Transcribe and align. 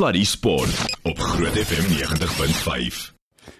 Sluddy 0.00 0.24
Sport 0.24 0.96
op 1.02 1.18
Groot 1.18 1.52
FM 1.52 1.92
90.5. 1.92 3.14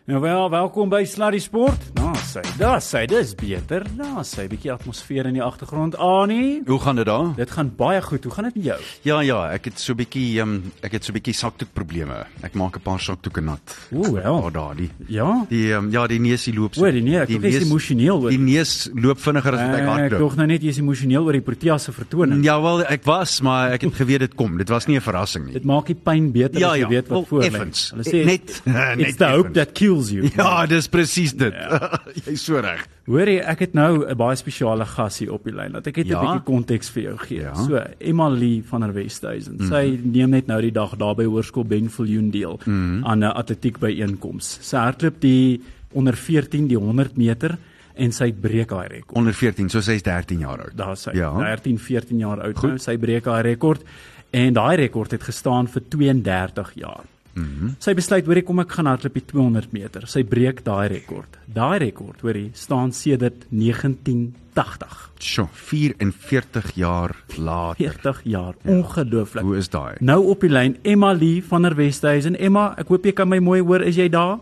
Nou 0.05 0.21
wel, 0.21 0.51
welkom 0.51 0.89
by 0.89 1.05
Sluddy 1.07 1.39
Sport. 1.39 2.00
Sê, 2.31 2.41
daar 2.59 2.81
sê 2.81 3.07
dis 3.11 3.35
beter. 3.35 3.83
Sê 4.23 4.45
'n 4.45 4.49
bietjie 4.49 4.71
atmosfeer 4.73 5.27
in 5.27 5.35
die 5.35 5.43
agtergrond. 5.43 5.97
Anie, 5.99 6.63
Hoe 6.67 6.79
gaan 6.79 6.97
dit 6.97 7.07
daar? 7.07 7.35
dit 7.37 7.51
gaan 7.51 7.73
baie 7.77 8.01
goed. 8.03 8.25
Hoe 8.25 8.33
gaan 8.33 8.45
dit 8.45 8.55
met 8.57 8.65
jou? 8.65 8.81
Ja 9.03 9.21
ja, 9.21 9.51
ek 9.53 9.65
het 9.65 9.79
so 9.81 9.95
bietjie 9.95 10.41
um, 10.41 10.73
ek 10.83 10.93
het 10.93 11.05
so 11.05 11.13
bietjie 11.13 11.35
sakdoek 11.35 11.73
probleme. 11.75 12.27
Ek 12.43 12.55
maak 12.55 12.77
'n 12.77 12.81
paar 12.83 13.01
sakdoeke 13.01 13.41
nat. 13.41 13.61
O, 13.93 14.13
wel. 14.13 14.33
Oh, 14.33 14.53
daar 14.53 14.77
die. 14.77 14.91
Ja. 15.09 15.45
Die 15.49 15.73
um, 15.73 15.91
ja, 15.91 16.07
die 16.07 16.19
neusie 16.21 16.55
loop 16.55 16.77
O, 16.79 16.91
die 16.91 17.03
nee, 17.03 17.19
ek 17.19 17.29
is 17.31 17.63
emosioneel 17.65 18.23
oor. 18.23 18.31
Die 18.31 18.39
neus 18.39 18.89
loop 18.95 19.19
vinniger 19.19 19.53
as 19.55 19.61
wat 19.61 19.75
ek 19.75 19.81
Ek 19.81 19.87
hardloop. 19.89 20.19
dog 20.21 20.37
nou 20.37 20.47
net 20.47 20.63
jy 20.63 20.69
is 20.69 20.79
emosioneel 20.79 21.25
oor 21.25 21.33
die 21.33 21.41
Proteas 21.41 21.85
se 21.85 21.93
vertoning. 21.93 22.45
Ja 22.45 22.61
wel, 22.63 22.85
ek 22.85 23.05
was, 23.05 23.41
maar 23.41 23.73
ek 23.73 23.83
het 23.83 23.95
geweet 23.95 24.21
dit 24.21 24.35
kom. 24.35 24.57
Dit 24.59 24.69
was 24.69 24.87
nie 24.87 24.97
'n 24.97 25.01
verrassing 25.01 25.45
nie. 25.47 25.53
Dit 25.55 25.65
maak 25.65 25.87
die 25.87 25.95
pyn 25.97 26.31
beter 26.33 26.61
Ja, 26.61 26.69
as 26.71 26.75
jy 26.77 26.81
ja. 26.81 26.89
weet 26.89 27.09
wat 27.09 27.19
Wel, 27.19 27.25
voor 27.27 27.41
lê. 27.43 27.51
Hulle 27.51 28.05
sê 28.05 28.25
Net- 28.25 28.63
net 28.97 29.01
it's 29.09 29.17
the 29.17 29.27
hope 29.31 29.53
that 29.53 29.73
kills 29.75 30.11
you. 30.11 30.31
Ja, 30.37 30.67
dis 30.67 30.87
presies 30.89 31.33
dit. 31.33 31.55
Jy's 32.29 32.45
so 32.45 32.61
reg. 32.61 32.87
Hoorie, 33.07 33.41
ek 33.43 33.59
het 33.59 33.73
nou 33.75 34.05
'n 34.07 34.17
baie 34.17 34.37
spesiale 34.37 34.85
gas 34.87 35.19
hier 35.19 35.33
op 35.33 35.45
die 35.45 35.53
lyn. 35.55 35.73
Laat 35.73 35.87
ek 35.87 35.97
net 35.97 36.07
'n 36.07 36.11
Ja? 36.11 36.21
bietjie 36.21 36.43
konteks 36.45 36.91
vir 36.91 37.03
jou 37.03 37.17
gee. 37.19 37.41
Ja. 37.41 37.55
So, 37.55 37.81
Emma 37.99 38.29
Lee 38.29 38.63
van 38.65 38.81
der 38.81 38.93
Westhuizen. 38.95 39.53
Mm 39.55 39.59
-hmm. 39.59 39.69
Sy 39.69 40.01
neem 40.03 40.31
net 40.31 40.47
nou 40.47 40.61
die 40.61 40.73
dag 40.73 40.97
daar 40.97 41.15
by 41.15 41.25
Hoërskool 41.25 41.65
Benviljoen 41.65 42.31
deel 42.31 42.61
mm. 42.65 42.73
-hmm. 42.73 43.05
aan 43.07 43.19
'n 43.19 43.33
atletiek 43.35 43.79
byeenkoms. 43.79 44.59
Sy 44.61 44.77
hardloop 44.77 45.21
die 45.21 45.61
onder 45.93 46.15
14 46.17 46.67
die 46.69 46.77
100 46.79 47.17
meter 47.17 47.59
en 47.95 48.13
sy 48.13 48.33
breek 48.33 48.71
haar 48.71 48.89
rekord. 48.89 49.17
Onder 49.17 49.35
14, 49.35 49.69
so 49.69 49.81
sy's 49.81 50.03
13 50.03 50.39
jaar 50.39 50.61
oud. 50.61 50.77
Daar 50.77 50.97
sy 50.97 51.11
Ja. 51.15 51.33
13, 51.39 51.79
14 51.79 52.19
jaar 52.19 52.41
oud 52.41 52.63
nou. 52.63 52.79
Sy 52.79 52.97
breek 52.97 53.25
haar 53.25 53.43
rekord 53.45 53.83
en 54.31 54.53
daai 54.53 54.77
rekord 54.77 55.11
het 55.11 55.23
gestaan 55.23 55.69
vir 55.69 55.83
32 55.89 56.73
jaar. 56.75 57.05
Mm 57.33 57.45
-hmm. 57.45 57.75
Sy 57.79 57.95
besluit 57.95 58.27
hoorie 58.27 58.43
kom 58.43 58.59
ek 58.59 58.73
gaan 58.73 58.87
hardloop 58.87 59.15
die 59.15 59.25
200 59.25 59.73
meter. 59.73 60.07
Sy 60.07 60.25
breek 60.25 60.65
daai 60.65 60.89
rekord. 60.89 61.39
Daai 61.47 61.79
rekord, 61.79 62.21
hoorie, 62.21 62.51
staan 62.53 62.93
sedert 62.93 63.47
1980. 63.51 65.11
Sjoe, 65.19 65.49
44 65.53 66.75
jaar 66.75 67.17
later. 67.37 67.93
40 67.93 68.21
jaar. 68.25 68.55
Ongelooflik. 68.65 69.43
Hoe 69.43 69.57
is 69.57 69.69
daai? 69.69 69.95
Nou 70.01 70.27
op 70.27 70.41
die 70.41 70.51
lyn 70.51 70.77
Emma 70.83 71.13
Lee 71.13 71.43
van 71.45 71.63
der 71.63 71.75
Westhuizen. 71.75 72.39
Emma, 72.39 72.75
ek 72.79 72.89
hoop 72.89 73.05
jy 73.05 73.13
kan 73.13 73.29
my 73.29 73.39
mooi 73.39 73.61
hoor. 73.61 73.81
Is 73.81 73.97
jy 73.97 74.09
daar? 74.09 74.39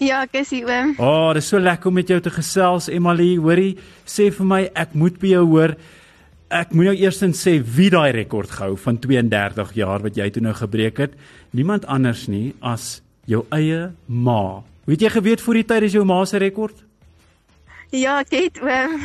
Ja, 0.00 0.22
ek 0.22 0.38
is 0.40 0.50
hier 0.50 0.64
oom. 0.64 0.94
O, 0.96 1.04
oh, 1.04 1.32
dis 1.36 1.48
so 1.48 1.58
lekker 1.60 1.90
om 1.90 1.94
met 1.94 2.08
jou 2.08 2.20
te 2.20 2.30
gesels, 2.30 2.88
Emma 2.88 3.12
Lee. 3.12 3.36
Hoorie, 3.36 3.74
sê 4.08 4.30
vir 4.32 4.46
my, 4.46 4.60
ek 4.74 4.94
moet 4.94 5.18
by 5.20 5.34
jou 5.34 5.42
hoor. 5.50 5.74
Ek 6.50 6.72
moet 6.74 6.88
nou 6.90 6.96
eerstens 6.98 7.38
sê 7.46 7.60
wie 7.62 7.92
daai 7.94 8.10
rekord 8.10 8.50
gehou 8.50 8.74
van 8.82 8.96
32 8.98 9.68
jaar 9.78 10.02
wat 10.02 10.16
jy 10.18 10.26
toe 10.34 10.42
nou 10.42 10.54
gebreek 10.58 10.98
het. 10.98 11.12
Niemand 11.54 11.86
anders 11.86 12.24
nie 12.26 12.56
as 12.58 13.02
jou 13.30 13.44
eie 13.54 13.92
ma. 14.06 14.64
Weet 14.90 15.04
jy 15.06 15.12
geweet 15.14 15.44
voor 15.44 15.60
die 15.60 15.68
tyd 15.70 15.86
is 15.86 15.94
jou 15.94 16.02
ma 16.04 16.24
se 16.26 16.40
rekord? 16.42 16.74
Ja, 17.94 18.18
ek 18.22 18.34
het 18.34 18.58
oom. 18.62 18.98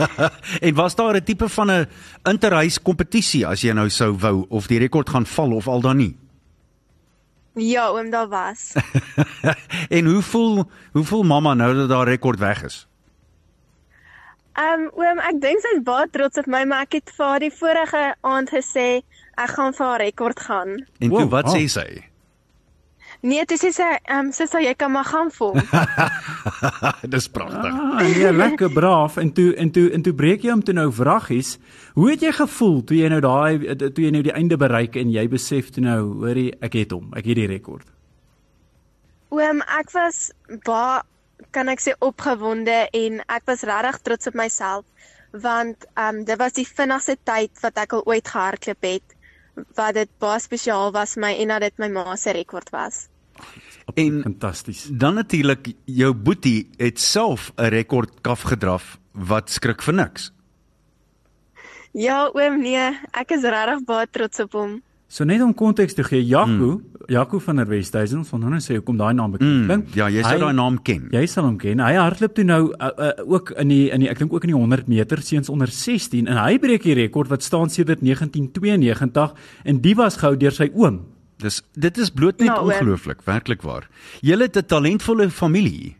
En 0.66 0.74
was 0.76 0.94
daar 0.94 1.16
'n 1.16 1.24
tipe 1.24 1.48
van 1.48 1.70
'n 1.70 1.88
interhuis 2.28 2.76
kompetisie 2.82 3.46
as 3.46 3.62
jy 3.62 3.72
nou 3.72 3.88
sou 3.88 4.12
wou 4.12 4.46
of 4.48 4.66
die 4.66 4.78
rekord 4.78 5.08
gaan 5.08 5.26
val 5.26 5.52
of 5.52 5.68
al 5.68 5.80
dan 5.80 5.96
nie? 5.96 6.16
Ja, 7.54 7.88
oom, 7.88 8.10
daar 8.10 8.28
was. 8.28 8.72
en 9.96 10.04
hoe 10.04 10.22
voel 10.22 10.64
hoe 10.92 11.04
voel 11.04 11.22
mamma 11.22 11.54
nou 11.54 11.74
dat 11.74 11.88
daar 11.88 12.08
rekord 12.08 12.38
weg 12.38 12.64
is? 12.64 12.86
Ehm 14.52 14.80
um, 14.84 14.88
oom, 15.00 15.20
ek 15.24 15.40
dink 15.40 15.62
sy's 15.64 15.80
baie 15.84 16.08
trots 16.12 16.40
op 16.42 16.48
my, 16.50 16.64
maar 16.68 16.84
ek 16.84 16.98
het 16.98 17.12
vir 17.16 17.24
haar 17.26 17.40
die 17.40 17.52
vorige 17.56 18.00
aand 18.20 18.50
gesê 18.52 18.88
ek 19.40 19.52
gaan 19.56 19.72
vir 19.72 19.86
haar 19.86 20.02
rekord 20.02 20.40
gaan. 20.40 20.74
En 21.00 21.08
Wow, 21.08 21.22
toe 21.22 21.30
wat 21.32 21.48
ah. 21.48 21.54
sê 21.56 21.68
sy? 21.72 21.86
Nee, 23.22 23.44
dis 23.46 23.62
sê 23.62 23.70
sy, 23.70 23.86
ehm 24.02 24.26
um, 24.26 24.30
sister, 24.34 24.60
jy 24.60 24.74
kan 24.74 24.90
maar 24.92 25.06
gaan 25.06 25.30
vol. 25.30 25.54
Dis 27.14 27.28
pragtig. 27.30 27.70
Ah, 27.70 28.00
nee, 28.02 28.32
lekker 28.34 28.72
braaf. 28.74 29.16
En 29.22 29.30
toe 29.32 29.54
en 29.54 29.70
toe 29.70 29.86
en 29.94 30.02
toe 30.02 30.12
breek 30.18 30.42
jy 30.42 30.50
hom 30.50 30.64
toe 30.66 30.74
nou 30.74 30.88
vraggies. 30.92 31.54
Hoe 31.94 32.10
het 32.10 32.24
jy 32.26 32.32
gevoel 32.34 32.82
toe 32.84 32.98
jy 32.98 33.08
nou 33.12 33.20
daai 33.22 33.76
toe 33.78 34.04
jy 34.04 34.10
nou 34.10 34.24
die 34.26 34.34
einde 34.34 34.58
bereik 34.58 34.98
en 34.98 35.14
jy 35.14 35.24
besef 35.30 35.70
toe 35.70 35.84
nou, 35.86 36.00
hoorie, 36.24 36.50
ek 36.60 36.74
het 36.82 36.92
hom. 36.92 37.12
Ek 37.14 37.30
het 37.30 37.38
die 37.38 37.46
rekord. 37.46 37.86
Oom, 39.32 39.62
ek 39.80 39.94
was 39.94 40.26
baie 40.66 41.00
kan 41.50 41.68
ek 41.68 41.80
sê 41.80 41.94
opgewonde 41.98 42.88
en 42.92 43.20
ek 43.28 43.42
was 43.46 43.62
regtig 43.62 44.00
trots 44.02 44.26
op 44.26 44.34
myself 44.34 44.84
want 45.32 45.86
ehm 45.94 46.20
um, 46.20 46.24
dit 46.24 46.38
was 46.38 46.52
die 46.52 46.68
vinnigste 46.68 47.16
tyd 47.24 47.50
wat 47.62 47.76
ek 47.76 47.92
al 47.92 48.04
ooit 48.04 48.28
gehardloop 48.28 48.82
het 48.84 49.16
wat 49.76 49.94
dit 49.94 50.10
baie 50.20 50.40
spesiaal 50.40 50.92
was 50.92 51.14
vir 51.16 51.24
my 51.26 51.32
en 51.40 51.48
dat 51.48 51.60
dit 51.60 51.78
my 51.78 51.88
ma 51.88 52.16
se 52.16 52.32
rekord 52.32 52.70
was. 52.72 53.08
En 53.94 54.22
Fantasties. 54.22 54.84
dan 54.90 55.14
natuurlik 55.14 55.72
jou 55.84 56.12
boetie 56.14 56.70
het 56.76 57.00
self 57.00 57.52
'n 57.56 57.68
rekord 57.68 58.20
kaf 58.20 58.42
gedraf 58.42 58.98
wat 59.12 59.50
skrik 59.50 59.82
vir 59.82 59.94
niks. 59.94 60.32
Ja, 61.92 62.30
oom, 62.32 62.60
nee, 62.60 62.98
ek 63.12 63.30
is 63.30 63.42
regtig 63.42 63.84
baie 63.84 64.06
trots 64.10 64.40
op 64.40 64.52
hom. 64.52 64.82
So 65.12 65.26
net 65.28 65.42
om 65.44 65.50
konteks 65.52 65.92
te 65.98 66.04
gee, 66.06 66.22
Jaco, 66.24 66.48
mm. 66.78 67.06
Jaco 67.12 67.38
van 67.44 67.58
der 67.60 67.66
Westhuizen, 67.68 68.22
ons 68.22 68.30
wil 68.32 68.40
nou 68.40 68.60
sê 68.64 68.78
hoekom 68.78 68.96
daai 68.96 69.12
naam 69.18 69.34
bekend 69.34 69.50
Mm, 69.58 69.66
klink. 69.68 69.94
ja, 69.98 70.06
jy 70.08 70.22
Hy- 70.24 70.38
daai 70.40 70.54
naam 70.56 70.78
ken. 70.82 71.08
Jy 71.12 71.26
sal 71.28 71.44
hom 71.44 71.58
ken. 71.60 71.80
Hy 71.84 71.94
hardloop 71.98 72.34
toe 72.34 72.44
nou 72.48 72.60
uh, 72.72 72.88
uh, 72.96 73.10
ook 73.28 73.50
in 73.60 73.68
die 73.68 73.90
in 73.92 74.00
die 74.00 74.08
ek 74.08 74.18
dink 74.22 74.32
ook 74.32 74.44
in 74.48 74.54
die 74.54 74.56
100 74.56 74.88
meter 74.88 75.20
seuns 75.20 75.50
onder 75.52 75.68
16 75.68 76.26
en 76.32 76.36
hy 76.40 76.56
breek 76.58 76.82
die 76.88 76.94
rekord 76.94 77.28
wat 77.28 77.42
staan 77.44 77.68
sedert 77.68 78.00
1992 78.00 79.34
en 79.64 79.80
die 79.84 79.94
was 79.94 80.16
gehou 80.16 80.36
deur 80.36 80.50
sy 80.56 80.70
oom. 80.72 81.02
Dis 81.42 81.60
dit 81.76 81.98
is 81.98 82.08
bloot 82.10 82.38
net 82.40 82.48
Ja, 82.48 82.60
oom. 82.62 82.70
ongelooflik, 82.72 83.20
werklik 83.26 83.62
waar. 83.62 83.88
Jy 84.22 84.38
het 84.40 84.56
'n 84.56 84.64
talentvolle 84.66 85.28
familie. 85.30 85.96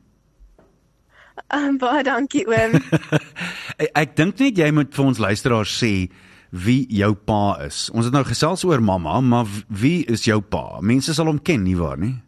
Um, 1.53 1.77
baie 1.79 2.03
dankie 2.03 2.47
oom. 2.49 2.81
Ek, 3.83 3.91
ek 3.95 4.17
dink 4.17 4.39
net 4.41 4.57
jy 4.57 4.71
moet 4.73 4.95
vir 4.95 5.05
ons 5.05 5.19
luisteraars 5.19 5.73
sê 5.83 6.09
wie 6.53 6.85
jou 6.93 7.15
pa 7.17 7.57
is. 7.65 7.87
Ons 7.97 8.09
het 8.09 8.15
nou 8.15 8.25
gesels 8.29 8.65
oor 8.69 8.83
mamma, 8.85 9.21
maar 9.25 9.49
wie 9.73 10.05
is 10.13 10.27
jou 10.29 10.41
pa? 10.45 10.81
Mense 10.85 11.15
sal 11.17 11.31
hom 11.31 11.41
ken, 11.41 11.65
nie 11.65 11.77
waar 11.79 11.99
nie? 11.99 12.19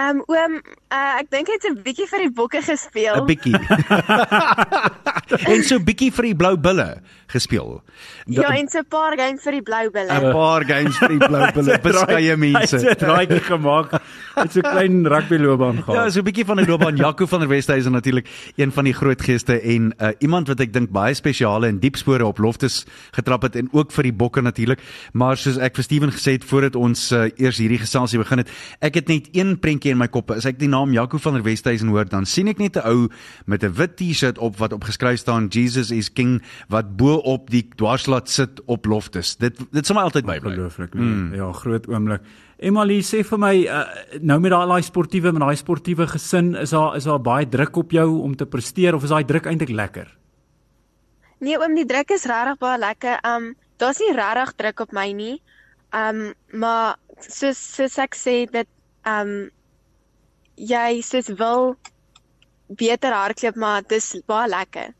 Um 0.00 0.22
oom, 0.32 0.54
uh, 0.88 1.18
ek 1.20 1.26
dink 1.30 1.48
hy 1.50 1.56
het 1.58 1.64
'n 1.68 1.82
bietjie 1.84 2.06
vir 2.08 2.18
die 2.24 2.30
bokke 2.32 2.62
gespeel. 2.64 3.20
'n 3.20 3.26
Bietjie. 3.28 3.52
en 5.52 5.62
so 5.62 5.76
'n 5.76 5.84
bietjie 5.84 6.10
vir 6.12 6.24
die 6.30 6.34
blou 6.36 6.56
bulle 6.56 7.00
gespeel. 7.30 7.82
Ja, 8.26 8.48
en 8.56 8.68
so 8.68 8.78
'n 8.80 8.88
paar 8.88 9.14
game 9.18 9.36
vir 9.38 9.52
die 9.52 9.62
blou 9.62 9.84
'n 9.86 9.92
bulle. 9.92 10.32
paar 10.32 10.64
games 10.64 10.96
vir 10.98 11.08
die 11.08 11.18
blou 11.18 11.52
bulle. 11.52 11.78
Beskeie 11.84 12.36
mense. 12.36 12.76
Hy 12.78 12.88
het 12.88 13.02
'n 13.02 13.04
draaitjie 13.04 13.40
gemaak. 13.40 13.90
Het 14.34 14.52
so 14.52 14.60
'n 14.60 14.62
klein 14.72 15.06
rugbyloopbaan 15.06 15.76
Ja, 15.76 15.82
gehad. 15.82 16.12
so 16.12 16.20
'n 16.20 16.24
bietjie 16.24 16.44
van 16.46 16.60
'n 16.60 16.66
loopbaan. 16.66 16.96
Jaco 16.96 17.26
van 17.26 17.40
der 17.40 17.48
Westhuizen 17.48 17.92
natuurlik 17.92 18.26
een 18.56 18.72
van 18.72 18.84
die 18.84 18.94
groot 18.94 19.20
geeste 19.22 19.60
en 19.60 19.92
uh, 20.00 20.08
iemand 20.18 20.48
wat 20.48 20.60
ek 20.60 20.72
dink 20.72 20.90
baie 20.90 21.14
spesiale 21.14 21.66
en 21.66 21.78
diep 21.78 21.96
spore 21.96 22.24
op 22.26 22.38
loftes 22.38 22.86
getrap 23.12 23.42
het 23.42 23.56
en 23.56 23.68
ook 23.72 23.92
vir 23.92 24.02
die 24.02 24.12
bokke 24.12 24.40
natuurlik. 24.40 24.80
Maar 25.12 25.36
soos 25.36 25.58
ek 25.58 25.74
vir 25.74 25.84
Steven 25.84 26.10
gesê 26.12 26.32
het 26.32 26.44
voordat 26.44 26.76
ons 26.76 27.12
uh, 27.12 27.28
eers 27.36 27.58
hierdie 27.58 27.78
geselsie 27.78 28.18
begin 28.18 28.38
het, 28.38 28.48
ek 28.80 28.94
het 28.94 29.08
net 29.08 29.28
een 29.32 29.58
prentjie 29.60 29.89
in 29.90 29.98
my 29.98 30.08
kop. 30.08 30.30
As 30.34 30.46
ek 30.48 30.58
die 30.60 30.70
naam 30.70 30.92
Jaco 30.94 31.18
van 31.18 31.38
der 31.38 31.44
Westhuizen 31.44 31.90
hoor, 31.92 32.08
dan 32.08 32.26
sien 32.26 32.48
ek 32.48 32.58
net 32.58 32.76
'n 32.76 32.86
ou 32.86 33.08
met 33.46 33.64
'n 33.64 33.74
wit 33.74 33.96
T-shirt 33.96 34.38
op 34.38 34.56
wat 34.58 34.72
opgeskryf 34.72 35.18
staan 35.18 35.48
Jesus 35.48 35.90
is 35.90 36.12
King 36.12 36.42
wat 36.68 36.96
bo 36.96 37.16
op 37.16 37.50
die 37.50 37.68
dwarslaat 37.76 38.28
sit 38.28 38.60
op 38.66 38.86
loftes. 38.86 39.36
Dit 39.36 39.58
dit 39.72 39.86
sal 39.86 39.96
my 39.96 40.02
altyd 40.02 40.26
bybly. 40.26 40.54
Ongelooflik. 40.54 40.94
Nee. 40.94 41.04
Mm. 41.04 41.34
Ja, 41.34 41.52
groot 41.52 41.86
oomblik. 41.88 42.22
Emily 42.60 43.00
sê 43.00 43.22
vir 43.24 43.38
my 43.40 43.54
uh, 43.64 43.84
nou 44.20 44.36
met 44.40 44.52
daai 44.52 44.66
daai 44.68 44.82
sportiewe 44.84 45.32
met 45.32 45.40
daai 45.40 45.56
sportiewe 45.56 46.06
gesin 46.06 46.54
is 46.60 46.74
daar 46.76 46.96
is 46.96 47.06
daar 47.08 47.20
baie 47.20 47.48
druk 47.48 47.76
op 47.76 47.94
jou 47.96 48.20
om 48.20 48.34
te 48.36 48.46
presteer 48.46 48.94
of 48.94 49.06
is 49.06 49.14
daai 49.14 49.24
druk 49.24 49.46
eintlik 49.48 49.72
lekker? 49.72 50.10
Nee 51.40 51.56
oom, 51.56 51.74
die 51.74 51.86
druk 51.88 52.12
is 52.12 52.28
regtig 52.28 52.58
baie 52.60 52.78
lekker. 52.78 53.16
Um 53.24 53.54
daar's 53.80 54.00
nie 54.02 54.12
regtig 54.12 54.52
druk 54.60 54.84
op 54.84 54.92
my 54.92 55.08
nie. 55.16 55.38
Um 55.96 56.34
maar 56.52 56.98
soos 57.24 57.56
soos 57.56 57.96
ek 57.98 58.18
sê 58.18 58.44
dit 58.52 58.68
um 59.08 59.48
jy 60.60 61.00
soos 61.04 61.30
wil 61.40 61.76
beter 62.68 63.14
hardloop, 63.16 63.56
maar 63.56 63.82
dis 63.88 64.12
baie 64.28 64.48
lekker. 64.50 64.92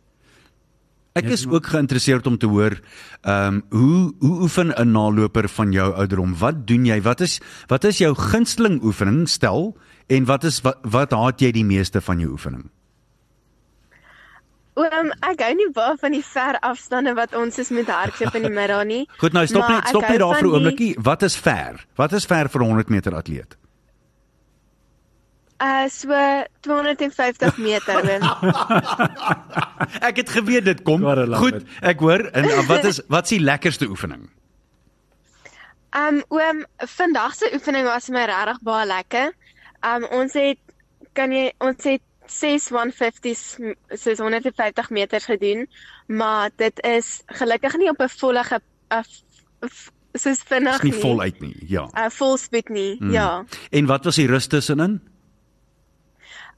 Ek 1.18 1.26
is 1.34 1.42
ook 1.50 1.66
geïnteresseerd 1.66 2.26
om 2.30 2.36
te 2.38 2.46
hoor 2.46 2.76
ehm 3.26 3.60
um, 3.60 3.62
hoe 3.74 4.14
hoe 4.22 4.36
oefen 4.46 4.70
'n 4.72 4.92
naloper 4.92 5.48
van 5.48 5.72
jou 5.72 5.92
ouderdom? 5.92 6.36
Wat 6.38 6.66
doen 6.66 6.84
jy? 6.86 7.00
Wat 7.02 7.20
is 7.20 7.40
wat 7.66 7.84
is 7.84 7.98
jou 7.98 8.14
gunsteling 8.14 8.82
oefening 8.82 9.28
stel 9.28 9.76
en 10.06 10.24
wat 10.24 10.44
is 10.44 10.60
wat, 10.60 10.78
wat 10.82 11.10
haat 11.10 11.40
jy 11.40 11.50
die 11.50 11.64
meeste 11.64 12.00
van 12.00 12.18
jou 12.18 12.30
oefening? 12.30 12.70
Oom, 14.74 15.10
ek 15.26 15.42
hou 15.42 15.54
nie 15.54 15.70
baie 15.74 15.96
van 15.98 16.12
die 16.12 16.24
ver 16.24 16.58
afstande 16.60 17.14
wat 17.14 17.34
ons 17.34 17.58
is 17.58 17.70
met 17.70 17.88
hardloop 17.88 18.34
in 18.34 18.42
die 18.42 18.54
middag 18.54 18.84
nie. 18.84 19.08
Goed, 19.22 19.32
nou 19.32 19.46
stop 19.46 19.68
net 19.68 19.88
stop 19.88 20.08
net 20.08 20.18
daar 20.18 20.38
vir 20.38 20.46
'n 20.46 20.54
oombliekie. 20.54 20.96
Wat 21.02 21.22
is 21.22 21.36
ver? 21.36 21.86
Wat 21.96 22.12
is 22.12 22.24
ver 22.24 22.48
vir 22.48 22.62
'n 22.62 22.66
100 22.66 22.88
meter 22.88 23.14
atleet? 23.14 23.56
Uh 25.60 25.84
so 25.92 26.08
250 26.60 27.58
meter. 27.58 28.00
Ek 30.08 30.16
het 30.16 30.30
geweet 30.32 30.64
dit 30.64 30.82
kom. 30.82 31.04
Goed, 31.36 31.66
ek 31.84 32.00
hoor 32.00 32.24
en 32.32 32.46
uh, 32.48 32.62
wat 32.68 32.86
is 32.88 33.00
wat 33.12 33.28
is 33.28 33.36
die 33.36 33.44
lekkerste 33.44 33.88
oefening? 33.92 34.24
Um 35.96 36.22
oom, 36.32 36.64
vandag 36.96 37.36
se 37.36 37.50
oefening 37.52 37.84
was 37.84 38.08
my 38.08 38.24
regtig 38.30 38.62
baie 38.64 38.86
lekker. 38.88 39.34
Um 39.84 40.06
ons 40.08 40.32
het 40.38 40.60
kan 41.12 41.32
jy 41.34 41.50
ons 41.60 41.84
het 41.84 42.04
6 42.30 42.70
150s 42.70 43.44
soos 44.00 44.22
150 44.22 44.90
meters 44.96 45.28
gedoen, 45.28 45.66
maar 46.06 46.54
dit 46.56 46.84
is 46.86 47.20
gelukkig 47.26 47.76
nie 47.76 47.90
op 47.90 48.00
'n 48.00 48.08
volle 48.08 48.44
ge, 48.44 48.60
uh, 48.94 49.02
soos 50.14 50.40
vinnig 50.46 50.80
Is 50.80 50.88
nie 50.88 51.00
voluit 51.00 51.40
nie. 51.40 51.56
Ja. 51.68 51.88
Uh 51.92 52.08
volspoed 52.08 52.68
nie. 52.68 52.96
Mm. 53.00 53.10
Ja. 53.10 53.44
En 53.70 53.86
wat 53.86 54.04
was 54.04 54.16
die 54.16 54.26
rus 54.26 54.46
tussenin? 54.46 55.00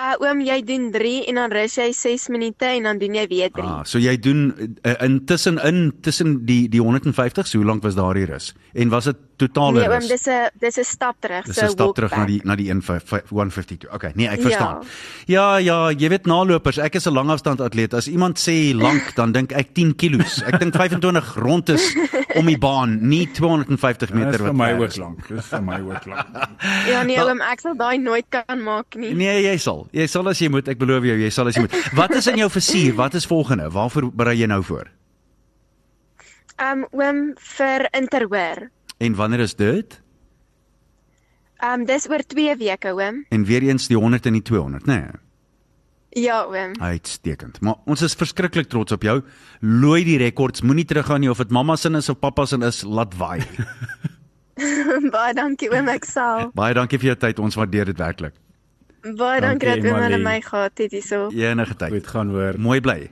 Uh 0.00 0.14
oom, 0.24 0.38
jy 0.40 0.62
doen 0.64 0.86
3 0.94 1.26
en 1.28 1.38
dan 1.42 1.52
rus 1.52 1.74
jy 1.76 1.90
6 1.92 2.30
minute 2.32 2.64
en 2.64 2.86
dan 2.88 3.00
doen 3.00 3.18
jy 3.18 3.26
weer 3.28 3.50
3. 3.52 3.64
Ah, 3.68 3.80
so 3.84 4.00
jy 4.00 4.14
doen 4.16 4.46
uh, 4.56 4.94
intussen 5.04 5.58
in 5.60 5.90
tussen 6.00 6.38
die 6.48 6.70
die 6.72 6.80
150s, 6.80 7.52
hoe 7.52 7.66
lank 7.68 7.84
was 7.84 7.98
daardie 7.98 8.24
rus? 8.30 8.54
En 8.72 8.88
was 8.88 9.10
dit 9.10 9.20
totale 9.40 9.80
nee, 9.80 9.88
oom, 9.88 10.00
rus? 10.00 10.08
dis 10.08 10.26
'n 10.28 10.48
dis 10.60 10.78
'n 10.78 10.84
stap 10.84 11.16
terug, 11.20 11.44
Dis 11.44 11.56
so 11.56 11.66
'n 11.66 11.74
stap 11.74 11.94
terug 11.94 12.10
na 12.10 12.24
back. 12.24 12.28
die 12.28 12.40
na 12.44 12.56
die 12.56 12.70
152. 12.72 13.92
Okay, 13.92 14.12
nee, 14.14 14.28
ek 14.28 14.40
verstaan. 14.40 14.84
Ja, 15.26 15.56
ja, 15.56 15.90
jy 15.90 16.08
weet 16.08 16.26
nalopers, 16.26 16.78
ek 16.78 16.94
is 16.94 17.06
'n 17.06 17.12
langafstand 17.12 17.60
atleet. 17.60 17.94
As 17.94 18.08
iemand 18.08 18.38
sê 18.38 18.72
lank, 18.74 19.12
dan 19.20 19.32
dink 19.32 19.52
ek 19.52 19.74
10 19.74 19.96
kilos. 19.96 20.42
Ek 20.42 20.58
dink 20.60 20.74
25 20.76 21.36
rond 21.36 21.68
is 21.68 21.96
om 22.34 22.46
die 22.46 22.58
baan, 22.58 22.98
nie 23.08 23.26
250 23.32 24.08
Dit 24.08 24.16
meter 24.16 24.32
is 24.32 24.36
vir 24.40 24.46
wat 24.46 24.56
my 24.56 24.72
ook 24.80 24.96
lank. 24.96 25.28
Dis 25.28 25.46
vir 25.46 25.62
my 25.62 25.80
ook 25.80 26.06
lank. 26.06 26.26
Ja 26.88 27.02
nee, 27.02 27.20
oom, 27.20 27.40
ek 27.40 27.60
sal 27.60 27.76
daai 27.76 27.98
nooit 27.98 28.26
kan 28.28 28.62
maak 28.62 28.94
nie. 28.94 29.14
Nee, 29.14 29.42
jy 29.42 29.56
sal. 29.58 29.88
Jy 29.96 30.06
sal 30.10 30.28
as 30.30 30.40
jy 30.42 30.50
moet, 30.52 30.68
ek 30.70 30.78
beloof 30.80 31.06
jou, 31.08 31.16
jy 31.18 31.30
sal 31.34 31.50
as 31.50 31.58
jy 31.58 31.64
moet. 31.66 31.76
Wat 32.00 32.14
is 32.18 32.28
in 32.30 32.40
jou 32.42 32.50
vizier? 32.52 32.94
Wat 32.98 33.16
is 33.18 33.26
volgende? 33.26 33.70
Waarvoor 33.74 34.10
berei 34.14 34.36
jy 34.40 34.50
nou 34.50 34.62
voor? 34.66 34.90
Um 36.60 36.84
oom 36.92 37.24
vir 37.56 37.86
interhoor. 37.96 38.68
En 39.00 39.16
wanneer 39.16 39.46
is 39.46 39.56
dit? 39.56 39.96
Um 41.64 41.86
dis 41.88 42.06
oor 42.10 42.22
2 42.24 42.56
weke, 42.60 42.92
oom. 42.96 43.24
En 43.32 43.48
weer 43.48 43.64
eens 43.68 43.88
die 43.88 43.96
100 43.96 44.28
en 44.28 44.38
die 44.38 44.44
200, 44.44 44.86
né? 44.86 45.00
Nee. 45.00 45.26
Ja, 46.24 46.42
oom. 46.50 46.74
Uitstekend. 46.82 47.60
Maar 47.62 47.78
ons 47.86 48.02
is 48.02 48.16
verskriklik 48.18 48.66
trots 48.68 48.92
op 48.92 49.04
jou. 49.06 49.20
Looi 49.62 50.02
die 50.04 50.18
rekords. 50.18 50.64
Moenie 50.66 50.84
teruggaan 50.84 51.22
nie 51.22 51.30
of 51.30 51.38
dit 51.38 51.52
mamma 51.54 51.76
se 51.78 51.90
is 51.94 52.08
of 52.10 52.18
pappa 52.18 52.46
se 52.46 52.58
is, 52.66 52.82
laat 52.82 53.14
waai. 53.16 53.40
Baie 55.14 55.34
dankie 55.36 55.70
oom, 55.72 55.88
ek 55.92 56.06
sal. 56.08 56.50
Baie 56.56 56.74
dankie 56.76 56.98
vir 57.00 57.12
jou 57.12 57.18
tyd. 57.26 57.42
Ons 57.42 57.58
waardeer 57.58 57.92
dit 57.92 58.00
werklik. 58.00 58.34
Baie 59.00 59.40
dankie 59.40 59.68
dat 59.68 59.80
Dankie, 59.80 59.92
oom 59.92 60.02
hulle 60.04 60.18
my 60.22 60.40
gehad 60.44 60.78
het 60.78 60.92
hierso. 60.92 61.28
Enige 61.32 61.76
tyd. 61.76 61.92
Goed 61.94 62.06
gaan 62.06 62.28
hoor. 62.34 62.58
Mooi 62.60 62.80
bly. 62.80 63.10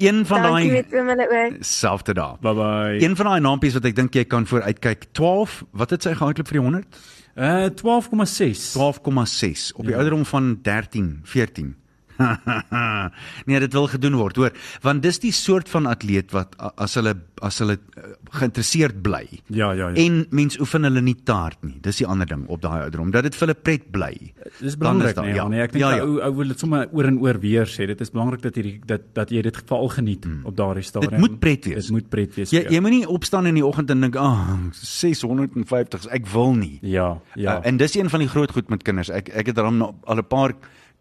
Een 0.00 0.26
van 0.26 0.42
Dankie 0.42 0.70
daai 0.70 0.82
met 0.82 0.94
oom 0.94 1.08
hulle 1.12 1.26
ook. 1.28 1.56
selfde 1.60 2.14
daar. 2.14 2.36
Bye 2.40 2.54
bye. 2.54 3.04
Een 3.04 3.16
van 3.16 3.26
daai 3.26 3.40
naampies 3.40 3.76
wat 3.76 3.84
ek 3.84 3.96
dink 3.96 4.14
jy 4.14 4.24
kan 4.24 4.46
vooruitkyk. 4.46 5.10
12. 5.12 5.64
Wat 5.70 5.90
het 5.90 6.02
sy 6.02 6.14
gehardloop 6.14 6.48
vir 6.48 6.60
die 6.60 6.64
100? 6.64 7.02
Uh 7.36 7.68
12,6. 7.68 8.64
12,6 8.76 9.72
op 9.76 9.84
die 9.84 9.92
ja. 9.92 10.00
ouderdom 10.00 10.24
van 10.24 10.58
13, 10.62 11.20
14. 11.24 11.76
nee, 13.48 13.60
dit 13.60 13.72
wil 13.72 13.88
gedoen 13.90 14.18
word, 14.20 14.36
hoor, 14.40 14.56
want 14.84 15.02
dis 15.04 15.20
die 15.22 15.32
soort 15.32 15.68
van 15.72 15.88
atleet 15.90 16.34
wat 16.36 16.56
as 16.76 16.96
hulle 16.98 17.14
as 17.40 17.58
hulle 17.62 17.78
uh, 17.78 18.10
geïnteresseerd 18.36 18.98
bly 19.00 19.22
Ja, 19.48 19.70
ja, 19.72 19.88
ja. 19.88 19.94
en 19.94 20.24
mens 20.36 20.58
oefen 20.60 20.84
hulle 20.84 21.00
nie 21.04 21.16
taart 21.24 21.62
nie. 21.64 21.78
Dis 21.80 22.02
die 22.02 22.06
ander 22.08 22.28
ding 22.28 22.42
op 22.52 22.60
daai 22.62 22.82
ouderdom 22.82 23.12
dat 23.14 23.24
dit 23.26 23.36
vir 23.36 23.46
hulle 23.46 23.56
pret 23.56 23.86
bly. 23.94 24.12
Dis 24.58 24.76
Dan 24.76 25.00
belangrik, 25.00 25.20
nee, 25.24 25.34
ja. 25.34 25.46
nee, 25.48 25.62
ek 25.64 25.72
dink 25.74 25.84
Ja, 25.84 25.90
ja, 25.96 26.02
ja. 26.02 26.06
ou 26.06 26.18
ou 26.26 26.32
wil 26.40 26.52
dit 26.52 26.60
sommer 26.60 26.88
oor 26.92 27.08
en 27.08 27.18
oor 27.24 27.40
weer 27.40 27.68
sê. 27.70 27.86
Dit 27.88 28.02
is 28.04 28.12
belangrik 28.12 28.44
dat 28.44 28.58
jy 28.60 28.74
dat 28.86 29.08
dat 29.16 29.32
jy 29.32 29.42
dit 29.46 29.60
veral 29.62 29.88
geniet 29.96 30.26
hmm. 30.28 30.42
op 30.48 30.56
daardie 30.58 30.84
stadium. 30.86 31.16
Dit 31.16 31.24
moet 31.24 31.38
pret 31.40 31.70
wees. 31.70 31.88
Dit 31.88 31.96
moet 31.96 32.10
pret 32.12 32.36
wees. 32.36 32.52
Jy 32.52 32.64
jou. 32.66 32.74
jy 32.76 32.82
moenie 32.84 33.06
opstaan 33.08 33.48
in 33.50 33.56
die 33.58 33.64
oggend 33.66 33.90
en 33.90 34.04
dink, 34.04 34.16
"Ag, 34.16 34.42
oh, 34.52 34.58
650, 34.76 36.06
ek 36.12 36.28
wil 36.34 36.54
nie." 36.54 36.78
Ja, 36.82 37.20
ja. 37.34 37.58
Uh, 37.58 37.66
en 37.66 37.80
dis 37.80 37.96
een 37.96 38.10
van 38.10 38.20
die 38.20 38.28
groot 38.28 38.52
goed 38.52 38.68
met 38.68 38.82
kinders. 38.82 39.10
Ek 39.10 39.28
ek 39.28 39.46
het 39.46 39.56
daarom 39.56 39.80
al 39.82 40.16
'n 40.16 40.26
paar 40.26 40.54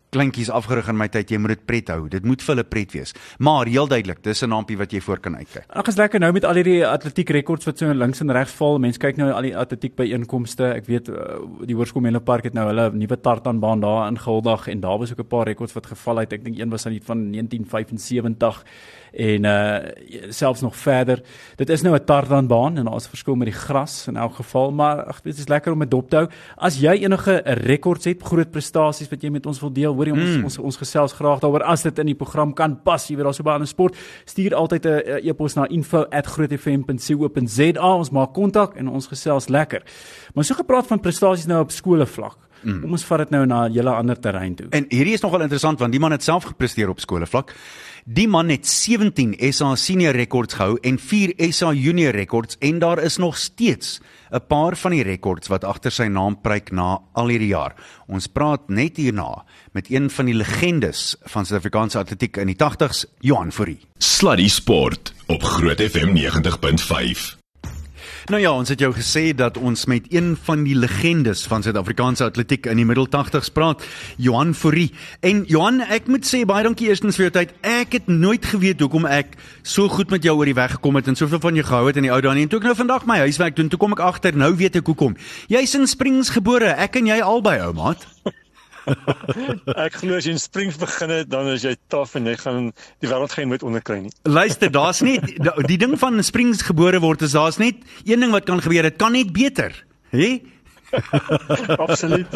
kleintjies 0.10 0.50
afgerig 0.50 0.88
in 0.90 0.98
my 0.98 1.08
tyd. 1.12 1.30
Jy 1.30 1.38
moet 1.42 1.54
dit 1.56 1.66
pret 1.66 1.90
hou. 1.94 2.08
Dit 2.10 2.26
moet 2.26 2.42
vir 2.42 2.56
hulle 2.56 2.66
pret 2.66 2.94
wees. 2.96 3.14
Maar 3.38 3.70
heel 3.70 3.88
duidelik, 3.88 4.24
dis 4.24 4.44
'n 4.44 4.50
naampie 4.50 4.78
wat 4.78 4.92
jy 4.92 5.02
voor 5.02 5.20
kan 5.20 5.36
uitkyk. 5.36 5.66
Ag 5.70 5.88
is 5.88 5.98
lekker 5.98 6.20
nou 6.20 6.32
met 6.32 6.46
al 6.46 6.56
hierdie 6.56 6.86
atletiek 6.86 7.30
rekords 7.30 7.66
wat 7.66 7.78
so 7.78 7.94
links 7.94 8.22
en 8.22 8.32
regs 8.32 8.52
val. 8.52 8.80
Mense 8.80 9.00
kyk 9.00 9.18
nou 9.18 9.32
al 9.32 9.42
die 9.42 9.56
atletiek 9.58 9.96
by 9.96 10.04
inkomste. 10.04 10.74
Ek 10.74 10.86
weet 10.86 11.10
uh, 11.10 11.16
die 11.66 11.76
Hoërskool 11.76 12.02
Menlopark 12.02 12.44
het 12.44 12.54
nou 12.54 12.68
hulle 12.68 12.92
nuwe 12.92 13.22
tartanbaan 13.22 13.80
daar 13.80 14.08
ingehuldig 14.12 14.68
en 14.68 14.80
daar 14.80 14.98
was 14.98 15.12
ook 15.12 15.20
'n 15.20 15.28
paar 15.28 15.46
rekords 15.46 15.74
wat 15.74 15.86
geval 15.86 16.18
het. 16.18 16.34
Ek 16.34 16.44
dink 16.44 16.60
een 16.60 16.70
was 16.70 16.86
aan 16.86 16.92
die 16.92 17.04
van 17.04 17.32
1975 17.32 18.64
en 19.14 19.46
uh 19.46 19.78
selfs 20.30 20.62
nog 20.62 20.76
verder. 20.76 21.22
Dit 21.56 21.70
is 21.70 21.82
nou 21.82 21.96
'n 21.96 22.04
tartanbaan 22.06 22.78
en 22.78 22.86
daar's 22.86 23.06
'n 23.06 23.10
verskil 23.10 23.36
met 23.36 23.48
die 23.48 23.56
gras 23.56 24.08
in 24.08 24.18
elk 24.18 24.36
geval, 24.36 24.72
maar 24.72 25.04
ag 25.04 25.22
dit 25.22 25.38
is 25.38 25.48
lekker 25.48 25.72
om 25.72 25.80
dit 25.80 25.92
dop 25.92 26.10
te 26.10 26.16
hou. 26.16 26.28
As 26.56 26.80
jy 26.80 26.92
enige 26.92 27.42
rekords 27.46 28.06
het, 28.06 28.24
groot 28.24 28.52
prestasies 28.52 29.10
wat 29.10 29.22
jy 29.22 29.30
met 29.30 29.46
ons 29.46 29.60
wil 29.60 29.72
deel, 29.72 29.94
hoor 29.94 30.06
jy 30.06 30.12
ons 30.12 30.38
mm. 30.38 30.44
ons 30.44 30.58
ons 30.58 30.78
gesels 30.78 31.14
graag 31.14 31.40
daaroor 31.40 31.64
as 31.64 31.82
dit 31.82 32.00
in 32.00 32.06
die 32.06 32.16
program 32.16 32.54
kan 32.54 32.82
pas. 32.84 33.08
Jy 33.08 33.16
weet 33.16 33.26
daar's 33.26 33.38
so 33.38 33.44
baie 33.44 33.54
ander 33.54 33.68
sport. 33.68 33.96
Stuur 34.26 34.56
altyd 34.56 34.86
'n 34.86 34.90
'n 34.90 35.28
e-pos 35.28 35.56
na 35.56 35.68
info@grootfm.co.za. 35.68 37.96
Ons 37.96 38.10
maak 38.10 38.34
kontak 38.34 38.76
en 38.76 38.88
ons 38.88 39.08
gesels 39.08 39.48
lekker. 39.48 39.84
Maar 40.34 40.44
so 40.44 40.54
gepraat 40.54 40.88
van 40.88 41.00
prestasies 41.00 41.46
nou 41.46 41.62
op 41.62 41.72
skole 41.72 42.06
vlak. 42.06 42.49
Mm. 42.62 42.82
Kom 42.82 42.92
ons 42.92 43.06
vat 43.06 43.18
dit 43.24 43.30
nou 43.30 43.46
na 43.46 43.68
'n 43.68 43.74
hele 43.74 43.92
ander 43.92 44.20
terrein 44.20 44.56
toe. 44.56 44.68
En 44.70 44.86
hierdie 44.90 45.14
is 45.14 45.22
nogal 45.22 45.42
interessant 45.42 45.80
want 45.80 45.92
die 45.92 46.00
man 46.00 46.12
het 46.12 46.24
self 46.24 46.44
gepresteer 46.44 46.90
op 46.90 47.00
skoolvlak. 47.00 47.56
Die 48.06 48.28
man 48.28 48.50
het 48.50 48.68
17 48.68 49.36
SA 49.52 49.76
senior 49.76 50.16
rekords 50.16 50.54
gehou 50.54 50.78
en 50.82 50.98
4 51.00 51.34
SA 51.52 51.74
junior 51.74 52.12
rekords 52.12 52.58
en 52.60 52.80
daar 52.80 53.00
is 53.04 53.18
nog 53.18 53.38
steeds 53.38 54.00
'n 54.32 54.42
paar 54.48 54.76
van 54.78 54.92
die 54.92 55.04
rekords 55.04 55.48
wat 55.48 55.64
agter 55.64 55.92
sy 55.92 56.08
naam 56.08 56.42
pryk 56.42 56.72
na 56.72 57.00
al 57.14 57.28
hierdie 57.28 57.54
jaar. 57.54 57.76
Ons 58.08 58.28
praat 58.28 58.70
net 58.70 58.98
hierna 58.98 59.46
met 59.74 59.90
een 59.90 60.10
van 60.10 60.26
die 60.26 60.36
legendes 60.36 61.16
van 61.24 61.46
Suid-Afrikaanse 61.46 61.98
atletiek 61.98 62.38
in 62.38 62.48
die 62.48 62.58
80s, 62.58 63.06
Johan 63.20 63.52
Fourie. 63.52 63.80
Sluddy 63.98 64.48
Sport 64.48 65.14
op 65.28 65.44
Groot 65.44 65.82
FM 65.82 66.16
90.5. 66.16 67.39
Nou 68.30 68.38
ja, 68.38 68.52
ons 68.54 68.70
het 68.70 68.78
jou 68.78 68.92
gesê 68.94 69.32
dat 69.34 69.56
ons 69.58 69.88
met 69.90 70.06
een 70.14 70.36
van 70.46 70.62
die 70.62 70.76
legendes 70.78 71.48
van 71.50 71.64
Suid-Afrikaanse 71.66 72.28
atletiek 72.28 72.68
in 72.70 72.78
die 72.78 72.86
middel 72.86 73.08
80s 73.10 73.50
praat, 73.50 73.82
Johan 74.22 74.52
Fourie. 74.54 74.92
En 75.26 75.40
Johan, 75.50 75.80
ek 75.82 76.06
moet 76.14 76.28
sê 76.30 76.44
baie 76.46 76.62
dankie 76.68 76.92
eerstens 76.92 77.18
vir 77.18 77.26
jou 77.26 77.32
tyd. 77.40 77.56
Ek 77.66 77.98
het 77.98 78.12
nooit 78.12 78.46
geweet 78.46 78.84
hoekom 78.86 79.08
ek 79.10 79.34
so 79.66 79.90
goed 79.90 80.14
met 80.14 80.28
jou 80.30 80.36
oor 80.38 80.46
die 80.46 80.54
weg 80.54 80.76
gekom 80.78 81.02
het 81.02 81.10
en 81.10 81.18
soveel 81.18 81.42
van 81.42 81.58
jou 81.58 81.66
gehou 81.72 81.88
het 81.88 81.98
in 81.98 82.06
die 82.06 82.14
ou 82.14 82.22
dae 82.22 82.36
nie. 82.38 82.46
En 82.46 82.54
toe 82.54 82.60
ek 82.62 82.70
nou 82.70 82.76
vandag 82.78 83.08
my 83.10 83.18
huiswerk 83.24 83.58
doen, 83.58 83.74
toe 83.74 83.82
kom 83.82 83.98
ek 83.98 84.06
agter, 84.12 84.38
nou 84.38 84.52
weet 84.62 84.78
ek 84.78 84.94
hoekom. 84.94 85.18
Jy's 85.50 85.74
in 85.80 85.90
Springs 85.90 86.30
gebore, 86.38 86.70
ek 86.78 87.02
en 87.02 87.10
jy 87.10 87.18
albei 87.26 87.58
ou 87.66 87.74
maat. 87.82 88.06
Ek 89.76 90.00
glo 90.02 90.20
as 90.20 90.28
jy 90.28 90.36
in 90.36 90.42
Springs 90.42 90.78
begin 90.80 91.14
het, 91.14 91.30
dan 91.32 91.50
is 91.52 91.66
jy 91.68 91.76
taaf 91.92 92.16
en 92.20 92.30
jy 92.30 92.36
gaan 92.40 92.70
die 93.04 93.10
wêreld 93.10 93.36
geen 93.36 93.52
nooit 93.52 93.66
onderkry 93.66 94.00
nie. 94.06 94.14
Luister, 94.24 94.72
daar's 94.74 95.02
net 95.06 95.26
die 95.68 95.80
ding 95.82 95.98
van 96.00 96.20
in 96.20 96.26
Springs 96.26 96.64
gebore 96.68 97.02
word 97.04 97.26
is 97.28 97.36
daar's 97.38 97.60
net 97.62 97.82
een 98.06 98.24
ding 98.26 98.34
wat 98.36 98.48
kan 98.50 98.62
gebeur, 98.64 98.88
dit 98.90 99.00
kan 99.02 99.16
net 99.16 99.34
beter. 99.36 99.76
Hè? 100.14 100.40
Absoluut. 101.86 102.28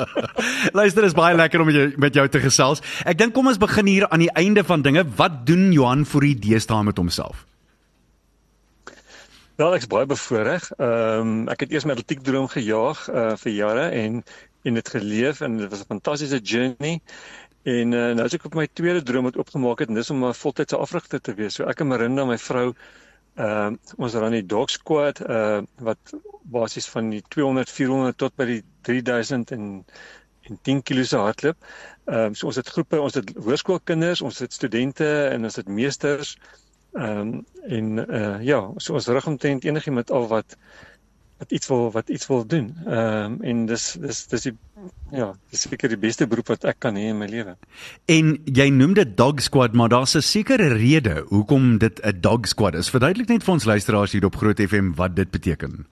Luister, 0.78 1.04
is 1.04 1.16
baie 1.16 1.36
lekker 1.36 1.60
om 1.60 1.70
met 1.70 1.76
jou 1.78 1.86
met 1.96 2.14
jou 2.14 2.26
te 2.28 2.40
gesels. 2.42 2.82
Ek 3.08 3.18
dink 3.20 3.34
kom 3.36 3.48
ons 3.48 3.60
begin 3.60 3.88
hier 3.88 4.08
aan 4.08 4.24
die 4.24 4.32
einde 4.36 4.64
van 4.64 4.84
dinge. 4.84 5.06
Wat 5.16 5.44
doen 5.48 5.70
Johan 5.72 6.04
vir 6.08 6.28
die 6.28 6.34
deesdae 6.48 6.84
met 6.84 7.00
homself? 7.00 7.46
Wel, 9.58 9.74
ek's 9.74 9.88
baie 9.90 10.06
bevoorreg. 10.06 10.68
Ehm 10.76 11.32
um, 11.32 11.48
ek 11.50 11.64
het 11.64 11.72
eers 11.74 11.88
my 11.88 11.96
atletiek 11.96 12.22
droom 12.22 12.46
gejaag 12.52 13.08
uh 13.10 13.32
vir 13.40 13.52
jare 13.56 13.88
en 14.04 14.20
en 14.68 14.78
dit 14.78 14.88
geleef 14.94 15.40
en 15.44 15.56
dit 15.60 15.70
was 15.70 15.82
'n 15.82 15.92
fantastiese 15.94 16.40
journey. 16.42 17.00
En 17.68 17.92
uh, 17.92 18.12
nou 18.14 18.24
as 18.24 18.36
ek 18.36 18.44
op 18.48 18.54
my 18.54 18.68
tweede 18.72 19.02
droom 19.02 19.26
het 19.28 19.36
opgemaak 19.36 19.82
het 19.82 19.88
en 19.88 19.98
dis 19.98 20.10
om 20.10 20.24
'n 20.24 20.34
voltydse 20.34 20.76
afrigter 20.76 21.20
te 21.20 21.34
wees. 21.34 21.54
So 21.54 21.64
ek 21.64 21.80
en 21.80 21.88
Marinda, 21.90 22.24
my 22.24 22.38
vrou, 22.38 22.74
uh, 23.36 23.70
ons 23.96 24.14
ran 24.14 24.36
die 24.36 24.46
dog 24.46 24.70
squad 24.70 25.20
uh 25.20 25.60
wat 25.84 26.14
basies 26.48 26.88
van 26.88 27.10
die 27.10 27.22
200, 27.28 27.70
400 27.70 28.16
tot 28.18 28.36
by 28.36 28.44
die 28.44 28.62
3000 28.88 29.50
en 29.56 29.84
en 30.48 30.58
10 30.62 30.82
kg 30.82 31.04
se 31.04 31.16
hardloop. 31.16 31.56
Ehm 32.04 32.30
um, 32.30 32.34
so 32.34 32.46
ons 32.48 32.56
het 32.56 32.68
groepe, 32.68 33.00
ons 33.00 33.14
het 33.14 33.34
hoërskoolkinders, 33.36 34.22
ons 34.24 34.38
het 34.38 34.52
studente 34.52 35.08
en 35.28 35.44
ons 35.44 35.56
het 35.60 35.68
meesters. 35.68 36.36
Ehm 36.96 37.18
um, 37.20 37.46
en 37.68 37.98
uh 37.98 38.36
ja, 38.44 38.60
so 38.76 38.96
ons 38.96 39.10
rig 39.12 39.26
omtrent 39.26 39.64
enigiemand 39.64 40.10
al 40.10 40.28
wat 40.28 40.56
wat 41.38 41.52
iets 41.54 41.68
wil 41.70 41.90
wat 41.94 42.08
iets 42.08 42.26
wil 42.26 42.46
doen. 42.46 42.76
Ehm 42.86 43.32
um, 43.32 43.42
en 43.42 43.66
dis 43.66 43.84
dis 44.00 44.26
dis 44.26 44.42
die 44.48 44.54
ja, 45.10 45.32
dis 45.50 45.66
seker 45.66 45.88
die 45.88 46.00
beste 46.00 46.26
beroep 46.26 46.50
wat 46.54 46.64
ek 46.64 46.80
kan 46.84 46.96
hê 46.98 47.08
in 47.12 47.18
my 47.18 47.28
lewe. 47.30 47.54
En 48.06 48.34
jy 48.44 48.68
noem 48.74 48.94
dit 48.98 49.16
dog 49.16 49.42
squad, 49.42 49.72
maar 49.72 49.88
daar's 49.88 50.16
'n 50.16 50.22
sekere 50.22 50.68
rede 50.74 51.24
hoekom 51.28 51.78
dit 51.78 52.00
'n 52.02 52.20
dog 52.20 52.46
squad 52.46 52.74
is. 52.74 52.90
Verduidelik 52.90 53.28
net 53.28 53.44
vir 53.44 53.54
ons 53.54 53.64
luisteraars 53.64 54.12
hier 54.12 54.24
op 54.24 54.36
Groot 54.36 54.60
FM 54.60 54.94
wat 54.94 55.16
dit 55.16 55.30
beteken. 55.30 55.86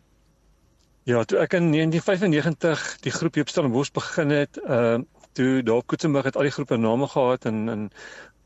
Ja, 1.03 1.25
toe 1.25 1.39
ek 1.39 1.53
in 1.55 1.71
1995 1.71 2.97
die 3.01 3.13
groep 3.13 3.35
hier 3.35 3.43
op 3.43 3.49
Stellenbosch 3.49 3.93
begin 3.93 4.31
het, 4.31 4.59
ehm 4.67 5.01
uh, 5.01 5.05
toe 5.37 5.63
daar 5.63 5.77
op 5.77 5.87
Koetsenburg 5.87 6.25
het 6.25 6.37
al 6.37 6.49
die 6.49 6.51
groepe 6.51 6.77
name 6.77 7.07
gehad 7.07 7.45
en 7.45 7.69
en 7.69 7.91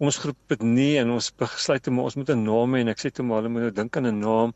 ons 0.00 0.16
groep 0.18 0.36
het 0.48 0.62
nie 0.62 0.96
en 0.98 1.10
ons 1.16 1.32
besluit 1.36 1.90
maar 1.90 2.08
ons 2.08 2.16
moet 2.16 2.30
'n 2.30 2.42
naam 2.44 2.74
hê 2.74 2.80
en 2.80 2.88
ek 2.88 2.98
sê 2.98 3.10
toe 3.12 3.24
maar 3.24 3.42
hulle 3.42 3.52
moet 3.52 3.62
nou 3.62 3.72
dink 3.72 3.96
aan 3.96 4.06
'n 4.06 4.18
naam 4.18 4.54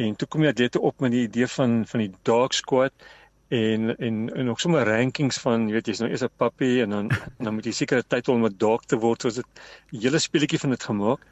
En 0.00 0.16
toe 0.16 0.28
kom 0.28 0.44
die 0.44 0.50
atlete 0.50 0.80
op 0.80 1.00
met 1.04 1.12
die 1.12 1.26
idee 1.28 1.46
van 1.54 1.82
van 1.86 2.04
die 2.04 2.12
dog 2.28 2.54
squat 2.56 3.08
en 3.50 3.96
en 3.96 4.20
en 4.42 4.48
ook 4.52 4.60
sommer 4.62 4.86
rankings 4.88 5.40
van 5.44 5.66
jy 5.68 5.76
weet 5.76 5.90
jy's 5.90 6.00
nou 6.02 6.10
eers 6.10 6.22
'n 6.24 6.36
puppy 6.42 6.70
en 6.84 6.94
dan 6.96 7.10
dan 7.44 7.54
moet 7.54 7.66
jy 7.68 7.74
sekere 7.78 8.06
tyd 8.14 8.30
hom 8.30 8.46
met 8.46 8.58
dog 8.66 8.86
te 8.92 8.98
word 9.04 9.26
soos 9.26 9.40
dit 9.40 9.60
'n 9.92 10.00
hele 10.04 10.20
speletjie 10.26 10.62
van 10.62 10.70
dit 10.76 10.86
gemaak. 10.90 11.26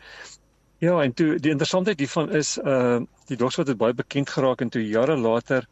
Ja, 0.79 1.03
en 1.03 1.13
toe 1.13 1.39
die 1.39 1.51
interessantheid 1.51 1.99
hiervan 1.99 2.31
is 2.41 2.59
uh 2.59 3.01
die 3.31 3.37
dog 3.37 3.53
squat 3.53 3.73
het 3.73 3.79
baie 3.79 3.95
bekend 3.95 4.31
geraak 4.31 4.61
en 4.61 4.71
toe 4.75 4.83
jare 4.83 5.17
later 5.17 5.67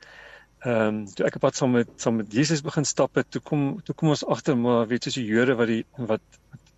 ehm 0.65 0.87
um, 0.87 1.05
toe 1.15 1.27
ek 1.27 1.37
op 1.37 1.41
pad 1.47 1.57
saam 1.57 1.71
met 1.77 1.89
saam 1.97 2.17
met 2.17 2.33
Jesus 2.33 2.63
begin 2.63 2.85
stap 2.85 3.15
het, 3.15 3.31
toe 3.31 3.43
kom 3.43 3.83
toe 3.85 3.95
kom 3.95 4.09
ons 4.09 4.25
agter 4.25 4.57
maar 4.57 4.87
weet 4.87 5.05
jy 5.05 5.11
so 5.13 5.21
die 5.21 5.35
Jode 5.35 5.55
wat 5.61 5.69
die 5.69 5.85
wat 6.13 6.23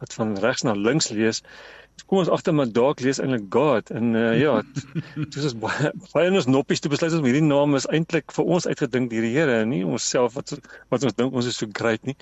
wat 0.00 0.12
van 0.18 0.36
regs 0.38 0.62
na 0.66 0.74
links 0.74 1.08
lees 1.10 1.42
kom 2.06 2.22
ons 2.22 2.30
agter 2.32 2.54
maar 2.54 2.70
dalk 2.72 3.00
lees 3.04 3.20
eintlik 3.22 3.48
God 3.52 3.90
en 3.94 4.14
uh, 4.18 4.32
ja 4.38 4.60
dis 5.34 5.50
is 5.50 5.56
baie 5.58 5.92
baie 6.12 6.30
ons 6.30 6.48
noppies 6.50 6.82
toe 6.84 6.92
besluit 6.92 7.14
ons 7.16 7.24
hierdie 7.26 7.44
naam 7.44 7.76
is 7.78 7.88
eintlik 7.92 8.32
vir 8.36 8.52
ons 8.56 8.68
uitgedink 8.68 9.10
deur 9.12 9.24
die 9.26 9.34
Here 9.34 9.60
en 9.62 9.72
nie 9.72 9.82
onsself 9.86 10.36
wat 10.38 10.54
wat 10.92 11.04
ons 11.04 11.16
dink 11.18 11.34
ons 11.36 11.48
is 11.48 11.58
so 11.58 11.68
great 11.74 12.04
nie. 12.06 12.14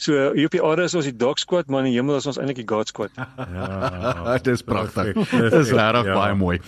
So 0.00 0.30
hier 0.34 0.48
op 0.48 0.54
die 0.54 0.62
aarde 0.64 0.86
is 0.88 0.94
ons 0.98 1.08
die 1.08 1.16
dog 1.16 1.40
squad 1.42 1.70
maar 1.72 1.84
in 1.84 1.92
die 1.92 1.96
hemel 1.98 2.18
is 2.18 2.28
ons 2.30 2.38
eintlik 2.40 2.62
die 2.62 2.68
God 2.68 2.90
squad. 2.90 3.14
Ja, 3.16 4.36
dis 4.48 4.64
pragtig. 4.66 5.14
Dis 5.30 5.72
regtig 5.74 6.10
ja. 6.10 6.16
baie 6.16 6.36
mooi. 6.38 6.58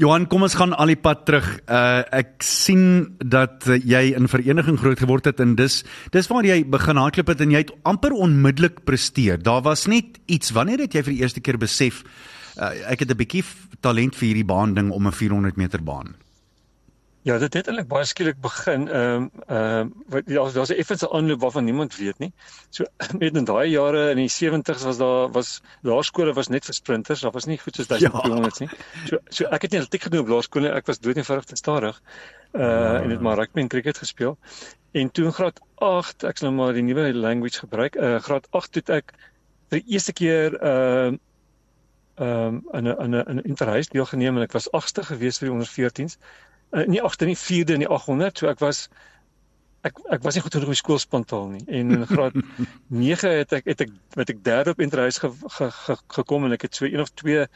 Johan, 0.00 0.28
kom 0.30 0.46
ons 0.46 0.56
gaan 0.58 0.74
al 0.76 0.92
die 0.92 1.00
pad 1.00 1.24
terug. 1.28 1.48
Uh 1.66 2.02
ek 2.22 2.44
sien 2.44 2.84
dat 3.18 3.66
uh, 3.70 3.78
jy 3.78 4.12
in 4.18 4.28
vereniging 4.30 4.78
groot 4.80 5.00
geword 5.00 5.28
het 5.30 5.40
en 5.42 5.54
dis 5.58 5.80
dis 6.14 6.28
waar 6.30 6.46
jy 6.46 6.62
begin 6.68 7.00
hardloop 7.00 7.32
het 7.32 7.44
en 7.44 7.54
jy 7.54 7.64
het 7.64 7.74
amper 7.88 8.14
onmiddellik 8.14 8.82
presteer. 8.88 9.40
Daar 9.42 9.62
was 9.66 9.86
net 9.90 10.20
iets 10.26 10.52
wanneer 10.56 10.84
het 10.84 10.96
jy 10.96 11.04
vir 11.06 11.16
die 11.16 11.22
eerste 11.24 11.42
keer 11.44 11.58
besef 11.60 12.01
uh, 12.58 12.90
ek 12.90 13.04
het 13.04 13.10
'n 13.10 13.16
bietjie 13.16 13.44
talent 13.80 14.16
vir 14.16 14.26
hierdie 14.28 14.50
baan 14.54 14.74
ding 14.74 14.90
om 14.90 15.06
'n 15.06 15.12
400 15.12 15.56
meter 15.56 15.82
baan. 15.82 16.14
Ja, 17.22 17.36
dit 17.38 17.54
het 17.54 17.68
eintlik 17.70 17.86
baie 17.86 18.04
skielik 18.04 18.38
begin. 18.42 18.88
Ehm 18.90 19.28
ehm 19.46 19.90
wat 20.10 20.22
ja, 20.26 20.42
daar's 20.50 20.72
'n 20.74 20.80
effense 20.82 21.10
aanloop 21.10 21.40
waarvan 21.40 21.64
niemand 21.64 21.96
weet 21.96 22.18
nie. 22.18 22.32
So 22.70 22.84
met 23.18 23.36
in 23.36 23.44
daai 23.44 23.70
jare 23.70 24.10
in 24.10 24.16
die 24.16 24.30
70's 24.30 24.82
was 24.82 24.98
daar 24.98 25.30
was 25.30 25.62
laerskole 25.82 26.32
was 26.32 26.48
net 26.48 26.64
vir 26.64 26.74
sprinters. 26.74 27.20
Daar 27.20 27.30
was 27.30 27.44
nie 27.44 27.58
goed 27.58 27.74
soos 27.76 27.86
1200 27.86 28.58
ja. 28.58 28.66
nie. 28.66 28.78
So 29.06 29.18
so 29.28 29.44
ek 29.44 29.62
het 29.62 29.70
nie 29.70 29.80
atletiek 29.80 30.02
gedoen 30.02 30.20
op 30.20 30.28
laerskool 30.28 30.62
nie. 30.62 30.70
Ek 30.70 30.86
was 30.86 30.98
dood 30.98 31.16
eenvoudig 31.16 31.44
te 31.44 31.56
stadig. 31.56 32.02
Uh 32.52 32.60
ja. 32.60 33.02
en 33.02 33.10
het 33.10 33.20
maar 33.20 33.36
rugby 33.36 33.60
en 33.60 33.68
cricket 33.68 33.98
gespeel. 33.98 34.38
En 34.90 35.10
toe 35.10 35.24
in 35.24 35.32
graad 35.32 35.60
8, 35.74 36.24
ek 36.24 36.38
sal 36.38 36.50
nou 36.50 36.64
maar 36.64 36.74
die 36.74 36.82
nuwe 36.82 37.14
language 37.14 37.58
gebruik. 37.58 37.94
Uh 37.94 38.18
graad 38.18 38.50
8 38.50 38.72
toe 38.72 38.94
ek 38.94 39.14
vir 39.70 39.78
die 39.78 39.92
eerste 39.94 40.12
keer 40.12 40.58
ehm 40.58 41.14
uh, 41.14 41.18
ehm 42.14 42.54
um, 42.54 42.62
in 42.72 42.88
'n 42.88 43.00
in 43.04 43.14
'n 43.14 43.28
in 43.28 43.36
'n 43.36 43.48
interhuis 43.48 43.88
deelgeneem 43.88 44.36
en 44.36 44.42
ek 44.42 44.52
was 44.52 44.68
8ste 44.70 45.02
gewees 45.02 45.38
vir 45.38 45.48
die 45.48 45.54
onder 45.54 45.68
14s. 45.68 46.18
Uh, 46.70 46.84
nie 46.86 47.02
8de 47.02 47.26
nie, 47.26 47.36
4de 47.36 47.72
in 47.72 47.84
die 47.84 47.88
800. 47.88 48.38
So 48.38 48.48
ek 48.48 48.58
was 48.58 48.88
ek 49.82 49.98
ek 50.14 50.22
was 50.22 50.34
nie 50.34 50.42
goed 50.42 50.54
genoeg 50.54 50.68
op 50.68 50.74
skool 50.74 50.98
spontaan 50.98 51.52
nie. 51.56 51.64
En 51.66 51.90
in 51.90 52.06
graad 52.06 52.34
9 52.88 53.30
het 53.38 53.52
ek 53.52 53.64
het 53.64 53.80
ek 53.80 53.90
met 54.14 54.30
ek 54.30 54.44
derde 54.44 54.70
op 54.70 54.80
interhuis 54.80 55.18
ge, 55.18 55.30
ge, 55.56 55.70
ge, 55.70 55.96
gekom 56.06 56.44
en 56.44 56.52
ek 56.52 56.62
het 56.68 56.74
so 56.74 56.84
een 56.84 57.00
of 57.00 57.10
twee 57.14 57.46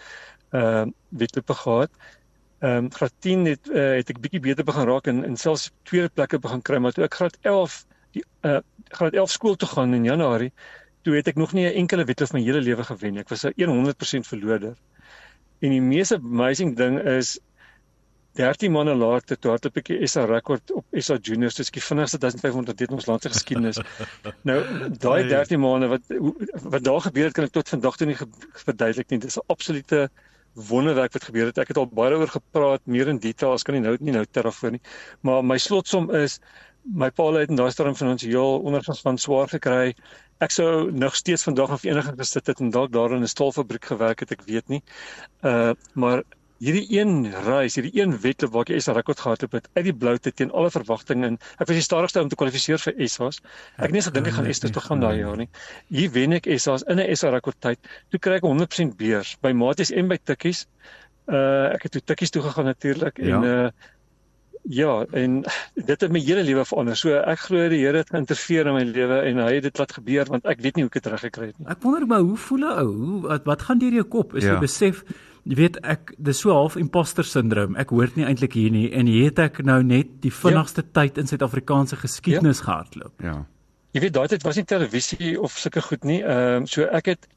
ehm 0.50 0.88
uh, 0.88 0.92
wedlope 1.08 1.54
gehad. 1.54 1.90
Ehm 2.58 2.84
um, 2.84 2.90
graad 2.92 3.12
10 3.18 3.44
het 3.44 3.68
uh, 3.68 3.96
het 4.00 4.10
ek 4.10 4.20
bietjie 4.20 4.40
beter 4.40 4.64
begin 4.64 4.88
raak 4.88 5.06
en 5.06 5.24
en 5.24 5.36
selfs 5.36 5.70
tweede 5.82 6.08
plekke 6.08 6.38
begin 6.38 6.62
kry, 6.62 6.78
maar 6.78 6.92
toe 6.92 7.04
ek 7.04 7.14
graad 7.14 7.36
11 7.42 7.84
die 8.16 8.24
uh, 8.40 8.58
graad 8.88 9.12
11 9.12 9.30
skool 9.30 9.56
toe 9.56 9.68
gaan 9.68 9.94
in 9.94 10.04
Januarie 10.04 10.52
toe 11.06 11.14
het 11.14 11.28
ek 11.30 11.38
nog 11.38 11.54
nie 11.54 11.66
'n 11.68 11.78
enkele 11.86 12.04
wedloop 12.04 12.32
my 12.34 12.42
hele 12.42 12.60
lewe 12.60 12.84
gewen 12.84 13.12
nie. 13.14 13.20
Ek 13.20 13.28
was 13.30 13.44
'n 13.44 13.70
100% 13.70 14.26
verloder. 14.26 14.74
En 15.60 15.70
die 15.70 15.80
mees 15.80 16.12
amazing 16.12 16.76
ding 16.76 16.98
is 17.00 17.38
13 18.36 18.72
maande 18.72 18.94
later 18.94 19.38
toe 19.38 19.50
hardloop 19.50 19.78
ek 19.80 19.90
die 19.92 20.06
SA 20.06 20.26
rekord 20.28 20.70
op 20.76 20.84
SA 21.00 21.16
Juniors, 21.16 21.54
dis 21.54 21.70
die 21.70 21.80
vinnigste 21.80 22.18
1500 22.18 22.76
dit 22.76 22.90
ons 22.92 23.06
land 23.06 23.22
se 23.22 23.32
geskiedenis. 23.32 23.80
nou 24.50 24.58
daai 25.06 25.28
13 25.28 25.60
maande 25.60 25.88
wat 25.94 26.02
wat 26.74 26.84
daar 26.84 27.00
gebeur 27.08 27.30
het 27.30 27.36
kan 27.38 27.48
ek 27.48 27.54
tot 27.56 27.68
vandag 27.68 27.96
toe 27.96 28.06
nie 28.10 28.18
verduidelik 28.66 29.10
nie. 29.10 29.18
Dis 29.18 29.38
'n 29.38 29.46
absolute 29.46 30.10
wonderwerk 30.56 31.12
wat 31.12 31.24
gebeur 31.24 31.46
het. 31.46 31.58
Ek 31.58 31.68
het 31.68 31.76
al 31.76 31.88
baie 31.88 32.10
daaroor 32.10 32.32
gepraat, 32.32 32.80
meer 32.84 33.08
in 33.08 33.18
detail, 33.18 33.52
as 33.52 33.62
kan 33.62 33.74
nie 33.74 33.84
nou 33.84 33.96
nie 34.00 34.12
nou 34.12 34.24
terugvoer 34.24 34.76
nie. 34.76 34.84
Maar 35.20 35.44
my 35.44 35.58
slotsom 35.58 36.10
is 36.10 36.40
my 36.94 37.10
pa 37.10 37.32
het 37.34 37.50
in 37.50 37.58
daai 37.58 37.70
storm 37.74 37.96
finansiëel 37.98 38.60
ondergang 38.62 38.98
van 39.02 39.18
swaar 39.18 39.48
gekry 39.48 39.94
ek 40.44 40.52
sou 40.52 40.92
nog 40.92 41.16
steeds 41.16 41.46
vandag 41.48 41.72
of 41.72 41.84
enige 41.84 42.12
gesit 42.18 42.46
het 42.46 42.60
en 42.60 42.70
dalk 42.70 42.92
daar 42.92 43.12
in 43.16 43.22
'n 43.22 43.28
staalfabriek 43.28 43.84
gewerk 43.84 44.20
het, 44.20 44.32
ek 44.32 44.42
weet 44.46 44.68
nie. 44.68 44.82
Uh 45.42 45.72
maar 45.94 46.22
hierdie 46.58 46.86
een 46.88 47.26
reis, 47.44 47.74
hierdie 47.76 48.00
een 48.00 48.14
wedloop 48.20 48.52
waar 48.52 48.70
ek 48.70 48.80
SA 48.80 48.94
rekord 48.96 49.20
gehad 49.20 49.40
het, 49.44 49.68
uit 49.76 49.84
die 49.84 49.94
bloute 49.94 50.32
teen 50.32 50.52
alle 50.56 50.70
verwagtinge 50.72 51.26
en 51.26 51.38
ek 51.58 51.68
was 51.68 51.76
die 51.76 51.84
stadigste 51.84 52.22
om 52.22 52.28
te 52.32 52.38
kwalifiseer 52.38 52.80
vir 52.80 52.94
SA's. 53.08 53.42
Ek 53.76 53.88
het 53.88 53.96
nie 53.96 54.04
gedink 54.06 54.30
ek 54.30 54.38
gaan 54.38 54.48
SA's 54.52 54.72
toe 54.72 54.82
gaan 54.82 55.00
daai 55.04 55.18
jaar 55.18 55.36
nie. 55.36 55.48
Hier 55.92 56.10
wen 56.10 56.32
ek 56.32 56.48
SA's 56.56 56.86
in 56.88 57.00
'n 57.00 57.16
SA 57.16 57.30
rekord 57.34 57.60
tyd. 57.60 57.78
Toe 58.10 58.20
kry 58.20 58.40
ek 58.40 58.48
100% 58.48 58.96
beurs 58.96 59.36
by 59.42 59.52
Maties 59.52 59.92
en 59.92 60.08
by 60.08 60.16
Tikkies. 60.16 60.66
Uh 61.28 61.74
ek 61.74 61.82
het 61.82 61.92
toe 61.92 62.00
Tikkies 62.00 62.30
toe 62.30 62.42
gegaan 62.42 62.64
natuurlik 62.64 63.18
en 63.18 63.28
ja. 63.28 63.66
uh 63.66 63.70
Ja, 64.68 65.04
en 65.14 65.44
dit 65.74 66.00
het 66.00 66.10
my 66.10 66.20
hele 66.20 66.42
lewe 66.42 66.64
verander. 66.66 66.96
So 66.98 67.14
ek 67.14 67.44
glo 67.46 67.68
die 67.70 67.84
Here 67.84 68.02
het 68.02 68.10
geïnterfereer 68.10 68.70
in 68.72 68.74
my 68.74 68.82
lewe 68.88 69.20
en 69.28 69.38
hy 69.44 69.52
het 69.58 69.68
dit 69.68 69.78
laat 69.78 69.94
gebeur 69.94 70.30
want 70.32 70.48
ek 70.50 70.62
weet 70.64 70.78
nie 70.78 70.86
hoe 70.86 70.90
ek 70.90 70.98
dit 70.98 71.08
reggekry 71.12 71.50
het 71.52 71.58
nie. 71.60 71.68
Ek 71.70 71.82
wonder 71.84 72.06
maar 72.10 72.24
hoe 72.26 72.36
voel 72.36 72.64
'n 72.66 72.78
ou? 72.82 72.90
Hoe 72.96 73.20
wat, 73.28 73.44
wat 73.46 73.62
gaan 73.62 73.78
deur 73.78 73.94
jou 73.94 74.04
kop? 74.04 74.34
Is 74.34 74.44
ja. 74.44 74.54
jy 74.54 74.60
besef 74.60 75.04
jy 75.46 75.54
weet 75.54 75.78
ek 75.86 76.14
dis 76.18 76.40
so 76.42 76.50
half 76.50 76.76
imposter 76.76 77.24
syndroom. 77.24 77.76
Ek 77.76 77.94
hoort 77.94 78.16
nie 78.16 78.26
eintlik 78.26 78.58
hier 78.58 78.70
nie 78.70 78.90
en 78.90 79.06
hier 79.06 79.30
het 79.30 79.38
ek 79.38 79.62
nou 79.62 79.82
net 79.82 80.18
die 80.22 80.34
vinnigste 80.34 80.82
ja. 80.82 80.90
tyd 80.92 81.18
in 81.18 81.30
Suid-Afrikaanse 81.30 81.96
geskiedenis 81.96 82.58
ja. 82.58 82.64
gehardloop. 82.64 83.14
Ja. 83.22 83.44
Jy 83.94 84.00
weet 84.00 84.14
daai 84.18 84.28
tyd 84.28 84.42
was 84.42 84.56
nie 84.56 84.66
televisie 84.66 85.36
of 85.40 85.54
sulke 85.58 85.82
goed 85.82 86.04
nie. 86.04 86.22
Ehm 86.22 86.62
um, 86.62 86.66
so 86.66 86.82
ek 86.90 87.14
het 87.14 87.28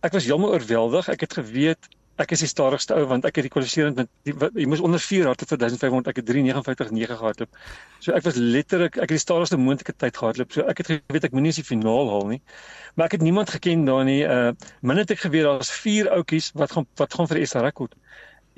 ek 0.00 0.12
was 0.16 0.24
heeltemal 0.24 0.56
oorweldig. 0.56 1.08
Ek 1.12 1.20
het 1.20 1.36
geweet 1.36 1.92
ek 2.18 2.34
is 2.34 2.42
die 2.42 2.50
stadigste 2.50 2.96
ou 2.98 3.04
want 3.10 3.26
ek 3.28 3.38
het 3.38 3.46
die 3.46 3.52
kwalifiserend 3.52 3.98
met 4.00 4.08
die, 4.26 4.34
wat, 4.38 4.56
jy 4.58 4.66
moes 4.70 4.82
onder 4.84 5.02
4 5.02 5.28
hardloop 5.30 5.52
vir 5.52 5.60
1500 5.64 6.10
ek 6.12 6.20
het 6.20 6.30
3:59.9 6.30 7.18
gehardloop. 7.20 7.60
So 8.04 8.14
ek 8.16 8.26
was 8.26 8.40
letterlik 8.40 8.98
ek 8.98 9.06
het 9.06 9.16
die 9.16 9.22
stadigste 9.22 9.58
moontlike 9.60 9.94
tyd 9.96 10.18
gehardloop. 10.18 10.54
So 10.54 10.66
ek 10.70 10.82
het 10.82 10.90
geweet 10.94 11.28
ek 11.28 11.36
moenie 11.36 11.52
eens 11.52 11.60
die 11.62 11.66
finaal 11.68 12.10
haal 12.10 12.26
nie. 12.34 12.40
Maar 12.96 13.10
ek 13.10 13.18
het 13.18 13.26
niemand 13.26 13.54
geken 13.54 13.84
daar 13.86 14.04
nie. 14.08 14.22
Uh 14.26 14.52
min 14.82 15.02
het 15.02 15.14
ek 15.14 15.22
geweet 15.26 15.46
daar's 15.46 15.70
4 15.70 16.10
ouetjies 16.18 16.50
wat 16.58 16.74
gaan 16.74 16.88
wat 16.98 17.14
gaan 17.14 17.30
vir 17.30 17.42
die 17.42 17.50
SA 17.50 17.62
rekord. 17.66 17.94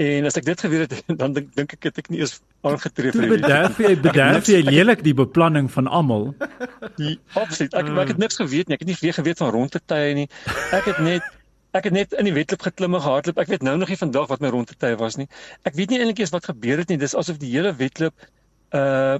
En 0.00 0.24
as 0.24 0.38
ek 0.40 0.46
dit 0.48 0.62
geweet 0.64 0.88
het 0.88 1.02
dan 1.20 1.34
dink 1.36 1.52
dink 1.58 1.74
ek 1.76 1.90
het 1.90 2.00
ek 2.00 2.08
nie 2.12 2.22
eens 2.24 2.38
aangetree 2.64 3.12
vir 3.12 3.26
die 3.26 3.34
bederf 3.34 3.80
jy 3.80 3.92
bederf 4.00 4.48
jy 4.48 4.62
lelik 4.64 5.04
die 5.04 5.16
beplanning 5.16 5.68
van 5.72 5.90
almal. 5.90 6.30
Absoluut. 7.36 7.76
Ek 7.76 7.92
ek 8.06 8.14
het 8.14 8.24
niks 8.24 8.40
geweet 8.40 8.68
nie. 8.68 8.80
Ek 8.80 8.86
het 8.86 8.92
nie 8.94 8.98
weer 9.02 9.18
geweet 9.20 9.44
van 9.44 9.52
rondetye 9.52 10.16
nie. 10.22 10.28
Ek 10.72 10.88
het 10.88 11.04
net 11.04 11.28
Ek 11.76 11.86
het 11.86 11.94
net 11.94 12.14
in 12.18 12.26
die 12.26 12.34
wedloop 12.34 12.62
geklim 12.66 12.96
en 12.98 13.02
gehardloop. 13.04 13.38
Ek 13.38 13.50
weet 13.52 13.62
nou 13.66 13.76
nog 13.78 13.90
nie 13.92 13.98
vandag 14.00 14.26
wat 14.32 14.40
my 14.42 14.50
rondetye 14.50 14.96
was 14.98 15.16
nie. 15.20 15.28
Ek 15.68 15.76
weet 15.78 15.92
nie 15.92 16.00
eintlik 16.00 16.24
eens 16.24 16.32
wat 16.34 16.48
gebeur 16.50 16.82
het 16.82 16.90
nie. 16.90 16.98
Dis 16.98 17.14
asof 17.14 17.38
die 17.42 17.52
hele 17.52 17.74
wedloop 17.78 18.30
uh 18.74 19.18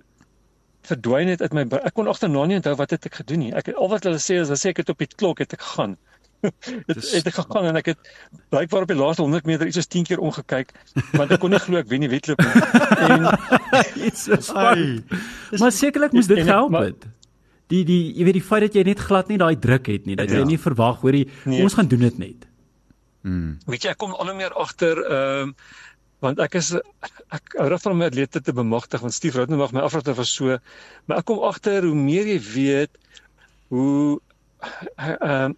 verdwyn 0.88 1.28
het 1.28 1.42
uit 1.44 1.52
my 1.52 1.66
ek 1.84 1.92
kon 1.92 2.08
agterna 2.08 2.46
nie 2.48 2.56
onthou 2.56 2.72
wat 2.78 2.94
het 2.94 3.04
ek 3.06 3.18
gedoen 3.20 3.42
nie. 3.44 3.50
Ek 3.52 3.68
al 3.74 3.90
wat 3.92 4.06
hulle 4.08 4.20
sê 4.22 4.38
is 4.40 4.48
hulle 4.48 4.56
sê 4.58 4.72
ek 4.72 4.80
het 4.80 4.92
op 4.94 5.02
die 5.02 5.10
klok 5.12 5.42
het 5.44 5.52
ek 5.52 5.60
gegaan. 5.60 5.98
dit 6.88 6.96
het 6.96 7.26
ek 7.28 7.36
gegaan 7.36 7.68
en 7.68 7.76
ek 7.76 7.92
het 7.92 8.10
blykbaar 8.48 8.86
op 8.86 8.92
die 8.92 8.96
laaste 8.96 9.22
100 9.26 9.48
meter 9.50 9.68
iets 9.68 9.76
soos 9.76 9.90
10 9.92 10.06
keer 10.08 10.22
omgekyk 10.24 10.72
want 11.12 11.34
ek 11.36 11.42
kon 11.42 11.52
nie 11.52 11.60
glo 11.60 11.82
ek 11.82 11.90
wen 11.92 12.06
die 12.06 12.12
wedloop 12.12 12.40
nie. 12.40 12.64
En 13.10 14.16
so 14.16 14.40
Maar 15.60 15.74
sekerlik 15.74 16.16
moes 16.16 16.30
dit 16.30 16.40
gehelp 16.40 16.72
het. 16.80 17.04
Maar, 17.04 17.19
die 17.70 17.82
die 17.86 18.00
jy 18.18 18.26
weet 18.28 18.38
die 18.38 18.46
feit 18.46 18.66
dat 18.66 18.78
jy 18.78 18.86
net 18.88 19.02
glad 19.02 19.30
nie 19.30 19.38
daai 19.40 19.54
druk 19.58 19.90
het 19.92 20.08
nie 20.08 20.18
dat 20.18 20.32
jy 20.32 20.42
ja. 20.42 20.48
nie 20.48 20.58
verwag 20.60 21.04
hoor 21.04 21.16
jy 21.16 21.26
nee. 21.44 21.62
ons 21.64 21.76
gaan 21.78 21.90
doen 21.90 22.06
dit 22.08 22.18
net. 22.18 22.48
Mm. 23.26 23.58
Weet 23.68 23.86
jy 23.86 23.94
ek 23.94 24.00
kom 24.00 24.16
al 24.16 24.32
hoe 24.32 24.36
meer 24.38 24.56
agter 24.58 25.00
ehm 25.04 25.54
uh, 25.54 25.78
want 26.20 26.40
ek 26.44 26.58
is 26.60 26.74
ek 27.32 27.54
hou 27.56 27.78
van 27.80 27.96
my 27.96 28.10
atlete 28.10 28.42
te 28.44 28.52
bemagtig 28.52 29.00
want 29.00 29.14
Steve 29.16 29.38
Rodenburg 29.38 29.72
my 29.72 29.80
afrater 29.86 30.16
was 30.18 30.32
so 30.36 30.58
maar 31.06 31.22
ek 31.22 31.28
kom 31.30 31.40
agter 31.48 31.86
hoe 31.86 31.96
meer 31.96 32.28
jy 32.28 32.40
weet 32.50 33.00
hoe 33.72 34.20
ehm 34.98 35.16
uh, 35.24 35.56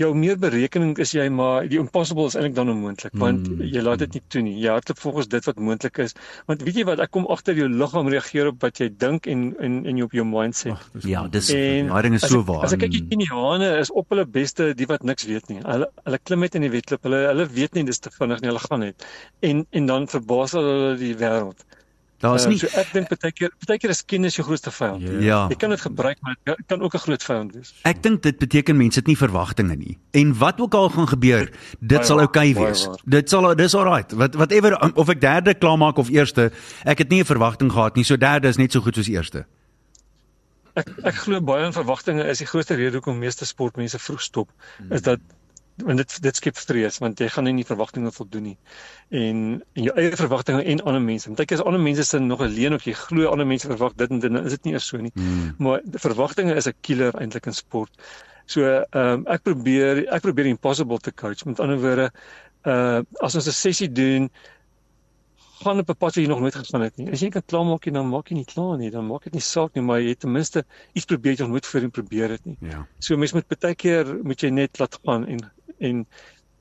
jou 0.00 0.08
meer 0.16 0.38
berekening 0.40 0.94
is 1.02 1.12
jy 1.12 1.26
maar 1.32 1.66
die 1.68 1.78
impossible 1.80 2.24
is 2.30 2.36
eintlik 2.38 2.54
dan 2.56 2.70
onmoontlik 2.72 3.16
want 3.20 3.48
mm. 3.48 3.64
jy 3.74 3.82
laat 3.84 4.00
dit 4.04 4.16
nie 4.16 4.22
toe 4.32 4.42
nie. 4.44 4.54
Jy 4.62 4.72
hardloop 4.72 5.00
volgens 5.02 5.28
dit 5.34 5.48
wat 5.48 5.60
moontlik 5.68 6.00
is. 6.04 6.16
Want 6.48 6.64
weet 6.66 6.80
jy 6.80 6.84
wat 6.88 7.02
ek 7.04 7.12
kom 7.12 7.26
agter 7.32 7.58
jou 7.58 7.68
liggaam 7.68 8.08
reageer 8.12 8.52
op 8.52 8.64
wat 8.64 8.80
jy 8.80 8.88
dink 9.04 9.28
en 9.30 9.50
en 9.60 9.80
en 9.90 10.00
jy 10.00 10.06
op 10.08 10.16
jou 10.16 10.24
mindset. 10.28 10.72
Ach, 10.76 10.86
dis 10.96 11.10
ja, 11.12 11.26
dis 11.36 11.50
daai 11.52 12.02
ding 12.08 12.16
is 12.18 12.26
so 12.28 12.44
waar. 12.48 12.64
As 12.68 12.76
ek 12.76 12.84
kyk 12.86 12.94
die 12.96 13.04
Keniane 13.10 13.72
is 13.82 13.92
op 13.92 14.14
hulle 14.14 14.24
beste 14.38 14.72
die 14.78 14.88
wat 14.90 15.04
niks 15.08 15.28
weet 15.28 15.52
nie. 15.52 15.60
Hulle 15.66 15.90
hulle 16.06 16.22
klim 16.22 16.46
net 16.46 16.56
in 16.58 16.66
die 16.66 16.72
wedloop. 16.72 17.04
Hulle 17.08 17.26
hulle 17.28 17.48
weet 17.52 17.76
nie 17.76 17.84
dis 17.90 18.00
te 18.00 18.12
vinnig 18.16 18.40
nie. 18.40 18.52
Hulle 18.52 18.64
gaan 18.64 18.86
net. 18.86 19.06
En 19.44 19.66
en 19.70 19.92
dan 19.92 20.08
verbaas 20.08 20.56
hulle 20.58 20.96
die 21.00 21.14
wêreld. 21.20 21.66
Daar's 22.22 22.44
Ehm, 22.46 22.50
nie 22.52 22.58
so 22.62 22.68
ek 22.78 22.92
dink 22.94 23.08
baie 23.10 23.32
keer 23.34 23.50
baie 23.66 23.78
keer 23.82 23.90
is 23.90 24.00
kennis 24.06 24.36
jou 24.38 24.44
grootste 24.46 24.70
vyand. 24.70 25.02
ja. 25.22 25.48
Jy 25.50 25.56
kan 25.58 25.70
dit 25.70 25.80
gebruik 25.80 26.18
maar 26.22 26.36
dit 26.44 26.56
kan 26.68 26.80
ook 26.82 26.94
'n 26.94 26.98
groot 26.98 27.22
vyand 27.22 27.52
wees. 27.54 27.72
Ek 27.84 28.02
dink 28.02 28.22
dit 28.22 28.38
beteken 28.38 28.76
mense 28.76 28.98
het 29.00 29.06
nie 29.08 29.16
verwagtinge 29.16 29.74
nie. 29.76 29.98
En 30.12 30.32
wat 30.38 30.60
ook 30.60 30.74
al 30.74 30.88
gaan 30.88 31.08
gebeur, 31.08 31.50
dit 31.80 31.98
Baie 31.98 32.04
sal 32.04 32.20
oukei 32.20 32.54
baie 32.54 32.66
wees. 32.66 32.86
waar. 32.86 32.96
Dit 33.04 33.28
sal 33.28 33.54
dis 33.56 33.74
alright. 33.74 34.12
Wat 34.12 34.34
whatever 34.34 34.78
of 34.94 35.08
ek 35.08 35.20
derde 35.20 35.54
klaarmaak 35.54 35.98
of 35.98 36.08
eerste, 36.10 36.52
ek 36.84 36.98
het 36.98 37.08
nie 37.10 37.20
'n 37.20 37.24
verwagting 37.26 37.72
gehad 37.72 37.96
nie. 37.96 38.04
So 38.04 38.16
derde 38.16 38.48
is 38.48 38.56
net 38.56 38.72
so 38.72 38.80
goed 38.80 38.94
soos 38.94 39.08
eerste. 39.08 39.44
Ek 40.74 40.88
ek 41.04 41.14
glo 41.14 41.40
baie 41.40 41.66
in 41.66 41.72
verwagtinge 41.72 42.24
is 42.30 42.38
die 42.38 42.46
grootste 42.46 42.74
rede 42.74 42.96
hoekom 42.96 43.18
meeste 43.18 43.44
sportmense 43.44 43.98
vroeg 43.98 44.20
stop. 44.22 44.48
Is 44.90 45.02
dat 45.02 45.18
want 45.76 45.96
dit 45.96 46.22
dit 46.22 46.36
skep 46.36 46.56
vrees 46.56 46.98
want 47.02 47.20
jy 47.20 47.28
gaan 47.32 47.44
nie 47.48 47.54
die 47.60 47.66
verwagtinge 47.66 48.12
voldoen 48.12 48.42
nie. 48.50 48.56
En, 49.10 49.62
en 49.74 49.88
jou 49.88 49.94
eie 49.96 50.16
verwagtinge 50.16 50.62
en 50.62 50.82
ander 50.84 51.02
mense. 51.02 51.28
Want 51.30 51.40
kyk 51.40 51.56
as 51.56 51.64
ander 51.64 51.80
mense 51.80 52.04
sin 52.04 52.26
nog 52.26 52.40
alleen 52.44 52.76
of 52.76 52.84
jy 52.84 52.92
glo 52.92 53.30
ander 53.30 53.48
mense 53.48 53.68
verwag 53.70 53.96
dit 53.96 54.10
en 54.10 54.20
dit 54.20 54.32
dan 54.32 54.44
is 54.44 54.56
dit 54.56 54.68
nie 54.68 54.76
eers 54.76 54.86
so 54.92 55.00
nie. 55.00 55.12
Hmm. 55.14 55.54
Maar 55.58 55.82
verwagtinge 56.06 56.54
is 56.54 56.68
'n 56.68 56.76
killer 56.80 57.14
eintlik 57.20 57.46
in 57.46 57.54
sport. 57.54 57.92
So 58.46 58.62
ehm 58.62 59.22
um, 59.22 59.26
ek 59.26 59.42
probeer 59.42 60.06
ek 60.08 60.22
probeer 60.22 60.46
impossible 60.46 60.98
te 60.98 61.12
coach. 61.12 61.44
Met 61.44 61.60
ander 61.60 61.80
woorde 61.80 62.10
uh 62.66 63.00
as 63.20 63.34
ons 63.34 63.46
'n 63.46 63.52
sessie 63.52 63.92
doen 63.92 64.30
gaan 65.62 65.78
op 65.78 65.88
'n 65.88 65.96
pad 65.96 66.14
wat 66.14 66.14
jy 66.14 66.26
nog 66.26 66.40
nooit 66.40 66.54
gegaan 66.54 66.80
het 66.80 66.96
nie. 66.96 67.10
As 67.10 67.20
jy 67.20 67.28
kan 67.28 67.42
klaarmaak 67.46 67.84
nie, 67.84 67.94
dan 67.94 68.08
maak 68.08 68.28
jy 68.28 68.36
nie 68.36 68.44
klaar 68.44 68.76
nie. 68.78 68.90
Dan 68.90 69.06
maak 69.06 69.22
dit 69.24 69.32
nie 69.32 69.42
saak 69.42 69.74
nie, 69.74 69.82
maar 69.82 70.00
jy 70.00 70.08
het 70.08 70.20
ten 70.20 70.32
minste 70.32 70.64
iets 70.92 71.04
probeer 71.04 71.32
jy 71.32 71.42
nog 71.42 71.48
nooit 71.48 71.66
voorheen 71.66 71.90
probeer 71.90 72.30
het 72.30 72.44
nie. 72.44 72.56
Ja. 72.60 72.86
So 72.98 73.16
mens 73.16 73.32
moet 73.32 73.48
baie 73.48 73.74
keer 73.74 74.18
moet 74.22 74.40
jy 74.40 74.50
net 74.50 74.78
laat 74.78 74.98
gaan 75.04 75.26
en 75.26 75.40
en 75.82 76.06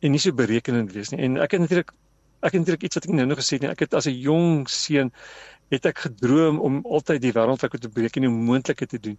en 0.02 0.16
nie 0.16 0.22
so 0.22 0.34
berekenend 0.34 0.94
wees 0.96 1.12
nie. 1.14 1.22
En 1.22 1.38
ek 1.38 1.56
het 1.56 1.62
natuurlik 1.66 1.94
ek 2.42 2.56
het 2.56 2.62
natuurlik 2.64 2.84
iets 2.88 2.98
wat 2.98 3.06
ek 3.06 3.14
nou 3.14 3.26
nog 3.30 3.40
gesê 3.42 3.58
het 3.58 3.66
nie. 3.66 3.72
Ek 3.72 3.84
het 3.86 3.94
as 3.94 4.08
'n 4.10 4.18
jong 4.18 4.70
seun 4.70 5.12
het 5.72 5.86
ek 5.86 6.00
gedroom 6.06 6.60
om 6.60 6.80
altyd 6.84 7.22
die 7.22 7.32
wêreldrekord 7.32 7.82
te 7.82 7.90
breek 7.90 8.18
en 8.18 8.26
die 8.26 8.32
onmoontlike 8.32 8.88
te 8.88 9.00
doen. 9.00 9.18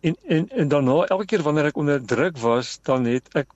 En 0.00 0.16
en 0.36 0.48
en 0.48 0.68
daarna 0.68 1.04
elke 1.06 1.26
keer 1.26 1.42
wanneer 1.42 1.70
ek 1.70 1.76
onder 1.76 2.00
druk 2.04 2.38
was, 2.38 2.78
dan 2.82 3.04
het 3.06 3.28
ek 3.38 3.52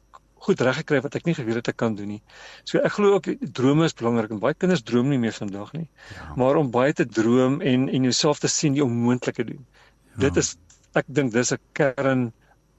goed 0.46 0.60
reg 0.60 0.76
gekry 0.82 1.00
wat 1.02 1.16
ek 1.18 1.26
nie 1.26 1.34
geweet 1.34 1.58
het 1.60 1.68
ek 1.72 1.78
kan 1.82 1.96
doen 1.98 2.12
nie. 2.14 2.22
So 2.64 2.78
ek 2.78 2.94
glo 2.98 3.16
ook 3.18 3.26
drome 3.56 3.88
is 3.88 3.96
belangrik 3.98 4.30
en 4.30 4.42
baie 4.42 4.54
kinders 4.54 4.84
droom 4.86 5.08
nie 5.10 5.18
meer 5.18 5.34
vandag 5.34 5.72
nie. 5.74 5.88
Ja. 6.14 6.34
Maar 6.36 6.60
om 6.60 6.70
baie 6.70 6.92
te 6.92 7.06
droom 7.06 7.60
en 7.60 7.88
en 7.88 8.08
jouself 8.10 8.42
te 8.44 8.50
sien 8.52 8.76
die 8.76 8.84
onmoontlike 8.84 9.44
doen. 9.44 9.64
Ja. 10.14 10.28
Dit 10.28 10.36
is 10.42 10.54
ek 10.94 11.08
dink 11.08 11.32
dis 11.32 11.52
'n 11.52 11.58
kern 11.72 12.32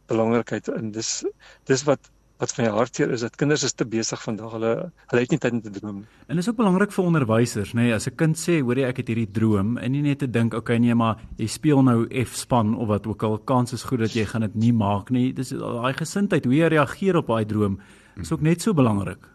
belangrikheid 0.08 0.70
en 0.72 0.92
dis 0.92 1.26
dis 1.66 1.84
wat 1.84 2.12
wat 2.38 2.54
vir 2.54 2.66
my 2.66 2.72
hartseer 2.76 3.12
is 3.16 3.24
dat 3.26 3.36
kinders 3.40 3.64
is 3.66 3.74
te 3.74 3.86
besig 3.86 4.22
vandag. 4.22 4.52
Hulle 4.54 4.74
hulle 5.10 5.22
het 5.24 5.34
nie 5.34 5.40
tyd 5.42 5.58
om 5.58 5.62
te 5.62 5.74
droom 5.74 5.96
nie. 6.02 6.08
En 6.28 6.36
dit 6.36 6.44
is 6.44 6.50
ook 6.50 6.60
belangrik 6.60 6.94
vir 6.94 7.06
onderwysers, 7.10 7.74
nê, 7.74 7.88
nee, 7.88 7.94
as 7.94 8.08
'n 8.08 8.16
kind 8.16 8.38
sê, 8.38 8.60
hoor 8.62 8.78
jy 8.78 8.88
ek 8.88 8.98
het 8.98 9.08
hierdie 9.08 9.32
droom 9.32 9.78
en 9.78 9.92
nie 9.92 10.02
net 10.02 10.20
te 10.20 10.28
dink, 10.28 10.54
okay 10.54 10.78
nee, 10.78 10.94
maar 10.94 11.18
jy 11.38 11.48
speel 11.48 11.82
nou 11.84 12.08
F-span 12.26 12.76
of 12.76 12.88
wat 12.88 13.08
ook 13.08 13.24
al, 13.24 13.38
kans 13.38 13.74
is 13.74 13.84
goed 13.84 14.00
dat 14.00 14.14
jy 14.14 14.26
gaan 14.26 14.42
dit 14.42 14.56
nie 14.56 14.74
maak 14.74 15.10
nie. 15.10 15.34
Dis 15.34 15.50
daai 15.50 15.94
gesindheid, 15.94 16.46
hoe 16.46 16.54
jy 16.54 16.68
reageer 16.68 17.18
op 17.18 17.28
daai 17.28 17.46
droom 17.46 17.80
is 18.18 18.32
ook 18.32 18.42
net 18.42 18.62
so 18.62 18.74
belangrik. 18.74 19.28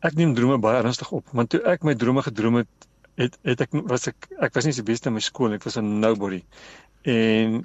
Ek 0.00 0.14
neem 0.14 0.34
drome 0.34 0.58
baie 0.58 0.82
ernstig 0.82 1.10
op, 1.12 1.26
want 1.32 1.50
toe 1.50 1.60
ek 1.64 1.82
my 1.82 1.94
drome 1.94 2.22
gedroom 2.22 2.54
het, 2.54 2.68
het 3.16 3.38
het 3.44 3.60
ek 3.60 3.70
was 3.88 4.06
ek 4.08 4.28
ek 4.38 4.54
was 4.54 4.64
nie 4.64 4.72
die 4.72 4.82
beste 4.82 5.08
in 5.08 5.14
my 5.14 5.20
skool, 5.20 5.52
ek 5.52 5.64
was 5.64 5.78
'n 5.78 6.00
nobody. 6.00 6.42
En 7.02 7.64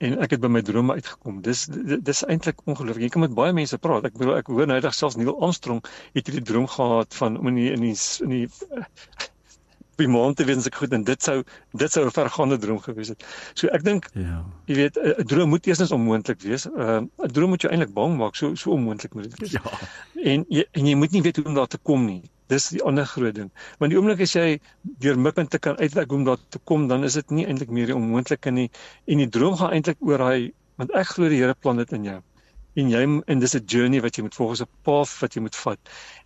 en 0.00 0.16
ek 0.24 0.34
het 0.34 0.40
by 0.42 0.48
my 0.48 0.62
drome 0.64 0.96
uitgekom. 0.96 1.40
Dis 1.44 1.66
dis, 2.08 2.22
eintlik 2.32 2.62
ongelooflik. 2.64 3.04
Jy 3.06 3.12
kan 3.16 3.24
met 3.26 3.34
baie 3.36 3.52
mense 3.56 3.78
praat. 3.78 4.06
Ek 4.08 4.16
bedoel 4.16 4.38
ek 4.38 4.48
hoor 4.52 4.68
nou 4.70 4.78
eendag 4.78 4.96
selfs 4.96 5.18
Neil 5.20 5.34
Armstrong 5.36 5.82
het 6.16 6.30
hierdie 6.30 6.44
droom 6.52 6.68
gehad 6.72 7.16
van 7.18 7.36
om 7.40 7.50
in 7.52 7.60
die, 7.60 7.68
in 7.74 7.84
die 7.84 7.96
in 8.24 8.34
die 8.36 8.46
by 10.00 10.08
maan 10.10 10.34
te 10.34 10.46
wees 10.48 10.62
as 10.62 10.66
ek 10.70 10.80
goed 10.80 10.96
en 10.96 11.04
dit 11.04 11.22
sou 11.28 11.36
dit 11.82 11.92
sou 11.92 12.04
'n 12.06 12.10
vergaande 12.16 12.58
droom 12.64 12.80
gewees 12.80 13.12
het. 13.12 13.24
So 13.54 13.68
ek 13.76 13.84
dink 13.84 14.08
Ja. 14.14 14.42
jy 14.66 14.74
weet 14.80 14.96
'n 14.96 15.26
droom 15.26 15.48
moet 15.52 15.66
eerstens 15.66 15.92
onmoontlik 15.92 16.40
wees. 16.42 16.66
'n 16.66 16.80
uh, 16.80 17.00
'n 17.24 17.32
droom 17.36 17.50
moet 17.52 17.62
jou 17.62 17.70
eintlik 17.72 17.92
bang 17.94 18.16
maak. 18.16 18.34
So 18.36 18.54
so 18.54 18.72
onmoontlik 18.72 19.14
moet 19.14 19.30
dit 19.30 19.38
wees. 19.40 19.52
Ja. 19.52 19.62
En 20.24 20.44
jy 20.48 20.64
en 20.72 20.86
jy 20.86 20.94
moet 20.96 21.12
nie 21.12 21.22
weet 21.22 21.36
hoe 21.36 21.44
om 21.46 21.54
daar 21.54 21.66
te 21.68 21.78
kom 21.78 22.04
nie. 22.06 22.22
Dis 22.50 22.68
die 22.74 22.82
ander 22.82 23.06
groot 23.06 23.34
ding. 23.34 23.50
Want 23.78 23.92
die 23.92 23.98
oomblik 24.00 24.20
as 24.20 24.32
jy 24.34 24.58
deur 24.82 25.16
mikpunte 25.18 25.58
kan 25.58 25.76
uitwerk 25.78 26.08
hoe 26.10 26.18
om 26.18 26.24
daar 26.24 26.38
te 26.48 26.58
kom, 26.64 26.88
dan 26.88 27.04
is 27.04 27.14
dit 27.14 27.30
nie 27.30 27.46
eintlik 27.46 27.70
meer 27.70 27.86
die 27.86 27.94
onmoontlike 27.96 28.50
nie. 28.50 28.70
En 29.06 29.18
die 29.18 29.28
droom 29.28 29.54
gaan 29.56 29.70
eintlik 29.70 29.96
oor 30.00 30.18
daai 30.18 30.52
want 30.76 30.90
ek 30.96 31.06
glo 31.14 31.28
die 31.28 31.38
Here 31.38 31.54
plan 31.54 31.76
dit 31.76 31.92
in 31.92 32.04
jou. 32.04 32.20
En 32.78 32.88
jy 32.90 33.00
en 33.26 33.38
dis 33.42 33.54
'n 33.56 33.64
journey 33.66 34.00
wat 34.00 34.16
jy 34.16 34.22
moet 34.22 34.34
volg, 34.34 34.60
'n 34.60 34.66
path 34.82 35.18
wat 35.20 35.34
jy 35.34 35.40
moet 35.42 35.56
vat. 35.56 35.78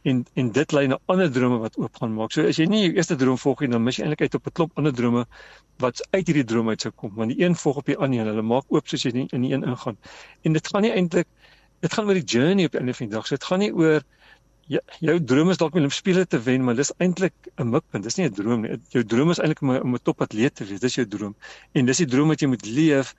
En 0.05 0.25
en 0.35 0.51
dit 0.53 0.73
lei 0.73 0.87
na 0.87 0.99
ander 1.07 1.31
drome 1.33 1.59
wat 1.59 1.77
oop 1.79 1.97
gaan 1.97 2.15
maak. 2.15 2.33
So 2.33 2.47
as 2.47 2.57
jy 2.57 2.67
nie 2.67 2.83
jou 2.85 2.95
eerste 2.97 3.17
droom 3.17 3.39
volg 3.39 3.61
nie, 3.61 3.69
dan 3.71 3.83
mis 3.83 3.97
jy 3.97 4.03
eintlik 4.05 4.21
uit 4.21 4.35
op 4.35 4.47
'n 4.47 4.53
klomp 4.53 4.73
ander 4.79 4.93
drome 4.93 5.27
wat 5.79 6.03
uit 6.11 6.27
hierdie 6.27 6.45
droom 6.45 6.69
uit 6.69 6.81
sou 6.81 6.93
kom. 6.93 7.15
Want 7.15 7.31
die 7.31 7.45
een 7.45 7.55
volg 7.57 7.77
op 7.77 7.87
die 7.87 7.97
ander 7.97 8.21
en 8.21 8.27
hulle 8.27 8.43
maak 8.43 8.65
oop 8.69 8.89
soos 8.89 9.03
jy 9.03 9.13
nie 9.13 9.27
in 9.33 9.41
die 9.43 9.53
een 9.53 9.65
ingaan. 9.65 9.97
En 10.43 10.53
dit 10.53 10.69
gaan 10.69 10.83
nie 10.83 10.93
eintlik 10.93 11.27
dit 11.81 11.93
gaan 11.93 12.07
oor 12.07 12.15
die 12.15 12.25
journey 12.25 12.65
op 12.65 12.73
die 12.73 12.81
einde 12.81 12.95
van 12.95 13.07
die 13.09 13.15
dag. 13.17 13.27
So 13.27 13.35
dit 13.37 13.45
gaan 13.45 13.59
nie 13.59 13.73
oor 13.75 14.03
Ja, 14.73 14.81
jou 15.05 15.19
droom 15.21 15.51
is 15.53 15.59
dalk 15.61 15.75
om 15.77 15.91
spele 15.93 16.23
te 16.27 16.39
wen, 16.41 16.63
maar 16.65 16.75
dis 16.79 16.93
eintlik 17.05 17.35
'n 17.61 17.69
mikpunt. 17.69 18.05
Dis 18.05 18.17
nie 18.17 18.27
'n 18.29 18.33
droom 18.33 18.61
nie. 18.63 18.79
Jou 18.89 19.05
droom 19.05 19.31
is 19.31 19.39
eintlik 19.39 19.61
om 19.63 19.71
'n- 19.73 19.83
om 19.83 19.95
'n 19.95 20.03
topatleet 20.03 20.55
te 20.55 20.65
wees. 20.65 20.81
Dis 20.81 20.95
jou 20.95 21.07
droom. 21.07 21.37
En 21.75 21.85
dis 21.85 21.97
die 21.99 22.07
droom 22.07 22.29
wat 22.29 22.41
jy 22.41 22.49
moet 22.49 22.65
leef. 22.67 23.15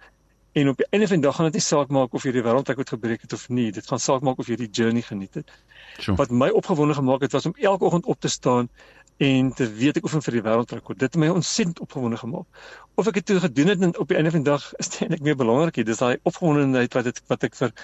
En 0.56 0.70
op 0.72 0.78
die 0.80 0.88
einde 0.90 1.08
van 1.08 1.20
die 1.20 1.26
dag 1.26 1.36
gaan 1.36 1.50
dit 1.50 1.58
nie 1.60 1.64
saak 1.64 1.90
maak 1.92 2.14
of 2.16 2.24
jy 2.24 2.32
die 2.32 2.42
wêreldrekord 2.44 2.92
gebreek 2.94 3.26
het 3.26 3.34
of 3.36 3.42
nie. 3.52 3.72
Dit 3.76 3.88
gaan 3.92 4.00
saak 4.00 4.22
maak 4.24 4.38
of 4.40 4.48
jy 4.48 4.56
die 4.62 4.70
journey 4.72 5.02
geniet 5.04 5.34
het. 5.42 5.52
Sure. 5.98 6.16
Wat 6.16 6.32
my 6.32 6.48
opgewonde 6.56 6.96
gemaak 6.96 7.26
het 7.28 7.36
was 7.36 7.48
om 7.50 7.56
elke 7.60 7.84
oggend 7.90 8.06
op 8.06 8.20
te 8.24 8.32
staan 8.32 8.70
en 9.18 9.52
te 9.54 9.68
weet 9.72 10.00
ek 10.00 10.08
oefen 10.08 10.24
vir 10.24 10.38
die 10.38 10.44
wêreldrekord. 10.46 11.00
Dit 11.02 11.12
het 11.12 11.20
my 11.20 11.28
ontsettend 11.36 11.80
opgewonde 11.84 12.22
gemaak. 12.24 12.64
Of 12.96 13.12
ek 13.12 13.20
dit 13.20 13.28
toe 13.32 13.40
gedoen 13.44 13.72
het 13.74 13.84
en 13.84 13.92
op 14.00 14.08
die 14.08 14.18
einde 14.22 14.32
van 14.32 14.44
die 14.48 14.52
dag 14.52 14.70
is 14.80 14.94
dit 14.94 15.02
eintlik 15.04 15.28
meer 15.28 15.38
belangrik. 15.44 15.82
Dis 15.92 16.00
daai 16.00 16.16
opgewondenheid 16.24 16.96
wat 16.96 17.12
dit 17.12 17.20
wat 17.32 17.44
ek 17.50 17.60
vir 17.60 17.76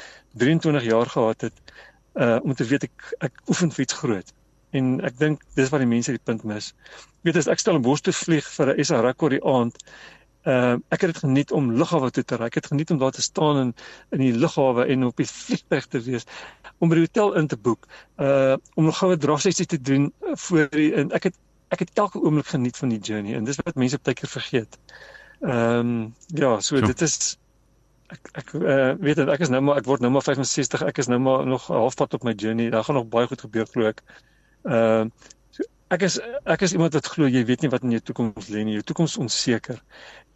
23 0.46 0.88
jaar 0.88 1.12
gehad 1.12 1.48
het 1.50 1.76
uh 2.20 2.40
om 2.44 2.56
te 2.56 2.68
weet 2.72 2.88
ek 2.88 3.12
ek 3.28 3.44
oefen 3.52 3.72
vir 3.76 3.84
iets 3.84 4.00
groot. 4.00 4.34
En 4.72 5.00
ek 5.04 5.20
dink 5.20 5.44
dis 5.60 5.72
waar 5.72 5.84
die 5.84 5.92
mense 5.92 6.16
die 6.16 6.24
punt 6.24 6.48
mis. 6.48 6.72
Jy 7.22 7.32
weet 7.32 7.44
as 7.44 7.52
ek 7.52 7.60
stel 7.60 7.76
'n 7.80 7.84
bos 7.84 8.02
toe 8.02 8.16
vlieg 8.16 8.48
vir 8.56 8.72
'n 8.76 8.84
SA 8.84 9.04
rekord 9.04 9.36
die 9.36 9.44
aand, 9.44 9.76
uh 10.44 10.74
ek 10.90 11.04
het 11.04 11.14
dit 11.14 11.18
geniet 11.18 11.52
om 11.52 11.72
lughawe 11.78 12.10
toe 12.12 12.24
te 12.24 12.36
ry. 12.36 12.50
Ek 12.50 12.58
het 12.62 12.72
geniet 12.72 12.92
om 12.92 12.98
daar 12.98 13.12
te 13.12 13.22
staan 13.22 13.58
in 13.58 13.76
in 14.10 14.24
die 14.26 14.34
lughawe 14.34 14.86
en 14.86 15.06
op 15.06 15.18
die 15.18 15.28
vliegtuig 15.28 15.88
te 15.88 16.02
wees, 16.02 16.26
om 16.80 16.90
by 16.90 16.98
die 16.98 17.06
hotel 17.06 17.34
in 17.38 17.48
te 17.48 17.58
boek, 17.58 17.88
uh 18.18 18.58
om 18.76 18.88
'n 18.88 18.98
goue 19.02 19.18
drafsessie 19.18 19.66
te 19.66 19.82
doen 19.82 20.14
uh, 20.22 20.36
voor 20.36 20.70
die 20.70 20.94
en 20.94 21.12
ek 21.12 21.30
het 21.30 21.38
ek 21.72 21.80
het 21.80 21.92
elke 21.94 22.20
oomblik 22.20 22.48
geniet 22.48 22.78
van 22.78 22.90
die 22.90 23.00
journey 23.00 23.36
en 23.36 23.44
dis 23.44 23.60
wat 23.64 23.76
mense 23.76 24.00
baie 24.04 24.16
keer 24.16 24.30
vergeet. 24.30 24.80
Ehm 25.42 25.80
um, 25.80 26.16
ja, 26.28 26.60
so 26.60 26.78
So. 26.78 26.86
dit 26.86 27.02
is 27.02 27.38
ek 28.12 28.30
ek 28.34 28.54
uh, 28.54 28.94
weet 29.00 29.22
dit 29.22 29.30
ek 29.30 29.40
is 29.46 29.50
nou 29.50 29.62
maar 29.62 29.78
ek 29.80 29.86
word 29.86 30.02
nou 30.04 30.12
maar 30.12 30.26
65 30.26 30.84
ek 30.88 30.98
is 30.98 31.08
nou 31.08 31.20
maar 31.20 31.46
nog 31.48 31.68
halfpad 31.68 32.18
op 32.18 32.24
my 32.28 32.34
journey 32.34 32.70
daar 32.70 32.84
gaan 32.84 32.96
nog 33.00 33.08
baie 33.14 33.28
goed 33.28 33.42
gebeur 33.42 33.70
glo 33.72 33.88
ek. 33.94 34.04
Ehm 34.64 35.08
uh, 35.08 35.30
ek 35.92 36.06
is 36.08 36.20
ek 36.46 36.62
is 36.68 36.74
iemand 36.74 36.96
wat 36.98 37.10
glo 37.14 37.28
jy 37.28 37.44
weet 37.46 37.66
nie 37.66 37.72
wat 37.74 37.84
in 37.84 37.92
jou 37.98 38.04
toekoms 38.12 38.50
lê 38.54 38.64
nie 38.64 38.78
jou 38.80 38.86
toekoms 38.92 39.18
onseker 39.22 39.82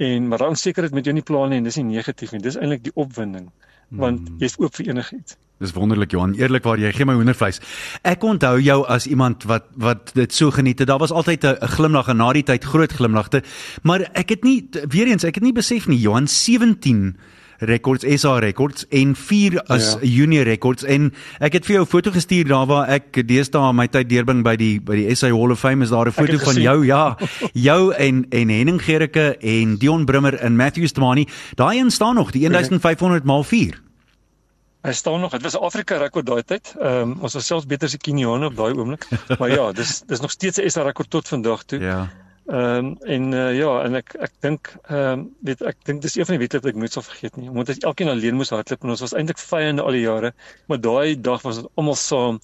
en 0.04 0.28
maar 0.28 0.44
daai 0.44 0.52
onsekerheid 0.52 0.94
met 0.94 1.08
jou 1.08 1.13
nie 1.15 1.24
plan 1.24 1.50
nie 1.50 1.62
en 1.62 1.68
dis 1.70 1.78
nie 1.80 1.96
negatief 1.96 2.36
nie 2.36 2.44
dis 2.44 2.60
eintlik 2.60 2.84
die 2.84 2.96
opwinding 2.96 3.50
want 3.89 4.28
Hmm. 4.28 4.38
jy's 4.41 4.56
oop 4.58 4.74
vir 4.76 4.88
enigiets. 4.89 5.36
Dis 5.62 5.72
wonderlik 5.72 6.12
Johan, 6.12 6.34
eerlikwaar 6.36 6.80
jy 6.82 6.91
gee 6.91 7.06
my 7.06 7.13
hoendervleis. 7.13 7.62
Ek 8.04 8.24
onthou 8.24 8.60
jou 8.60 8.80
as 8.91 9.06
iemand 9.08 9.46
wat 9.48 9.70
wat 9.78 10.12
dit 10.18 10.34
so 10.34 10.52
geniet 10.52 10.80
het. 10.80 10.88
Daar 10.88 11.00
was 11.00 11.12
altyd 11.12 11.46
'n 11.46 11.68
glimlag 11.68 12.08
en 12.08 12.18
na 12.18 12.34
die 12.34 12.44
tyd 12.44 12.63
groot 12.63 12.91
glimlagte. 12.91 13.44
Maar 13.84 14.10
ek 14.13 14.30
het 14.30 14.44
nie 14.44 14.68
weer 14.89 15.08
eens, 15.08 15.24
ek 15.24 15.36
het 15.36 15.44
nie 15.44 15.54
besef 15.54 15.88
nie 15.88 16.00
Johan 16.00 16.28
17 16.28 17.15
rekords 17.60 18.06
SA 18.22 18.39
rekords 18.39 18.86
en 18.89 19.15
4 19.15 19.62
as 19.68 19.94
Ja. 19.94 20.00
ja. 20.02 20.08
junior 20.08 20.46
rekords 20.46 20.84
en 20.84 21.12
ek 21.39 21.54
het 21.54 21.65
vir 21.65 21.76
jou 21.76 21.84
'n 21.84 21.89
foto 21.89 22.12
gestuur 22.12 22.48
daar 22.48 22.65
waar 22.68 22.89
ek 22.89 23.28
deesdae 23.28 23.74
my 23.74 23.88
tyd 23.88 24.10
deurbring 24.10 24.44
by 24.44 24.56
die 24.56 24.80
by 24.80 24.96
die 24.96 25.15
SA 25.15 25.28
Hall 25.28 25.52
of 25.52 25.60
Fame 25.60 25.84
is 25.84 25.89
daar 25.89 26.08
'n 26.08 26.12
foto 26.12 26.38
van 26.38 26.56
jou 26.62 26.86
ja 26.86 27.18
jou 27.54 27.94
en 27.94 28.26
en 28.32 28.50
Henning 28.50 28.82
Gericke 28.82 29.38
en 29.39 29.78
Dion 29.78 30.06
Brimmer 30.06 30.36
en 30.36 30.56
Matthew 30.56 30.88
Stamani 30.88 31.28
daai 31.56 31.80
een 31.80 31.91
staan 31.91 32.15
nog 32.15 32.32
die 32.32 32.50
1500 32.50 33.24
maal 33.24 33.44
4 33.44 33.84
Hy 34.86 34.91
staan 34.94 35.20
nog, 35.20 35.32
dit 35.32 35.41
was 35.41 35.54
'n 35.58 35.63
Afrika 35.65 35.98
rekord 35.98 36.26
daai 36.26 36.44
tyd. 36.44 36.76
Ehm 36.80 37.02
um, 37.02 37.18
ons 37.22 37.34
was 37.34 37.46
selfs 37.46 37.65
beter 37.65 37.86
as 37.86 37.91
die 37.91 38.00
Keniane 38.00 38.46
op 38.46 38.56
daai 38.56 38.74
oomblik. 38.74 39.08
Maar 39.39 39.50
ja, 39.50 39.72
dis 39.72 40.04
dis 40.06 40.20
nog 40.22 40.32
steeds 40.32 40.60
'n 40.62 40.70
SA 40.70 40.84
rekord 40.84 41.10
tot 41.10 41.28
vandag 41.28 41.63
toe. 41.63 41.80
ja 41.80 42.10
Ehm 42.45 42.77
um, 42.77 42.97
en 43.01 43.31
uh, 43.34 43.58
ja, 43.58 43.69
en 43.88 43.95
ek 43.97 44.13
ek 44.21 44.34
dink 44.45 44.69
ehm 44.86 44.99
um, 45.12 45.21
weet 45.47 45.63
ek 45.65 45.79
dink 45.89 46.03
dis 46.03 46.13
een 46.17 46.27
van 46.29 46.36
die 46.36 46.43
wedlope 46.43 46.67
wat 46.67 46.75
ek 46.75 46.81
nooit 46.81 46.93
sal 46.93 47.05
vergeet 47.05 47.39
nie. 47.41 47.49
Want 47.49 47.71
ons 47.73 47.79
elkeen 47.89 48.12
alleen 48.12 48.38
moes 48.38 48.53
hardloop 48.53 48.86
en 48.86 48.93
ons 48.93 49.01
was 49.01 49.15
eintlik 49.17 49.41
vyande 49.41 49.81
al 49.81 49.97
die 49.97 50.03
jare, 50.03 50.31
maar 50.69 50.77
daai 50.84 51.15
dag 51.17 51.41
was 51.41 51.63
ons 51.63 51.71
almal 51.73 51.97
saam 51.97 52.38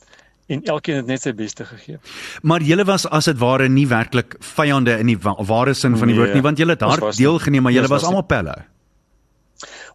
en 0.52 0.64
elkeen 0.74 0.98
het 1.04 1.12
net 1.12 1.22
sy 1.22 1.36
beste 1.38 1.68
gegee. 1.70 2.00
Maar 2.42 2.66
julle 2.66 2.86
was 2.90 3.06
as 3.06 3.30
dit 3.30 3.38
ware 3.44 3.70
nie 3.70 3.86
werklik 3.92 4.40
vyande 4.56 4.98
in 5.04 5.14
die 5.14 5.20
wa 5.22 5.36
ware 5.52 5.78
sin 5.78 5.94
van 5.94 6.10
die 6.10 6.18
Nee, 6.18 6.24
woord 6.24 6.34
nie 6.40 6.46
want 6.50 6.64
julle 6.64 6.78
het 6.78 6.88
hard 6.88 7.22
deelgeneem 7.22 7.70
maar 7.70 7.78
julle 7.78 7.92
was 7.92 8.02
was 8.02 8.10
almal 8.10 8.26
pelle. 8.26 8.58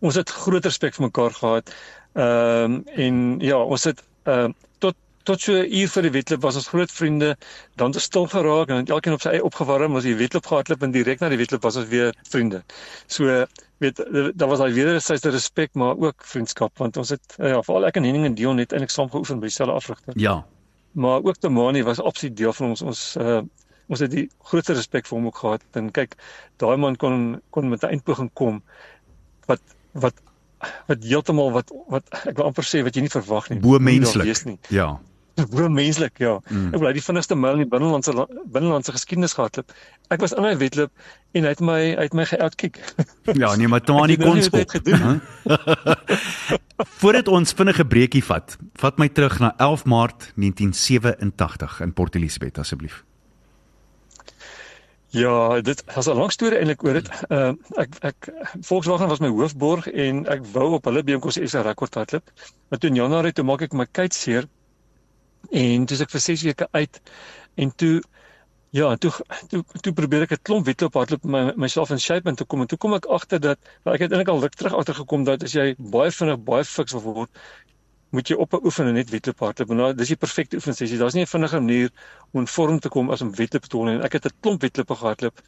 Ons 0.06 0.20
het 0.22 0.30
groot 0.30 0.70
respek 0.70 0.94
vir 0.94 1.08
mekaar 1.08 1.34
gehad. 1.34 1.74
Ehm 2.14 2.78
um, 2.78 2.78
en 2.94 3.20
ja, 3.42 3.58
ons 3.58 3.90
het 3.90 4.06
ehm 4.22 4.54
uh, 4.54 4.70
tot 4.78 4.94
tot 5.26 5.42
so 5.42 5.52
'n 5.52 5.68
uur 5.80 5.88
vir 5.94 6.02
die 6.06 6.14
wedloop 6.18 6.42
was 6.42 6.56
ons 6.56 6.68
groot 6.70 6.92
vriende, 6.92 7.36
dan 7.76 7.92
het 7.92 7.96
ons 8.00 8.08
stil 8.10 8.26
geraak 8.30 8.70
en 8.70 8.86
elkeen 8.86 9.16
op 9.18 9.22
sy 9.22 9.34
eie 9.34 9.44
opgewarm, 9.44 9.96
as 9.96 10.06
die 10.06 10.16
wedloop 10.16 10.46
gehardloop 10.46 10.82
en 10.82 10.94
direk 10.94 11.20
na 11.20 11.28
die 11.28 11.38
wedloop 11.38 11.62
was 11.62 11.76
ons 11.76 11.88
weer 11.88 12.14
vriende. 12.30 12.62
So 13.06 13.46
weet 13.78 13.96
daar 14.38 14.48
was 14.48 14.58
daai 14.58 14.72
wederwysige 14.72 15.30
respek 15.30 15.74
maar 15.74 15.96
ook 16.00 16.24
vriendskap 16.24 16.78
want 16.78 16.96
ons 16.96 17.12
het 17.12 17.36
ja 17.36 17.60
veral 17.62 17.86
ek 17.86 17.96
en 18.00 18.04
Henning 18.08 18.24
en 18.24 18.34
Dion 18.34 18.58
het 18.58 18.72
eintlik 18.72 18.90
saam 18.90 19.10
geoefen 19.12 19.40
by 19.40 19.50
dieselfde 19.50 19.74
afrigter. 19.74 20.16
Ja. 20.16 20.44
Maar 20.92 21.22
ook 21.22 21.36
Tamani 21.36 21.82
was 21.84 22.00
absoluut 22.00 22.36
deel 22.36 22.52
van 22.52 22.72
ons 22.72 22.82
ons 22.82 23.02
uh, 23.20 23.40
ons 23.86 24.00
het 24.00 24.10
die 24.10 24.28
grootste 24.48 24.74
respek 24.78 25.06
vir 25.06 25.18
hom 25.18 25.26
ook 25.26 25.42
gehad 25.42 25.80
en 25.80 25.90
kyk 25.90 26.16
daai 26.62 26.76
man 26.76 26.96
kon 26.96 27.42
kon 27.50 27.68
met 27.68 27.84
'n 27.84 27.98
eindpoging 27.98 28.30
kom 28.32 28.62
wat 29.46 29.60
wat 29.92 30.14
wat 30.86 31.04
heeltemal 31.04 31.52
wat 31.52 31.72
wat 31.92 32.08
ek 32.24 32.36
wil 32.36 32.48
amper 32.48 32.64
sê 32.64 32.82
wat 32.82 32.96
jy 32.96 33.04
nie 33.04 33.12
verwag 33.12 33.50
nie. 33.50 33.60
Bo 33.60 33.78
menslik. 33.78 34.58
Ja. 34.68 34.96
Bo 35.52 35.68
menslik, 35.68 36.18
ja. 36.18 36.38
Mm. 36.48 36.70
Ek 36.72 36.80
bly 36.80 36.92
die 36.96 37.04
vinnigste 37.04 37.36
myl 37.36 37.58
in 37.58 37.64
die 37.66 37.68
binnelandse 37.68 38.14
binnelandse 38.52 38.94
geskiedenis 38.96 39.36
gehardloop. 39.36 39.74
Ek 40.14 40.22
was 40.24 40.32
in 40.32 40.44
my 40.46 40.54
wedloop 40.56 40.92
en 41.36 41.44
hy 41.44 41.52
het 41.52 41.60
my 41.60 41.80
uit 42.00 42.16
my 42.16 42.24
geoutkick. 42.30 42.80
Ja, 43.42 43.50
nee, 43.58 43.68
maar 43.68 43.82
Tani 43.84 44.16
kon 44.16 44.38
skop. 44.42 44.70
Voordat 47.00 47.28
ons 47.28 47.52
vinnige 47.58 47.84
breekie 47.84 48.22
vat, 48.24 48.56
vat 48.80 49.02
my 49.02 49.08
terug 49.12 49.40
na 49.42 49.52
11 49.58 49.84
Maart 49.90 50.30
1987 50.38 51.80
in 51.84 51.92
Port 51.92 52.16
Elizabeth 52.16 52.62
asseblief. 52.62 53.02
Ja, 55.16 55.60
dit 55.60 55.82
was 55.94 56.08
'n 56.08 56.18
lang 56.18 56.32
storie 56.32 56.58
eintlik 56.58 56.82
oor 56.84 56.92
dit. 56.92 57.08
Uh 57.28 57.52
ek 57.76 57.88
ek 58.00 58.28
Volkswagen 58.60 59.08
was 59.08 59.20
my 59.20 59.28
hoofborg 59.28 59.86
en 59.88 60.26
ek 60.26 60.44
wou 60.52 60.72
op 60.76 60.84
hulle 60.84 61.02
BMX 61.02 61.40
se 61.50 61.60
rekord 61.60 61.94
hardloop. 61.94 62.30
Maar 62.68 62.78
toe 62.78 62.90
in 62.90 62.96
Januarie 62.96 63.32
toe 63.32 63.44
maak 63.44 63.62
ek 63.62 63.72
my 63.72 63.86
kuit 63.90 64.14
seer 64.14 64.48
en 65.50 65.86
toe 65.86 65.98
ek 66.02 66.10
vir 66.10 66.20
6 66.20 66.42
weke 66.42 66.68
uit 66.72 67.00
en 67.54 67.74
toe 67.76 68.02
ja, 68.70 68.96
toe 68.96 69.12
toe 69.48 69.62
toe 69.80 69.92
probeer 69.92 70.26
ek 70.26 70.32
'n 70.32 70.42
klomp 70.42 70.66
wedloop 70.66 70.94
hardloop 70.94 71.24
my 71.24 71.52
myself 71.56 71.90
in 71.90 72.00
shape 72.00 72.28
en 72.28 72.36
toe 72.36 72.46
kom 72.46 72.60
en 72.60 72.66
toe 72.66 72.78
kom 72.78 72.94
ek 72.94 73.06
agter 73.06 73.40
dat 73.40 73.58
ek 73.84 74.00
het 74.00 74.10
eintlik 74.10 74.28
al 74.28 74.42
ruk 74.42 74.54
terug 74.54 74.74
agtergekom 74.74 75.24
dat 75.24 75.42
as 75.42 75.54
jy 75.54 75.74
baie 75.78 76.10
vinnig 76.10 76.42
baie 76.44 76.64
fiks 76.64 76.92
wil 76.92 77.02
word, 77.02 77.30
moet 78.10 78.28
jy 78.28 78.36
op 78.36 78.56
oefen 78.58 78.86
en 78.86 78.94
net 78.94 79.10
wedloop 79.10 79.40
hardloop. 79.40 79.74
Nou 79.76 79.92
dis 79.94 80.12
die 80.14 80.16
perfekte 80.20 80.56
oefensessie. 80.60 80.98
Daar's 80.98 81.14
nie 81.14 81.22
'n 81.22 81.32
vinniger 81.32 81.60
manier 81.60 81.90
om 82.32 82.40
in 82.40 82.46
vorm 82.46 82.80
te 82.80 82.88
kom 82.88 83.10
as 83.10 83.22
om 83.22 83.34
wedloop 83.34 83.62
te 83.62 83.68
doen 83.68 83.88
en 83.88 84.02
ek 84.02 84.12
het 84.12 84.26
'n 84.26 84.36
klomp 84.40 84.60
wedloop 84.60 84.90
gehardloop. 84.90 85.40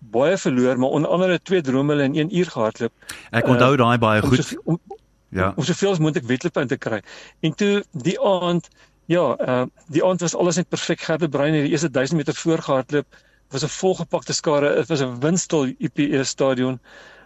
Baie 0.00 0.36
verloor, 0.36 0.78
maar 0.78 0.88
onder 0.88 1.10
andere 1.10 1.40
twee 1.42 1.60
dromele 1.60 2.02
in 2.02 2.14
1 2.14 2.36
uur 2.36 2.46
gehardloop. 2.46 2.92
Ek 3.30 3.46
onthou 3.46 3.72
uh, 3.72 3.78
daai 3.78 3.98
baie 3.98 4.22
goed. 4.22 4.44
So, 4.44 4.56
om, 4.64 4.80
ja. 5.28 5.52
Om 5.56 5.64
soveel 5.64 5.90
as 5.90 5.98
moontlik 5.98 6.26
wedloop 6.26 6.56
in 6.56 6.66
te 6.66 6.76
kry. 6.76 7.02
En 7.40 7.54
toe 7.54 7.84
die 7.92 8.20
aand 8.20 8.68
Ja, 9.12 9.24
uh 9.52 9.64
die 9.92 10.04
aand 10.04 10.20
was 10.24 10.34
alles 10.34 10.56
net 10.56 10.68
perfek. 10.72 11.00
Gerbe 11.04 11.28
Brein 11.28 11.54
het 11.54 11.66
die 11.66 11.72
eerste 11.74 11.90
1000 11.90 12.18
meter 12.18 12.34
voor 12.34 12.58
gehardloop. 12.58 13.08
Dit 13.10 13.60
was 13.60 13.64
'n 13.64 13.78
volgepakte 13.78 14.32
skare. 14.32 14.74
Dit 14.74 14.88
was 14.88 15.02
'n 15.02 15.20
windstil 15.20 15.74
UPE 15.78 16.24
stadion. 16.24 16.80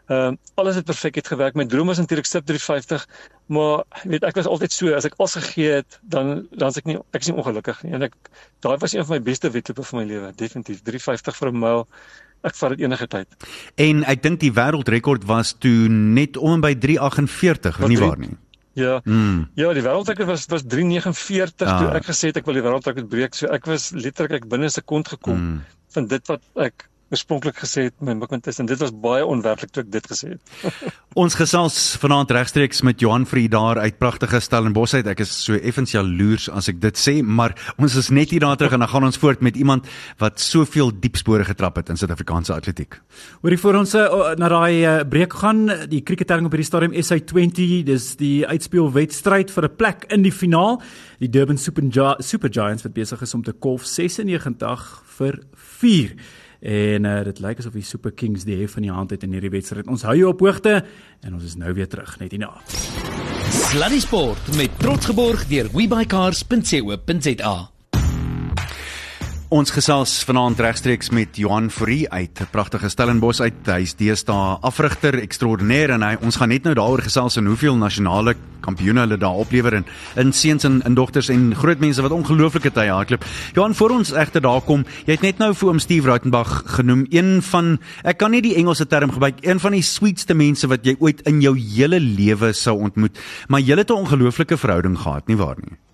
Ehm 0.06 0.32
uh, 0.32 0.36
alles 0.54 0.74
het 0.74 0.84
perfek 0.84 1.14
het 1.14 1.26
gewerk. 1.26 1.54
My 1.54 1.66
droom 1.66 1.86
was 1.86 1.98
natuurlik 1.98 2.26
sub 2.26 2.46
350, 2.46 3.08
maar 3.46 3.84
weet 4.02 4.22
ek 4.22 4.34
was 4.34 4.46
altyd 4.46 4.72
so 4.72 4.94
as 4.94 5.04
ek 5.04 5.14
al 5.16 5.26
gegee 5.26 5.70
het, 5.70 5.98
dan 6.02 6.46
dan 6.50 6.68
as 6.68 6.76
ek 6.76 6.84
nie 6.84 6.98
ek 7.10 7.20
is 7.20 7.26
nie 7.26 7.36
ongelukkig 7.36 7.82
nie. 7.82 7.92
En 7.92 8.02
ek 8.02 8.14
daai 8.60 8.76
was 8.78 8.94
een 8.94 9.04
van 9.04 9.16
my 9.16 9.22
beste 9.22 9.50
wedlope 9.50 9.82
van 9.82 9.98
my 9.98 10.04
lewe, 10.06 10.32
definitief 10.36 10.82
350 10.82 11.36
vir 11.36 11.48
'n 11.50 11.58
myl. 11.58 11.88
Ek 12.42 12.54
vat 12.54 12.70
dit 12.70 12.80
enige 12.80 13.06
tyd. 13.06 13.26
En 13.74 14.04
ek 14.04 14.22
dink 14.22 14.40
die 14.40 14.52
wêreldrekord 14.52 15.24
was 15.24 15.54
toe 15.58 15.88
net 15.88 16.36
om 16.36 16.60
by 16.60 16.74
348, 16.74 17.78
nie 17.88 17.98
waar 17.98 18.18
nie? 18.18 18.36
Ja. 18.76 19.00
Mm. 19.08 19.46
Ja, 19.56 19.70
die 19.72 19.82
wêreldrekord 19.84 20.28
was 20.28 20.44
was 20.52 20.64
349 20.68 21.64
ah. 21.64 21.78
toe 21.80 21.94
ek 21.96 22.08
gesê 22.10 22.28
het 22.28 22.42
ek 22.42 22.48
wil 22.48 22.58
die 22.58 22.64
wêreldrekord 22.66 23.08
breek. 23.08 23.36
So 23.38 23.48
ek 23.48 23.64
was 23.70 23.88
letterlik 23.96 24.44
binne 24.52 24.68
'n 24.68 24.74
sekond 24.74 25.08
gekom 25.08 25.38
mm. 25.40 25.56
van 25.96 26.08
dit 26.12 26.28
wat 26.28 26.44
ek 26.68 26.84
oorspronklik 27.14 27.58
gesê 27.62 27.86
het 27.86 27.94
my 28.02 28.16
mikpunt 28.18 28.48
is 28.50 28.58
en 28.58 28.66
dit 28.66 28.80
was 28.82 28.90
baie 28.90 29.24
onwerklik 29.26 29.70
toe 29.70 29.84
ek 29.84 29.90
dit 29.94 30.06
gesê 30.10 30.32
het. 30.32 30.72
ons 31.22 31.36
gesels 31.38 31.76
vanaand 32.02 32.32
regstreeks 32.34 32.82
met 32.86 33.00
Johan 33.00 33.26
Vriend 33.30 33.52
daar 33.54 33.78
uit 33.78 33.98
pragtige 33.98 34.40
Stellenbosch 34.42 34.96
uit. 34.96 35.06
Ek 35.06 35.22
is 35.22 35.30
so 35.44 35.54
effens 35.54 35.94
jaloers 35.94 36.48
as 36.50 36.66
ek 36.72 36.80
dit 36.82 36.98
sê, 36.98 37.20
maar 37.22 37.54
ons 37.78 37.94
is 37.94 38.10
net 38.10 38.32
hier 38.34 38.42
daar 38.42 38.58
terug 38.58 38.74
en 38.74 38.82
dan 38.82 38.90
gaan 38.90 39.06
ons 39.06 39.20
voort 39.22 39.44
met 39.44 39.56
iemand 39.56 39.86
wat 40.22 40.42
soveel 40.42 40.90
diep 40.90 41.18
spore 41.20 41.46
getrap 41.46 41.78
het 41.78 41.92
in 41.94 42.00
Suid-Afrikaanse 42.00 42.56
atletiek. 42.56 42.98
Hoorie 43.44 43.60
voor 43.62 43.78
ons 43.82 43.94
uh, 43.94 44.06
na 44.40 44.50
daai 44.50 44.74
uh, 44.82 44.96
breek 45.08 45.36
gaan, 45.42 45.66
die 45.90 46.02
kriketelling 46.06 46.48
op 46.50 46.56
hierdie 46.56 46.68
stadium 46.68 46.96
SA20, 46.96 47.84
dis 47.86 48.08
die 48.18 48.40
uitspelwedstryd 48.46 49.52
vir 49.54 49.68
'n 49.68 49.76
plek 49.78 50.08
in 50.10 50.26
die 50.26 50.34
finaal. 50.34 50.82
Die 51.22 51.30
Durban 51.30 51.56
Super, 51.56 51.86
Super 52.18 52.50
Giants 52.52 52.82
wat 52.82 52.92
besig 52.98 53.22
is 53.22 53.34
om 53.34 53.42
te 53.46 53.52
kolf 53.52 53.86
96 53.86 54.90
vir 55.16 55.40
4 55.54 56.16
en 56.60 57.04
uh, 57.04 57.20
dit 57.28 57.40
lyk 57.44 57.60
asof 57.62 57.76
die 57.76 57.86
Super 57.86 58.14
Kings 58.16 58.46
die 58.48 58.56
hef 58.62 58.76
van 58.78 58.86
die 58.86 58.92
hand 58.92 59.12
het 59.14 59.26
in 59.26 59.36
hierdie 59.36 59.52
wedstryd. 59.52 59.88
Ons 59.92 60.06
hou 60.08 60.16
jou 60.16 60.32
op 60.32 60.40
hoogte 60.40 60.80
en 61.20 61.34
ons 61.34 61.44
is 61.44 61.56
nou 61.60 61.72
weer 61.76 61.88
terug 61.88 62.16
net 62.22 62.34
hierna. 62.34 62.52
Sluddy 63.50 64.00
Sport 64.00 64.56
met 64.56 64.70
trots 64.80 65.12
geborg 65.12 65.46
deur 65.50 65.70
webycars.co.za. 65.74 67.56
Ons 69.46 69.70
gesels 69.70 70.10
vanaand 70.26 70.58
regstreeks 70.58 71.12
met 71.14 71.36
Johan 71.38 71.68
Fourie 71.70 72.08
uit 72.10 72.40
'n 72.40 72.48
pragtige 72.50 72.88
Stellenbosch 72.88 73.40
uit. 73.40 73.54
Hy's 73.66 73.94
deesdae 73.94 74.58
afrigter 74.60 75.14
ekstraordinêr 75.14 75.90
en 75.90 76.02
hy 76.02 76.16
ons 76.20 76.36
gaan 76.36 76.48
net 76.48 76.64
nou 76.64 76.74
daaroor 76.74 77.02
gesels 77.02 77.36
en 77.36 77.46
hoeveel 77.46 77.76
nasionale 77.76 78.34
kampioene 78.60 79.00
hulle 79.00 79.16
daar 79.16 79.38
oplewer 79.38 79.74
en 79.74 79.86
in 80.16 80.32
seuns 80.32 80.64
en 80.64 80.82
in 80.84 80.94
dogters 80.94 81.28
en 81.28 81.54
groot 81.54 81.78
mense 81.78 82.02
wat 82.02 82.10
ongelooflike 82.10 82.72
tye 82.72 82.90
hardloop. 82.90 83.24
Johan, 83.54 83.74
voor 83.74 83.90
ons 83.90 84.12
egter 84.12 84.40
daar 84.40 84.60
kom, 84.60 84.84
jy 85.06 85.12
het 85.12 85.22
net 85.22 85.38
nou 85.38 85.54
vir 85.54 85.68
oom 85.68 85.78
Steve 85.78 86.08
Rautenbach 86.08 86.62
genoem, 86.66 87.06
een 87.10 87.42
van 87.42 87.78
ek 88.02 88.18
kan 88.18 88.30
nie 88.30 88.42
die 88.42 88.56
Engelse 88.56 88.86
term 88.86 89.12
gebruik, 89.12 89.46
een 89.46 89.60
van 89.60 89.72
die 89.72 89.82
sweetste 89.82 90.34
mense 90.34 90.66
wat 90.66 90.84
jy 90.84 90.96
ooit 90.98 91.20
in 91.20 91.40
jou 91.40 91.56
hele 91.56 92.00
lewe 92.00 92.52
sou 92.52 92.80
ontmoet, 92.80 93.16
maar 93.48 93.60
jy 93.60 93.76
het 93.76 93.90
'n 93.90 93.92
ongelooflike 93.92 94.56
verhouding 94.56 94.98
gehad, 94.98 95.28
nie 95.28 95.36
waar 95.36 95.56
nie? 95.62 95.85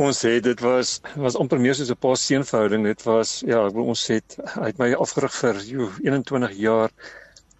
Ons 0.00 0.22
het 0.24 0.44
dit 0.46 0.60
was 0.64 0.90
was 1.20 1.36
amper 1.36 1.60
meer 1.60 1.74
soos 1.76 1.90
'n 1.92 1.98
pa 2.04 2.14
seun 2.16 2.44
verhouding. 2.50 2.84
Dit 2.88 3.02
was 3.04 3.30
ja, 3.44 3.58
ek 3.66 3.74
bedoel 3.74 3.90
ons 3.94 4.04
het 4.08 4.36
het 4.52 4.78
my 4.80 4.88
afgerig 5.04 5.34
vir 5.40 5.58
jo 5.72 5.88
21 6.06 6.54
jaar 6.56 6.94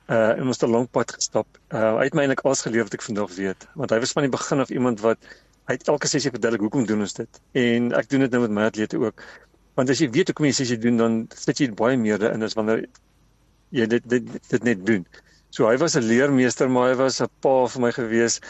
uh 0.09 0.39
en 0.39 0.47
ons 0.47 0.61
het 0.61 0.65
'n 0.69 0.73
lank 0.73 0.91
pad 0.97 1.13
gestap. 1.17 1.59
Uh 1.69 1.99
hy 1.99 2.07
het 2.09 2.17
my 2.17 2.23
eintlik 2.25 2.41
alles 2.47 2.63
geleer 2.67 2.87
wat 2.89 2.97
ek 2.97 3.05
vandag 3.09 3.35
weet, 3.37 3.67
want 3.75 3.93
hy 3.93 3.99
was 4.05 4.15
van 4.17 4.25
die 4.27 4.33
begin 4.37 4.65
af 4.65 4.73
iemand 4.79 5.05
wat 5.05 5.19
hy 5.69 5.77
het 5.77 5.89
elke 5.89 6.09
sessie 6.09 6.33
verduidelik 6.37 6.65
hoekom 6.65 6.87
doen 6.87 7.05
ons 7.07 7.13
dit. 7.21 7.41
En 7.53 7.93
ek 8.01 8.09
doen 8.09 8.25
dit 8.25 8.31
nou 8.31 8.43
met 8.47 8.57
my 8.57 8.65
atlete 8.71 8.99
ook. 8.99 9.23
Want 9.77 9.91
as 9.91 10.01
jy 10.01 10.09
weet 10.11 10.33
hoekom 10.33 10.49
jy 10.49 10.53
sessie 10.53 10.79
doen, 10.79 10.97
dan 10.97 11.29
sit 11.37 11.61
jy 11.61 11.69
baie 11.83 11.97
meer 11.97 12.25
in 12.33 12.43
as 12.43 12.57
wanneer 12.57 12.87
jy 13.71 13.87
dit 13.87 14.09
dit 14.09 14.33
dit 14.49 14.65
net 14.65 14.87
doen. 14.87 15.05
So 15.51 15.69
hy 15.69 15.77
was 15.77 15.97
'n 15.97 16.09
leermeester, 16.09 16.71
maar 16.71 16.89
hy 16.89 16.97
was 17.05 17.21
'n 17.21 17.29
pa 17.41 17.67
vir 17.67 17.81
my 17.83 17.93
gewees 17.93 18.41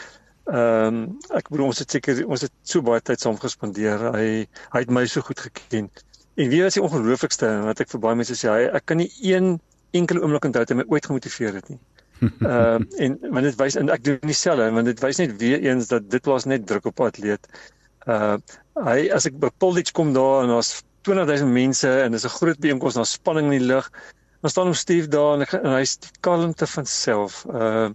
Ehm 0.49 0.95
um, 0.95 1.19
ek 1.37 1.49
bedoel 1.53 1.67
ons 1.69 1.79
het 1.79 1.91
seker 1.91 2.23
ons 2.25 2.41
het 2.41 2.53
so 2.63 2.81
baie 2.81 3.01
tyd 3.01 3.21
saam 3.21 3.37
gespandeer. 3.39 4.07
Hy 4.15 4.47
hy 4.73 4.79
het 4.79 4.89
my 4.89 5.05
so 5.05 5.21
goed 5.21 5.39
geken. 5.39 5.89
En 6.35 6.49
wie 6.49 6.63
was 6.63 6.73
die 6.73 6.83
ongelooflikste 6.83 7.49
wat 7.67 7.83
ek 7.83 7.91
vir 7.91 8.01
baie 8.01 8.17
mense 8.17 8.35
sê, 8.39 8.49
hy 8.49 8.69
ek 8.79 8.85
kan 8.89 8.97
nie 8.97 9.11
een 9.21 9.59
enkele 9.97 10.23
oomblik 10.23 10.47
onthou 10.47 10.63
dat 10.63 10.73
hy 10.73 10.79
my 10.81 10.87
ooit 10.89 11.05
gemotiveer 11.05 11.59
het 11.59 11.69
nie. 11.69 11.79
Ehm 12.21 12.87
uh, 12.87 13.03
en 13.05 13.19
want 13.29 13.45
dit 13.49 13.59
wys 13.61 13.77
en 13.77 13.89
ek 13.93 14.03
doen 14.07 14.17
dieselfde 14.25 14.71
want 14.77 14.89
dit 14.89 15.03
wys 15.05 15.21
net 15.21 15.37
weer 15.41 15.61
eens 15.67 15.91
dat 15.93 16.09
dit 16.09 16.25
plaas 16.25 16.45
net 16.49 16.65
druk 16.69 16.89
op 16.89 16.99
'n 16.99 17.11
atleet. 17.13 17.47
Uh 18.07 18.37
hy 18.81 19.11
as 19.13 19.27
ek 19.29 19.37
by 19.37 19.49
Polditch 19.61 19.93
kom 19.93 20.13
daar 20.13 20.43
en 20.43 20.55
daar's 20.55 20.81
20000 21.05 21.49
mense 21.53 21.89
en 21.89 22.11
dis 22.11 22.25
'n 22.25 22.37
groot 22.39 22.59
bijeenkoms, 22.59 22.97
daar's 22.97 23.11
spanning 23.17 23.51
in 23.51 23.59
die 23.59 23.67
lug. 23.73 23.91
Dan 24.41 24.49
staan 24.49 24.65
hom 24.65 24.73
Steve 24.73 25.07
daar 25.07 25.33
en, 25.33 25.41
ek, 25.41 25.53
en 25.53 25.73
hy's 25.77 25.97
kalmte 26.19 26.67
van 26.67 26.85
self. 26.85 27.45
Uh 27.45 27.89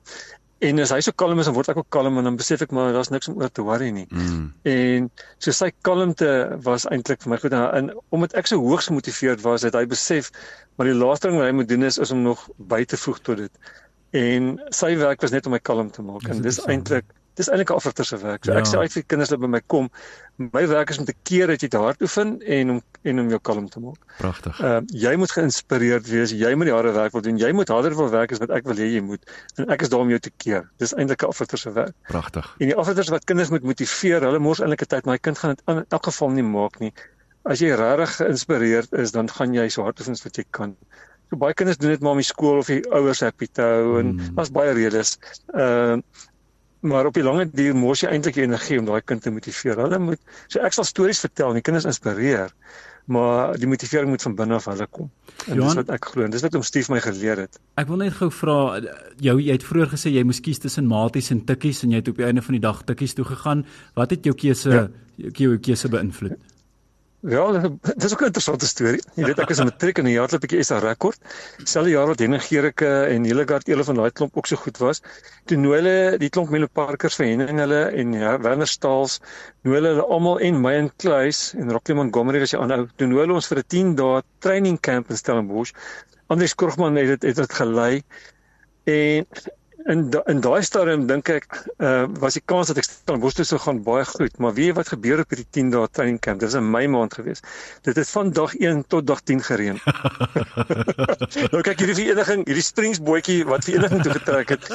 En 0.65 0.81
as 0.81 0.91
hy 0.95 1.03
so 1.05 1.13
kalm 1.13 1.41
is, 1.43 1.49
dan 1.51 1.55
word 1.57 1.69
ek 1.69 1.81
ook 1.83 1.89
kalm 1.93 2.17
en 2.17 2.25
dan 2.31 2.37
besef 2.41 2.63
ek 2.65 2.71
maar 2.73 2.95
daar's 2.97 3.11
niks 3.13 3.29
om 3.29 3.37
oor 3.43 3.51
te 3.53 3.65
worry 3.65 3.91
nie. 3.93 4.07
Mm. 4.09 4.47
En 4.73 5.09
so 5.37 5.53
sy 5.53 5.69
kalmte 5.85 6.31
was 6.65 6.87
eintlik 6.89 7.21
vir 7.25 7.35
my 7.35 7.39
goed 7.43 7.57
en 7.57 7.91
omdat 8.17 8.39
ek 8.41 8.49
so 8.49 8.63
hoogs 8.65 8.89
gemotiveerd 8.89 9.45
was, 9.45 9.67
het 9.69 9.77
hy 9.77 9.85
besef 9.91 10.31
maar 10.77 10.89
die 10.89 10.97
laaste 10.97 11.29
ding 11.29 11.37
wat 11.41 11.51
hy 11.51 11.57
moet 11.59 11.69
doen 11.69 11.85
is, 11.89 12.01
is 12.01 12.13
om 12.15 12.25
nog 12.25 12.47
by 12.73 12.83
te 12.89 12.97
voeg 13.01 13.21
tot 13.29 13.45
dit. 13.45 13.71
En 14.17 14.55
sy 14.73 14.95
werk 14.97 15.21
was 15.25 15.35
net 15.35 15.49
om 15.49 15.57
my 15.57 15.61
kalm 15.61 15.93
te 15.93 16.05
maak 16.05 16.25
en 16.33 16.41
dis 16.45 16.63
eintlik 16.65 17.09
dis 17.37 17.49
eintlik 17.49 17.71
'n 17.71 17.79
afrigter 17.81 18.05
se 18.05 18.19
werk. 18.19 18.45
So 18.45 18.53
ja. 18.53 18.59
ek 18.59 18.67
sê 18.67 18.79
uit 18.81 18.93
vir 18.93 19.05
kinders 19.07 19.31
wat 19.31 19.41
by 19.41 19.47
my 19.47 19.61
kom, 19.67 19.91
my 20.37 20.67
werk 20.69 20.91
is 20.91 20.99
om 20.99 21.05
te 21.05 21.15
keer 21.29 21.47
dat 21.53 21.61
jy 21.61 21.69
te 21.69 21.81
hard 21.81 22.03
oefen 22.03 22.41
en 22.43 22.71
om 22.71 22.83
en 23.07 23.21
om 23.21 23.29
jou 23.29 23.39
kalm 23.41 23.69
te 23.69 23.81
maak. 23.81 24.01
Pragtig. 24.19 24.61
Ehm 24.61 24.83
uh, 24.83 25.01
jy 25.05 25.15
moet 25.17 25.33
geïnspireerd 25.33 26.09
wees. 26.11 26.33
Jy 26.33 26.55
moet 26.55 26.71
die 26.71 26.75
harde 26.75 26.93
werk 26.93 27.13
wil 27.13 27.23
doen. 27.23 27.39
Jy 27.39 27.53
moet 27.53 27.69
harder 27.69 27.95
wil 27.97 28.11
werk 28.11 28.33
as 28.33 28.41
wat 28.43 28.51
ek 28.51 28.67
wil 28.67 28.77
hê 28.77 28.89
jy 28.97 29.03
moet. 29.05 29.23
En 29.57 29.69
ek 29.71 29.83
is 29.87 29.93
daar 29.93 30.01
om 30.01 30.11
jou 30.11 30.19
te 30.19 30.33
keer. 30.37 30.65
Dis 30.83 30.95
eintlik 30.95 31.23
'n 31.23 31.33
afrigter 31.33 31.59
se 31.59 31.73
werk. 31.73 31.95
Pragtig. 32.09 32.55
En 32.59 32.73
die 32.73 32.77
afrigters 32.77 33.09
wat 33.09 33.25
kinders 33.25 33.51
moet 33.51 33.63
motiveer, 33.63 34.21
hulle 34.21 34.39
mors 34.39 34.61
eintlik 34.61 34.83
'n 34.83 34.87
tyd, 34.87 35.05
maar 35.05 35.15
my 35.15 35.19
kind 35.19 35.39
gaan 35.39 35.55
dit 35.55 35.63
in 35.67 35.85
elk 35.89 36.05
geval 36.05 36.31
nie 36.31 36.43
maak 36.43 36.81
nie. 36.81 36.93
As 37.45 37.61
jy 37.61 37.75
regtig 37.75 38.17
geïnspireerd 38.17 38.93
is, 38.93 39.13
dan 39.13 39.29
gaan 39.31 39.55
jy 39.55 39.69
so 39.69 39.83
hard 39.83 40.01
oefen 40.01 40.17
wat 40.25 40.37
jy 40.37 40.45
kan. 40.51 40.77
So 41.31 41.37
baie 41.37 41.55
kinders 41.55 41.79
doen 41.79 41.91
dit 41.91 42.01
maar 42.01 42.13
om 42.13 42.23
die 42.23 42.27
skool 42.27 42.59
of 42.59 42.67
die 42.67 42.83
ouers 42.91 43.21
happy 43.21 43.47
te 43.53 43.63
hou 43.63 43.99
en 43.99 44.15
mm. 44.15 44.35
daar's 44.35 44.51
baie 44.51 44.73
redes. 44.73 45.19
Ehm 45.55 45.99
uh, 45.99 46.25
maar 46.87 47.07
op 47.11 47.15
die 47.15 47.23
lange 47.27 47.47
duur 47.53 47.75
mors 47.77 48.01
jy 48.05 48.09
eintlik 48.15 48.37
energie 48.43 48.79
om 48.81 48.87
daai 48.89 49.01
kind 49.05 49.23
te 49.23 49.31
motiveer. 49.31 49.77
Hulle 49.85 49.99
moet 49.99 50.21
so 50.49 50.61
ek 50.65 50.73
sal 50.77 50.85
stories 50.89 51.21
vertel 51.27 51.53
en 51.53 51.59
die 51.61 51.65
kinders 51.67 51.85
inspireer, 51.91 52.51
maar 53.07 53.55
die 53.61 53.69
motivering 53.71 54.11
moet 54.11 54.23
van 54.27 54.35
binne 54.39 54.55
af 54.59 54.65
hulle 54.71 54.87
kom. 54.91 55.11
En 55.47 55.55
Johan? 55.61 55.69
dis 55.69 55.77
wat 55.83 55.91
ek 55.95 56.09
glo 56.11 56.25
en 56.27 56.31
dis 56.35 56.43
wat 56.43 56.55
om 56.59 56.63
Stief 56.67 56.89
my 56.91 56.99
geleer 57.05 57.45
het. 57.45 57.61
Ek 57.79 57.87
wil 57.91 58.01
net 58.03 58.17
gou 58.19 58.31
vra 58.35 58.59
jou 59.23 59.37
jy 59.41 59.53
het 59.53 59.67
vroeër 59.69 59.93
gesê 59.95 60.11
jy 60.15 60.25
moes 60.27 60.41
kies 60.43 60.59
tussen 60.65 60.89
maties 60.91 61.31
en 61.35 61.45
tikkies 61.47 61.85
en 61.87 61.95
jy 61.95 62.01
het 62.03 62.09
op 62.11 62.17
die 62.23 62.27
einde 62.27 62.43
van 62.43 62.59
die 62.59 62.65
dag 62.65 62.83
tikkies 62.89 63.15
toe 63.15 63.25
gegaan. 63.29 63.65
Wat 63.95 64.11
het 64.17 64.25
jou 64.27 64.35
keuse 64.35 64.71
Ja. 64.75 64.89
jou 65.33 65.57
keuse 65.59 65.89
beïnvloed? 65.89 66.35
Ja, 66.37 66.56
dit 67.83 68.05
is 68.05 68.13
ook 68.13 68.21
'n 68.21 68.31
interessante 68.31 68.67
storie. 68.67 69.03
Jy 69.19 69.25
weet 69.27 69.41
ek 69.43 69.51
is 69.51 69.59
in 69.59 69.67
matriek 69.67 69.99
en 69.99 70.07
'n 70.07 70.13
jaar 70.15 70.31
loop 70.31 70.45
ek 70.47 70.53
SA 70.63 70.79
rekord. 70.79 71.19
Selfe 71.65 71.91
jaar 71.91 72.07
wat 72.07 72.21
Henning 72.23 72.43
Gericke 72.43 72.91
en 73.11 73.25
Hildegard 73.25 73.69
Ele 73.69 73.85
van 73.85 73.99
daai 73.99 74.13
klomp 74.13 74.37
ook 74.37 74.47
so 74.47 74.57
goed 74.57 74.79
was. 74.79 75.03
Toe 75.45 75.57
nooi 75.59 75.81
hulle 75.81 76.19
die 76.23 76.31
klomp 76.31 76.51
Melo 76.51 76.69
Parkers 76.73 77.17
vir 77.17 77.27
Henning 77.27 77.59
hulle 77.59 77.91
en 77.91 78.13
ja, 78.13 78.39
Werner 78.39 78.67
Staals, 78.67 79.19
nooi 79.63 79.75
hulle 79.81 79.89
hulle 79.89 80.07
almal 80.07 80.39
en 80.39 80.61
my 80.61 80.75
en 80.75 80.91
Kluis 80.97 81.55
en 81.59 81.73
Rocky 81.73 81.93
Montgomery 81.99 82.39
was 82.39 82.55
die 82.55 82.61
ander. 82.61 82.87
Toe 82.97 83.11
nooi 83.11 83.25
hulle 83.25 83.35
ons 83.35 83.51
vir 83.51 83.59
'n 83.59 83.69
10 83.75 83.95
dae 83.97 84.23
training 84.39 84.79
camp 84.81 85.11
in 85.11 85.17
Stellenbosch. 85.17 85.75
Andries 86.29 86.55
Krogman 86.55 86.97
het 86.97 87.09
dit 87.09 87.23
het 87.23 87.37
dit 87.37 87.53
gelei. 87.53 88.03
En 88.85 89.27
in 89.93 90.11
da, 90.11 90.21
in 90.31 90.41
daai 90.43 90.63
stadium 90.67 91.07
dink 91.07 91.29
ek 91.31 91.47
uh, 91.79 92.07
was 92.23 92.35
die 92.35 92.43
kans 92.45 92.69
dat 92.73 92.81
ek 92.83 92.87
Stellenbosch 92.89 93.37
toe 93.39 93.45
sou 93.47 93.59
gaan 93.63 93.79
baie 93.87 94.05
goed, 94.09 94.35
maar 94.43 94.55
weet 94.57 94.71
jy 94.73 94.75
wat 94.79 94.89
gebeur 94.95 95.21
op 95.23 95.31
hierdie 95.31 95.47
10 95.59 95.71
dae 95.75 95.87
training 95.95 96.19
camp? 96.25 96.41
Dit 96.43 96.51
was 96.51 96.59
in 96.59 96.67
Mei 96.71 96.87
maand 96.91 97.15
gewees. 97.15 97.43
Dit 97.87 97.97
het 98.01 98.09
van 98.11 98.33
dag 98.35 98.55
1 98.59 98.83
tot 98.91 99.07
dag 99.07 99.21
10 99.23 99.43
gereën. 99.47 99.79
nou 101.53 101.61
kyk 101.67 101.83
hierdie 101.85 101.97
vereniging, 102.01 102.43
hierdie 102.49 102.65
springsbootjie 102.67 103.39
wat 103.49 103.67
vereniging 103.69 104.03
toe 104.07 104.15
getrek 104.17 104.53
het, 104.57 104.67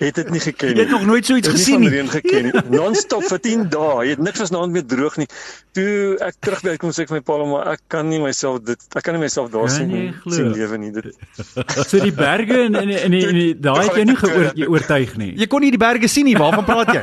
het 0.00 0.20
dit 0.20 0.30
nie 0.34 0.42
geken 0.44 0.68
Jy 0.70 0.74
nie. 0.78 0.84
het 0.84 0.94
nog 0.94 1.06
nooit 1.08 1.26
so 1.26 1.38
iets 1.40 1.50
gesien 1.54 1.82
nie. 1.84 1.90
reën 1.94 2.10
geken 2.12 2.48
nie. 2.48 2.54
Non-stop 2.74 3.26
vir 3.30 3.42
10 3.48 3.66
dae. 3.74 4.04
Jy 4.06 4.14
het 4.16 4.22
niks 4.28 4.42
was 4.44 4.54
naand 4.54 4.74
meer 4.76 4.86
droog 4.90 5.18
nie. 5.20 5.28
Toe 5.74 6.14
ek 6.22 6.38
terug 6.44 6.62
by 6.66 6.76
kom 6.80 6.92
sê 6.94 7.04
ek 7.04 7.10
vir 7.12 7.18
my 7.20 7.24
pa, 7.26 7.38
maar 7.50 7.72
ek 7.74 7.82
kan 7.90 8.06
nie 8.10 8.20
myself 8.22 8.60
dit 8.66 8.78
ek 8.94 9.02
kan 9.06 9.16
nie 9.18 9.24
myself 9.26 9.50
daar 9.54 9.66
Kan 9.66 9.74
sien 9.80 9.90
jy 9.90 10.02
nie. 10.06 10.34
sien 10.36 10.52
lewe 10.54 10.78
nie. 10.78 10.92
Dit 10.94 11.10
So 11.90 11.98
die 12.02 12.12
berge 12.14 12.60
en 12.68 12.76
en 12.78 12.90
en, 12.94 13.12
en, 13.18 13.34
en 13.34 13.60
daai 13.64 13.82
het 13.88 13.96
jou 13.98 14.04
nie 14.08 14.16
geoor, 14.20 14.43
oortuig 14.68 15.16
nie. 15.16 15.32
Jy 15.38 15.46
kon 15.46 15.64
nie 15.64 15.72
die 15.74 15.80
berge 15.80 16.08
sien 16.08 16.28
nie. 16.28 16.36
Waarvan 16.38 16.64
praat 16.64 16.94
jy? 16.94 17.02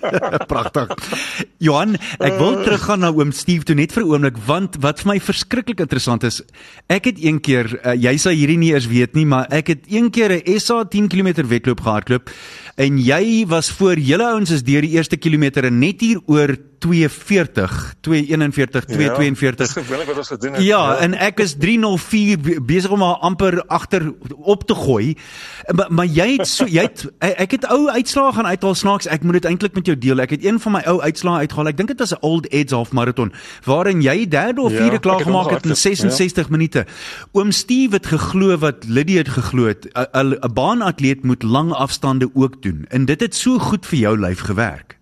Pragtig. 0.50 0.92
Johan, 1.62 1.96
ek 2.22 2.36
wil 2.40 2.60
teruggaan 2.64 3.02
na 3.04 3.10
oom 3.12 3.32
Steve 3.36 3.66
toe 3.68 3.76
net 3.76 3.92
vir 3.92 4.04
'n 4.04 4.10
oomblik 4.10 4.38
want 4.46 4.78
wat 4.80 5.02
vir 5.02 5.08
my 5.12 5.18
verskriklik 5.20 5.80
interessant 5.80 6.24
is, 6.24 6.40
ek 6.88 7.10
het 7.10 7.18
een 7.18 7.40
keer 7.40 7.68
uh, 7.84 7.94
jy 7.94 8.16
sal 8.16 8.32
hierdie 8.32 8.58
nie 8.58 8.72
eers 8.72 8.88
weet 8.88 9.14
nie, 9.14 9.26
maar 9.26 9.46
ek 9.50 9.68
het 9.74 9.82
een 9.90 10.10
keer 10.10 10.40
'n 10.40 10.58
SA 10.58 10.84
10 10.84 11.08
km 11.08 11.44
wedloop 11.46 11.80
gehardloop 11.80 12.30
en 12.76 12.98
jy 12.98 13.46
was 13.46 13.70
voor 13.70 13.98
julle 13.98 14.24
ouens 14.24 14.50
is 14.50 14.62
deur 14.62 14.82
die 14.82 14.96
eerste 14.96 15.16
kilometer 15.16 15.64
en 15.64 15.78
net 15.78 16.00
hier 16.00 16.20
oor 16.26 16.56
240, 16.80 17.94
241, 18.00 18.84
242. 18.84 19.66
Dis 19.66 19.84
gewoonlik 19.84 20.06
wat 20.08 20.16
ons 20.22 20.28
gedoen 20.32 20.52
het. 20.56 20.62
Ja, 20.64 20.96
en 21.04 21.14
ek 21.14 21.40
is 21.44 21.54
304 21.60 22.38
be- 22.40 22.60
besig 22.66 22.90
om 22.90 23.02
haar 23.04 23.18
amper 23.26 23.58
agter 23.68 24.06
op 24.36 24.64
te 24.66 24.74
gooi. 24.74 25.16
Maar, 25.76 25.86
maar 25.92 26.06
jy 26.08 26.28
het 26.38 26.48
so 26.48 26.64
jy 26.64 26.86
het 26.88 27.04
ek 27.44 27.50
het 27.58 27.66
ou 27.68 27.88
uitslae 27.90 28.32
gaan 28.32 28.46
uithaal 28.46 28.74
snaaks. 28.74 29.06
Ek 29.06 29.22
moet 29.22 29.32
dit 29.40 29.48
eintlik 29.50 29.74
met 29.76 29.86
jou 29.86 29.98
deel. 29.98 30.20
Ek 30.24 30.30
het 30.30 30.44
een 30.44 30.60
van 30.60 30.72
my 30.78 30.82
ou 30.88 31.00
uitslae 31.04 31.38
uitgehaal. 31.44 31.72
Ek 31.72 31.76
dink 31.76 31.88
dit 31.92 31.98
was 32.00 32.14
'n 32.16 32.22
Old 32.24 32.48
Edge 32.52 32.74
half 32.74 32.92
marathon 32.92 33.32
waarin 33.64 34.00
jy 34.02 34.28
derde 34.28 34.60
of 34.60 34.72
Ja, 34.72 34.78
vierde 34.78 34.96
ek 34.96 35.02
klaar 35.02 35.20
gemaak 35.20 35.50
het 35.50 35.64
in 35.66 35.76
gehardloop, 35.76 35.76
66 35.76 36.48
minute. 36.50 36.86
Oom 37.32 37.50
Steve 37.52 37.94
het 37.94 38.06
geglo 38.06 38.56
wat 38.58 38.84
Lydia 38.88 39.18
het 39.18 39.28
geglo 39.28 39.66
het. 39.66 39.84
'n 39.92 40.34
'n 40.40 40.52
baanatleet 40.54 41.24
moet 41.24 41.42
lang 41.42 41.72
afstande 41.72 42.30
ook 42.34 42.62
doen. 42.62 42.84
En 42.88 43.04
dit 43.04 43.20
het 43.20 43.34
so 43.34 43.58
goed 43.58 43.86
vir 43.86 43.98
jou 43.98 44.18
lyf 44.18 44.40
gewerk. 44.40 44.99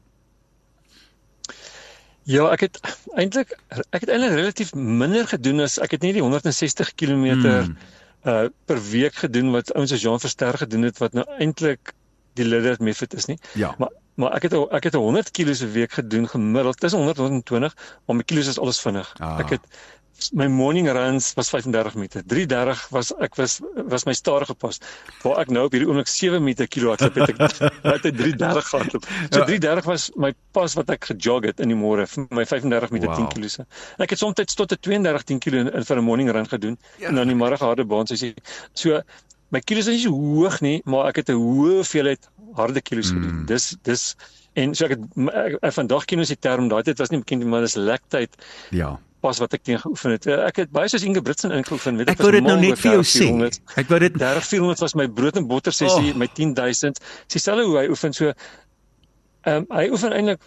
Ja, 2.28 2.50
ek 2.52 2.66
het 2.66 2.78
eintlik 3.16 3.54
ek 3.96 4.02
het 4.04 4.10
eintlik 4.12 4.34
relatief 4.36 4.74
minder 4.76 5.24
gedoen 5.28 5.62
as 5.64 5.78
ek 5.80 5.96
het 5.96 6.02
nie 6.04 6.12
die 6.12 6.24
160 6.24 6.92
km 6.94 7.24
Hmm. 7.40 7.76
uh 8.26 8.48
per 8.68 8.80
week 8.90 9.14
gedoen 9.22 9.52
wat 9.54 9.72
ouens 9.74 9.90
soos 9.94 10.02
Jean 10.02 10.20
Verster 10.20 10.58
gedoen 10.60 10.82
het 10.88 10.98
wat 11.00 11.14
nou 11.16 11.24
eintlik 11.38 11.94
die 12.36 12.44
Lillard 12.44 12.80
method 12.84 13.14
is 13.14 13.26
nie. 13.30 13.38
Ja. 13.54 13.74
Maar 13.78 13.94
maar 14.18 14.34
ek 14.34 14.48
het 14.48 14.54
ek 14.78 14.84
het 14.90 14.94
100 14.98 15.30
kg 15.30 15.46
'n 15.62 15.72
week 15.72 15.92
gedoen 15.92 16.26
gemiddeld 16.28 16.80
tussen 16.80 16.98
100 16.98 17.18
en 17.18 17.24
120, 17.24 17.76
maar 18.06 18.16
my 18.16 18.22
kilos 18.22 18.46
is 18.48 18.58
alles 18.58 18.80
vinnig. 18.80 19.14
Ah. 19.20 19.38
Ek 19.38 19.50
het 19.50 19.60
my 20.34 20.46
morning 20.50 20.88
runs 20.90 21.32
was 21.36 21.48
35 21.48 21.94
minute. 21.94 22.22
3:30 22.26 22.88
was 22.90 23.12
ek 23.22 23.36
was 23.36 23.60
was 23.86 24.04
my 24.04 24.12
stadige 24.12 24.54
pas. 24.54 24.80
Waar 25.22 25.38
ek 25.38 25.48
nou 25.54 25.64
op 25.66 25.72
hierdie 25.72 25.86
oomblik 25.88 26.08
7 26.10 26.42
minute 26.42 26.66
kilo 26.66 26.88
hardloop 26.88 27.14
het 27.14 27.28
ek 27.28 27.38
het 27.94 28.04
ek 28.10 28.14
3:30 28.18 28.66
gehardloop. 28.70 29.04
So 29.30 29.38
Ja. 29.38 29.46
3:30 29.46 29.84
was 29.86 30.10
my 30.16 30.32
pas 30.52 30.74
wat 30.74 30.90
ek 30.90 31.04
gejog 31.04 31.44
het 31.44 31.60
in 31.60 31.68
die 31.68 31.76
môre 31.78 32.06
vir 32.06 32.26
my 32.30 32.44
35 32.46 32.90
minute 32.90 33.10
Wow. 33.14 33.30
10 33.30 33.42
kg. 33.42 33.58
En 33.96 34.02
ek 34.02 34.10
het 34.10 34.18
soms 34.18 34.34
tot 34.54 34.72
'n 34.72 34.80
32 34.80 35.22
10 35.22 35.38
kg 35.38 35.52
in, 35.54 35.72
in 35.72 35.84
vir 35.84 35.96
'n 35.96 36.04
morning 36.04 36.30
run 36.30 36.48
gedoen 36.48 36.78
Ja. 36.98 37.08
en 37.08 37.14
dan 37.14 37.26
die 37.28 37.36
middag 37.36 37.60
harde 37.60 37.84
baan 37.84 38.06
soos 38.06 38.20
jy. 38.20 38.34
So 38.74 39.00
my 39.50 39.60
kilos 39.60 39.86
is 39.86 39.94
nie 39.94 40.02
so 40.02 40.10
hoog 40.10 40.60
nie, 40.60 40.82
maar 40.84 41.06
ek 41.08 41.16
het 41.16 41.28
'n 41.30 41.38
hoë 41.38 41.74
hoeveelheid 41.78 42.28
harde 42.56 42.80
kilos 42.80 43.12
Mm. 43.12 43.22
gedoen. 43.22 43.44
Dis 43.46 43.76
dis 43.82 44.14
en 44.54 44.74
so 44.74 44.84
ek 44.84 44.90
het 44.90 45.00
ek, 45.34 45.58
ek, 45.62 45.72
vandag 45.72 46.04
ken 46.04 46.18
ons 46.18 46.28
die 46.28 46.36
term 46.40 46.68
daai 46.68 46.82
tyd 46.82 46.98
was 46.98 47.10
nie 47.10 47.18
bekend 47.20 47.44
maar 47.46 47.60
dis 47.60 47.74
lactate 47.76 48.28
Ja. 48.70 48.98
pas 49.20 49.38
wat 49.38 49.52
ek 49.54 49.62
teen 49.64 49.78
geoefen 49.78 50.10
het. 50.10 50.26
Ek 50.26 50.56
het 50.56 50.70
baie 50.70 50.88
soos 50.88 51.02
Inge 51.02 51.20
Britsen 51.22 51.50
ingeoefen, 51.50 51.96
weet 51.96 52.08
Ek 52.10 52.18
wou 52.18 52.30
dit 52.30 52.42
nou 52.44 52.58
net 52.60 52.78
vir 52.78 52.92
jou 52.92 53.02
sê. 53.02 53.26
400. 53.26 53.60
Ek 53.76 53.88
wou 53.88 53.98
dit 53.98 54.12
30 54.14 54.44
400 54.46 54.80
was 54.80 54.94
my 54.94 55.06
brood 55.08 55.36
en 55.36 55.46
botter 55.46 55.72
sessie, 55.72 56.12
Oh. 56.12 56.16
my 56.16 56.26
10000. 56.28 56.98
Dieselfde 57.28 57.64
hoe 57.66 57.78
hy 57.78 57.88
oefen 57.88 58.12
so 58.14 58.32
ehm 59.44 59.56
um, 59.56 59.66
hy 59.76 59.88
oefen 59.90 60.12
eintlik 60.12 60.40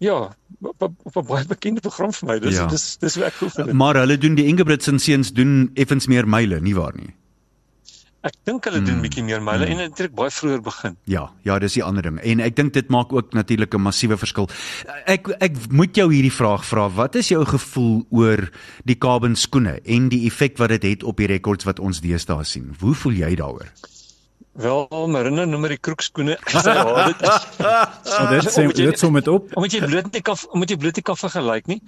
ja, 0.00 0.30
op, 0.62 0.82
'n 1.16 1.26
baie 1.26 1.44
bekende 1.44 1.80
program 1.80 2.12
vir 2.12 2.26
my. 2.28 2.38
Dis 2.38 2.54
Ja. 2.54 2.66
dis 2.66 2.96
dis 2.98 3.14
hoe 3.14 3.24
ek 3.24 3.32
geoefen 3.34 3.66
het. 3.66 3.74
Maar 3.74 3.94
hulle 3.96 4.16
doen 4.18 4.34
die 4.34 4.46
Ingebrigtsen 4.46 4.98
seuns 4.98 5.32
doen 5.32 5.70
effens 5.74 6.06
meer 6.06 6.26
myle, 6.28 6.60
nie 6.60 6.74
waar 6.74 6.94
nie? 6.96 7.14
Ek 8.28 8.34
dink 8.44 8.64
hulle 8.68 8.80
Mm. 8.80 8.86
doen 8.88 9.00
bietjie 9.02 9.22
meer 9.24 9.40
myle 9.42 9.64
en 9.72 9.78
dit 9.80 9.98
het 10.04 10.14
baie 10.14 10.30
vroeër 10.30 10.60
begin. 10.62 10.96
Ja, 11.08 11.30
ja, 11.44 11.58
dis 11.58 11.74
die 11.78 11.82
ander 11.84 12.02
ding. 12.02 12.18
En 12.20 12.40
ek 12.44 12.56
dink 12.56 12.72
dit 12.76 12.88
maak 12.92 13.12
ook 13.12 13.32
natuurlik 13.32 13.74
'n 13.74 13.80
massiewe 13.82 14.16
verskil. 14.18 14.48
Ek 15.06 15.28
ek 15.40 15.56
moet 15.72 15.94
jou 15.96 16.12
hierdie 16.12 16.32
vraag 16.32 16.64
vra. 16.64 16.88
Wat 16.90 17.14
is 17.14 17.28
jou 17.28 17.44
gevoel 17.44 18.04
oor 18.10 18.50
die 18.84 18.98
carbon 18.98 19.36
skoene 19.36 19.80
en 19.84 20.08
die 20.08 20.26
effek 20.26 20.58
wat 20.58 20.68
dit 20.68 20.82
het 20.82 21.02
op 21.02 21.16
die 21.16 21.26
rekords 21.26 21.64
wat 21.64 21.78
ons 21.80 22.00
deesdae 22.00 22.44
sien? 22.44 22.74
Hoe 22.80 22.94
voel 22.94 23.12
jy 23.12 23.34
daaroor? 23.34 23.68
Wel, 24.58 24.88
Marina 25.06 25.44
noem 25.44 25.60
maar 25.60 25.70
die 25.70 25.78
kroekskoene. 25.78 26.36
Ja, 26.52 27.06
dit 27.06 27.16
So 28.02 28.26
dit 28.28 28.44
sê 28.52 28.66
dit 28.74 28.98
som 28.98 29.14
dit 29.14 29.28
op. 29.28 29.56
omdat 29.56 29.72
jy 29.72 29.86
bloot 29.86 30.12
nie 30.12 30.22
kan 30.22 30.36
omdat 30.50 30.70
jy 30.70 30.76
bloot 30.76 30.96
nie 30.96 31.02
kan 31.02 31.16
vergelyk 31.16 31.66
nie. 31.66 31.82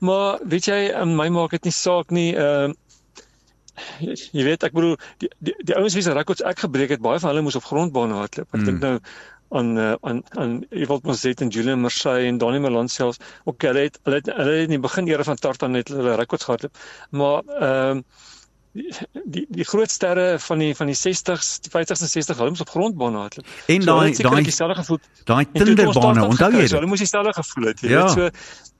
Maar 0.00 0.38
weet 0.44 0.64
jy, 0.66 0.92
in 1.02 1.16
my 1.16 1.28
maak 1.28 1.50
dit 1.50 1.64
nie 1.64 1.72
saak 1.72 2.10
nie. 2.10 2.34
Ehm 2.36 2.74
jy, 4.00 4.14
jy 4.38 4.44
weet, 4.44 4.62
ek 4.66 4.72
bedoel 4.76 4.96
die 5.22 5.30
die, 5.38 5.54
die 5.64 5.76
ouens 5.76 5.94
wie 5.98 6.02
se 6.06 6.14
rekords 6.16 6.42
ek 6.46 6.64
gebreek 6.66 6.90
het, 6.96 7.02
baie 7.04 7.20
van 7.20 7.32
hulle 7.32 7.44
moes 7.46 7.58
op 7.58 7.64
grondbane 7.68 8.14
hardloop. 8.14 8.48
Ek 8.54 8.60
Mm. 8.60 8.66
dink 8.70 8.80
nou 8.80 8.96
aan 9.50 9.70
uh, 9.78 9.94
aan 10.06 10.22
aan 10.38 10.52
Ewald 10.70 11.02
Mozet 11.08 11.40
en 11.42 11.48
Julian 11.50 11.80
Marsay 11.82 12.26
en 12.28 12.38
Daniel 12.38 12.60
Malan 12.68 12.88
selfs. 12.88 13.18
Ook 13.44 13.62
hulle 13.66 13.88
het 13.88 13.98
hulle 14.04 14.20
het, 14.22 14.30
hulle 14.36 14.52
het 14.60 14.68
in 14.68 14.76
die 14.76 14.82
begin 14.82 15.08
era 15.10 15.26
van 15.26 15.36
Tartan 15.36 15.74
net 15.74 15.88
hulle 15.90 16.14
rekords 16.20 16.44
gehardloop. 16.46 16.76
Maar 17.10 17.42
ehm 17.60 18.02
die 18.72 18.92
die 19.24 19.46
die 19.50 19.64
groot 19.64 19.90
sterre 19.90 20.38
van 20.38 20.58
die 20.58 20.74
van 20.78 20.86
die 20.86 20.94
60s, 20.94 21.60
die 21.64 21.70
50s 21.70 22.02
en 22.04 22.08
60s, 22.08 22.36
hulle 22.38 22.50
moes 22.54 22.60
op 22.60 22.70
grondbane 22.70 23.18
hardloop. 23.18 23.46
En 23.66 23.82
So, 23.82 23.86
daai 23.90 24.06
het 24.08 24.16
sekerlik 24.16 24.36
daai 24.36 24.44
dieselfde 24.44 24.74
gevoel 24.80 24.98
daai 25.24 25.44
Tinderbane, 25.52 26.24
onthou 26.26 26.50
jy 26.50 26.56
So, 26.56 26.60
dit? 26.60 26.70
hulle 26.78 26.86
moes 26.86 26.98
dieselfde 26.98 27.32
gevoel 27.32 27.64
het, 27.66 27.80
jy 27.80 27.88
Ja. 27.90 28.02
weet. 28.04 28.10
So 28.12 28.20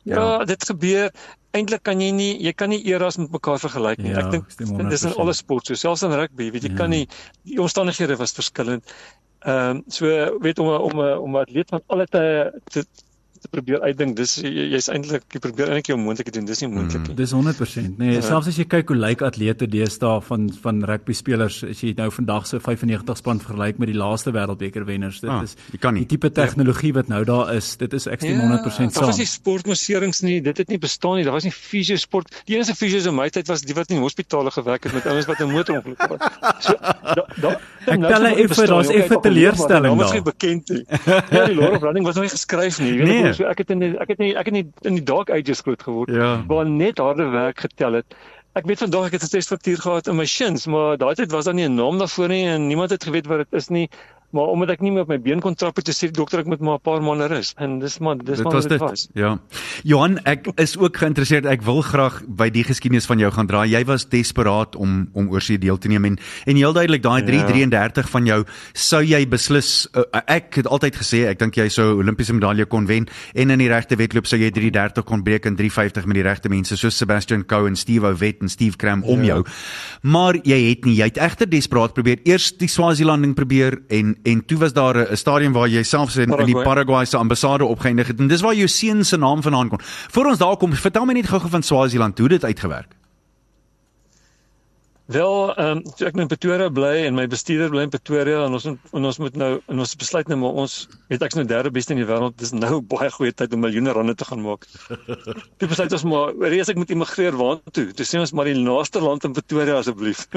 ja, 0.04 0.14
Ja. 0.14 0.44
dit 0.44 0.64
gebeur. 0.64 1.10
Eintlik 1.52 1.82
kan 1.82 2.00
jy 2.00 2.10
nie 2.12 2.38
jy 2.42 2.52
kan 2.52 2.68
nie 2.68 2.82
eras 2.86 3.16
met 3.18 3.30
mekaar 3.32 3.58
vergelyk 3.58 3.98
nie. 3.98 4.10
Ja, 4.12 4.18
ek 4.26 4.30
dink 4.30 4.48
dis 4.48 4.68
in 4.70 4.76
100%. 4.76 5.16
alle 5.18 5.32
sport 5.34 5.66
so, 5.66 5.74
selfs 5.74 6.02
in 6.02 6.12
rugby, 6.12 6.50
weet 6.52 6.62
jy, 6.62 6.70
Ja. 6.70 6.76
kan 6.76 6.90
nie 6.90 7.08
die 7.44 7.58
omstandighede 7.60 8.16
was 8.16 8.32
verskillend. 8.32 8.84
Ehm 9.42 9.76
um, 9.76 9.84
so 9.88 10.06
weet 10.40 10.58
om 10.58 10.68
om 10.68 10.92
'n- 11.00 11.18
om 11.18 11.36
'n 11.36 11.40
atleet 11.40 11.68
van 11.70 11.80
alle 11.88 12.06
tye 12.06 12.52
te 12.70 12.80
te 12.82 12.86
probeer 13.50 13.80
uitdink. 13.80 14.16
Dis 14.16 14.34
jy- 14.36 14.70
jy's 14.72 14.88
eintlik 14.88 15.22
jy 15.32 15.38
probeer 15.40 15.66
eintlik 15.68 15.86
jou 15.86 15.98
moontlike 15.98 16.30
doen. 16.32 16.44
Dis 16.44 16.60
nie 16.60 16.68
moontlik 16.68 17.08
nie. 17.08 17.14
Dis 17.16 17.32
100%. 17.32 17.98
Nee, 17.98 18.12
Ja. 18.14 18.20
selfs 18.20 18.48
as 18.48 18.56
jy 18.58 18.64
kyk 18.64 18.88
hoe 18.88 18.96
lyk 18.96 19.22
atlete 19.22 19.66
deesdae 19.68 20.20
van 20.22 20.50
van 20.62 20.82
rugby 20.84 21.12
spelers, 21.12 21.62
as 21.64 21.80
jy 21.80 21.94
nou 21.96 22.10
vandag 22.10 22.46
se 22.46 22.58
95 22.60 23.16
span 23.16 23.40
vergelyk 23.40 23.78
met 23.78 23.88
die 23.88 23.96
laaste 23.96 24.30
wêreldbeker 24.32 24.84
wenners, 24.84 25.20
dit 25.20 25.30
Ah, 25.30 25.42
is 25.42 25.54
die 25.70 26.06
tipe 26.06 26.30
tegnologie 26.30 26.92
wat 26.92 27.08
nou 27.08 27.24
daar 27.24 27.54
is. 27.54 27.76
Dit 27.76 27.92
is 27.92 28.06
ek 28.06 28.20
stem 28.20 28.40
100% 28.40 28.94
Daar 28.94 29.04
was 29.06 29.16
saam. 29.16 29.18
nie 29.18 29.26
sportmoserings 29.26 30.22
nie, 30.22 30.40
dit 30.42 30.56
het 30.58 30.68
nie 30.68 30.78
bestaan 30.78 31.16
nie. 31.16 31.24
Daar 31.24 31.32
was 31.32 31.44
nie 31.44 31.52
fisio 31.52 31.96
sport. 31.96 32.42
Die 32.46 32.54
enigste 32.56 32.74
fisios 32.74 33.06
in 33.06 33.14
my 33.14 33.28
tyd 33.30 33.46
was 33.48 33.62
die 33.62 33.74
wat 33.74 33.90
in 33.90 33.98
hospitale 33.98 34.50
gewerk 34.50 34.84
het 34.84 34.92
met 34.92 35.06
ouens 35.06 35.26
wat 35.26 35.40
'n 35.40 35.50
motorongeluk 35.50 35.98
was. 36.08 36.20
So 36.60 36.74
da, 36.80 37.26
da, 37.40 37.60
Ek 37.86 38.00
tel 38.00 38.26
is 38.26 38.36
dit 38.36 38.50
effe, 38.50 38.66
daar's 38.66 38.88
effe 38.88 39.18
teleurstelling 39.22 39.98
daar. 39.98 40.12
maar, 40.12 40.22
bekend 40.22 40.68
nie. 40.68 40.84
Ja, 41.30 41.46
die 41.46 41.54
Lord 41.54 41.76
of 41.76 41.82
Running 41.82 42.04
was 42.04 42.14
nog 42.14 42.24
nie 42.24 42.30
geskryf 42.30 42.78
nie. 42.80 42.92
Jy 42.92 42.98
weet 43.04 43.22
Nee. 43.22 43.29
Nee. 43.30 43.38
so 43.38 43.48
ek 43.50 43.58
het 43.64 43.70
in 43.70 43.78
die, 43.84 43.92
ek 44.02 44.08
het 44.14 44.18
nie 44.18 44.32
ek 44.36 44.50
het 44.50 44.54
nie 44.54 44.66
in 44.88 44.98
die 44.98 45.04
dark 45.06 45.30
ages 45.30 45.60
groot 45.66 45.82
geword 45.82 46.10
Ja. 46.10 46.44
waar 46.50 46.66
net 46.68 46.98
harde 46.98 47.28
werk 47.32 47.60
getel 47.66 47.92
het. 48.00 48.14
Ek 48.58 48.66
weet 48.66 48.78
vandag 48.82 49.06
ek 49.06 49.12
het 49.18 49.22
'n 49.22 49.34
testfaktuur 49.36 49.78
gehad 49.78 50.08
in 50.10 50.16
my 50.16 50.26
shins, 50.26 50.66
maar 50.66 50.96
daai 50.98 51.14
tyd 51.14 51.30
was 51.30 51.44
daar 51.46 51.54
nie 51.54 51.68
'n 51.68 51.74
naam 51.78 51.98
daarvoor 51.98 52.28
nie 52.28 52.46
en 52.46 52.66
niemand 52.66 52.90
het 52.90 53.04
geweet 53.04 53.26
wat 53.26 53.38
dit 53.38 53.52
is 53.60 53.68
nie. 53.68 53.88
Maar 54.30 54.44
omdat 54.54 54.70
ek 54.76 54.80
nie 54.80 54.90
meer 54.94 55.02
op 55.02 55.08
my 55.08 55.18
been 55.20 55.40
kon 55.40 55.54
trap 55.54 55.76
het, 55.76 55.88
sê 55.90 56.08
die 56.10 56.16
dokter 56.16 56.40
ek 56.40 56.46
moet 56.46 56.60
maar 56.60 56.78
'n 56.78 56.80
paar 56.82 57.02
maande 57.02 57.26
rus. 57.26 57.54
En 57.58 57.78
dis 57.78 57.98
maar 57.98 58.16
dis 58.18 58.36
Dit 58.36 58.44
maar 58.44 58.54
was 58.54 58.62
dit 58.66 58.70
dit. 58.78 58.80
was. 58.80 59.08
Ja. 59.14 59.38
Johan, 59.82 60.18
ek 60.24 60.46
is 60.56 60.76
ook 60.78 60.96
geïnteresseerd. 60.96 61.46
Ek 61.46 61.62
wil 61.62 61.82
graag 61.82 62.22
by 62.28 62.48
die 62.50 62.64
geskiedenis 62.64 63.06
van 63.06 63.18
jou 63.18 63.30
gaan 63.32 63.46
draai. 63.46 63.68
Jy 63.70 63.84
was 63.84 64.08
desperaat 64.08 64.76
om 64.76 65.08
om 65.12 65.30
oor 65.30 65.40
see 65.40 65.58
deel 65.58 65.78
te 65.78 65.88
neem 65.88 66.04
en 66.04 66.18
en 66.46 66.56
heel 66.56 66.72
duidelik 66.72 67.02
daai 67.02 67.22
333 67.22 68.08
van 68.10 68.26
jou 68.26 68.44
sou 68.72 69.02
jy 69.02 69.26
beslis 69.28 69.88
uh, 69.94 70.02
ek 70.26 70.54
het 70.54 70.66
altyd 70.66 70.96
gesê 70.96 71.26
ek 71.28 71.38
dink 71.38 71.56
jy 71.56 71.68
sou 71.68 71.98
Olimpiese 71.98 72.32
medalje 72.32 72.64
kon 72.66 72.86
wen 72.86 73.06
en 73.34 73.50
in 73.50 73.58
die 73.58 73.68
regte 73.68 73.96
wedloop 73.96 74.26
sou 74.26 74.38
jy 74.38 74.50
330 74.50 75.04
kon 75.04 75.22
breek 75.22 75.46
in 75.46 75.56
350 75.56 76.06
met 76.06 76.14
die 76.14 76.22
regte 76.22 76.48
mense 76.48 76.76
soos 76.76 76.96
Sebastian 76.96 77.44
Coe 77.46 77.66
en 77.66 77.76
Steve 77.76 78.06
Ouwet 78.06 78.40
en 78.42 78.48
Steve 78.48 78.76
Cram 78.76 79.02
om 79.04 79.24
jou. 79.24 79.44
Maar 80.02 80.34
jy 80.44 80.68
het 80.68 80.84
nie, 80.84 80.94
jy 80.96 81.04
het 81.10 81.18
egter 81.18 81.48
desperaat 81.50 81.94
probeer 81.94 82.20
eers 82.24 82.52
die 82.58 82.68
Swazilanding 82.68 83.34
probeer 83.34 83.80
en 83.88 84.16
en 84.22 84.44
toe 84.46 84.58
was 84.58 84.72
daar 84.72 84.96
'n 85.10 85.16
stadium 85.16 85.52
waar 85.52 85.68
jy 85.68 85.82
selfs 85.82 86.16
in, 86.16 86.22
in 86.22 86.28
die 86.28 86.36
Paraguay. 86.36 86.64
Paraguay 86.64 87.04
se 87.04 87.16
ambassade 87.16 87.64
opgeëindig 87.64 88.06
het 88.06 88.18
en 88.18 88.28
dis 88.28 88.40
waar 88.40 88.54
jou 88.54 88.68
seun 88.68 89.04
se 89.04 89.16
naam 89.16 89.42
vandaan 89.42 89.68
kom. 89.68 89.78
Voor 89.82 90.26
ons 90.26 90.38
daar 90.38 90.56
kom, 90.56 90.72
vertel 90.72 91.04
my 91.04 91.12
net 91.12 91.28
gou-gou 91.28 91.50
van 91.50 91.62
Swaziland, 91.62 92.18
hoe 92.18 92.28
dit 92.28 92.44
uitgewerk. 92.44 92.99
Wel, 95.10 95.32
ehm 95.58 95.80
um, 95.80 95.80
so 95.98 96.06
ek 96.06 96.14
nou 96.14 96.22
in 96.22 96.28
Pretoria 96.30 96.68
bly 96.70 97.00
en 97.08 97.16
my 97.16 97.24
bestuurder 97.26 97.70
bly 97.72 97.82
in 97.82 97.90
Pretoria 97.90 98.44
en 98.46 98.52
ons 98.54 98.64
moet- 98.68 98.92
en 98.94 99.04
ons 99.08 99.18
moet 99.18 99.36
nou 99.40 99.48
en 99.66 99.80
ons 99.82 99.94
besluit 99.98 100.28
nou 100.30 100.36
maar 100.38 100.60
ons 100.62 100.74
weet 101.10 101.24
ek's 101.26 101.34
nou 101.34 101.44
derde 101.50 101.72
beste 101.74 101.90
in 101.96 101.98
die 101.98 102.06
wêreld. 102.06 102.36
Dis 102.38 102.52
nou 102.54 102.78
baie 102.94 103.10
goeie 103.10 103.32
tyd 103.34 103.52
om 103.56 103.64
miljoene 103.64 103.90
rande 103.96 104.14
te 104.14 104.24
gaan 104.28 104.42
maak. 104.44 104.68
Toe 105.58 105.66
besluit 105.72 105.92
ons 105.98 106.04
maar, 106.12 106.30
reis 106.54 106.70
ek 106.70 106.78
moet 106.78 106.94
immigreer 106.94 107.34
waartoe? 107.40 107.88
Toe 107.98 108.06
sê 108.06 108.20
ons 108.22 108.32
maar 108.38 108.46
die 108.52 108.54
naaste 108.62 109.02
land 109.02 109.26
in 109.26 109.34
Pretoria 109.34 109.80
asseblief. 109.82 110.28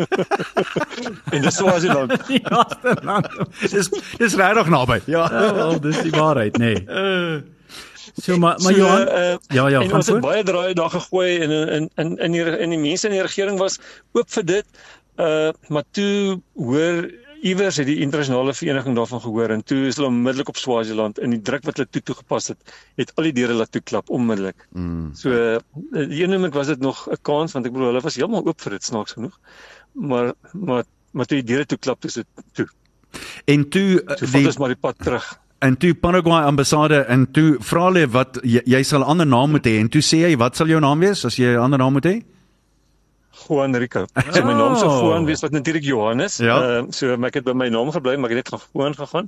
en 1.34 1.42
dis 1.46 1.56
Swaziland. 1.62 2.18
Die 2.32 2.42
laaste 2.50 2.98
land. 3.06 3.30
Dis 3.62 3.92
dis 4.18 4.36
regtig 4.42 4.74
naby. 4.74 5.02
Ja. 5.06 5.28
Ja, 5.30 5.54
wel, 5.54 5.80
dis 5.86 6.02
die 6.02 6.16
waarheid, 6.18 6.58
nê. 6.58 6.74
Nee. 6.82 7.44
So 8.22 8.38
maar 8.38 8.60
maar 8.62 8.74
So, 8.74 8.80
Johan, 8.80 9.08
uh, 9.08 9.36
ja 9.48 9.68
ja, 9.70 9.82
en 9.82 9.94
ons 9.94 10.08
het 10.08 10.22
baie 10.22 10.44
draaie 10.44 10.74
daar 10.74 10.90
gegooi 10.90 11.40
en 11.40 11.52
in 11.52 11.90
in 11.96 12.18
in 12.18 12.32
die 12.32 12.44
en 12.44 12.70
die 12.70 12.80
mense 12.80 13.08
in 13.08 13.14
die 13.18 13.26
regering 13.26 13.58
was 13.60 13.80
oop 14.12 14.30
vir 14.30 14.46
dit. 14.46 14.66
Uh 15.18 15.52
maar 15.68 15.84
toe 15.92 16.42
hoor 16.54 17.10
iewers 17.44 17.78
het 17.78 17.88
die 17.90 18.00
internasionale 18.00 18.54
vereniging 18.56 18.96
daarvan 18.96 19.22
gehoor 19.22 19.52
en 19.52 19.64
toe 19.68 19.82
is 19.88 19.98
hulle 20.00 20.08
onmiddellik 20.08 20.54
op 20.54 20.58
Swaziland 20.58 21.20
in 21.20 21.34
die 21.36 21.42
druk 21.42 21.66
wat 21.68 21.78
hulle 21.78 21.90
toe 21.92 22.02
toegepas 22.02 22.48
het, 22.54 22.74
het 23.02 23.12
al 23.18 23.28
die 23.28 23.34
deure 23.36 23.58
laat 23.58 23.72
toeklap 23.76 24.10
onmiddellik. 24.10 24.68
Mm. 24.72 25.10
So 25.20 25.34
uh, 25.34 25.58
die 25.92 26.24
een 26.24 26.34
oomblik 26.38 26.56
was 26.56 26.72
dit 26.72 26.80
nog 26.80 27.04
'n 27.12 27.20
kans 27.22 27.52
want 27.52 27.66
ek 27.66 27.74
bedoel 27.76 27.92
hulle 27.92 28.06
was 28.06 28.16
heeltemal 28.16 28.48
oop 28.48 28.62
vir 28.62 28.78
dit 28.78 28.84
snaaks 28.84 29.18
genoeg. 29.20 29.40
Maar 29.94 30.34
maar 30.54 30.84
maar 31.12 31.26
toe 31.26 31.42
die 31.42 31.50
deure 31.52 31.66
toeklap, 31.66 32.02
dis 32.02 32.14
dit 32.14 32.28
toe. 32.54 32.68
En 33.46 33.70
toe 33.70 34.02
So 34.18 34.26
die 34.26 34.46
ons 34.46 34.58
maar 34.58 34.74
die 34.74 34.80
pad 34.80 34.98
terug. 34.98 35.28
En 35.64 35.78
toe 35.80 35.94
Paraguay 35.96 36.44
ambassade 36.44 37.06
en 37.08 37.26
toe 37.32 37.58
vra 37.64 37.88
hulle 37.90 38.06
wat 38.12 38.40
jy, 38.44 38.62
jy 38.66 38.84
sal 38.84 39.02
'n 39.02 39.10
ander 39.16 39.28
naam 39.28 39.52
moet 39.56 39.66
hê 39.66 39.80
en 39.80 39.90
toe 39.90 40.02
sê 40.02 40.24
jy 40.28 40.36
wat 40.38 40.56
sal 40.60 40.68
jou 40.68 40.80
naam 40.80 41.00
wees 41.00 41.26
as 41.26 41.36
jy 41.40 41.56
'n 41.56 41.60
ander 41.66 41.80
naam 41.80 41.94
moet 41.94 42.06
hê? 42.06 42.16
Juan 43.48 43.76
Rico. 43.76 44.06
So 44.32 44.44
my 44.46 44.54
naam 44.54 44.76
sou 44.78 44.88
Oh. 44.90 45.02
Juan 45.10 45.26
wees 45.26 45.42
wat 45.42 45.52
natuurlik 45.52 45.84
Johannes. 45.84 46.38
Ja. 46.38 46.58
Ehm 46.62 46.92
so 46.92 47.14
ek 47.14 47.34
het 47.34 47.44
by 47.44 47.54
my 47.54 47.70
naam 47.70 47.92
gebly, 47.92 48.16
maar 48.18 48.30
ek 48.32 48.38
het 48.38 48.46
net 48.46 48.50
gaan 48.54 48.68
Juan 48.74 48.96
gegaan. 48.96 49.28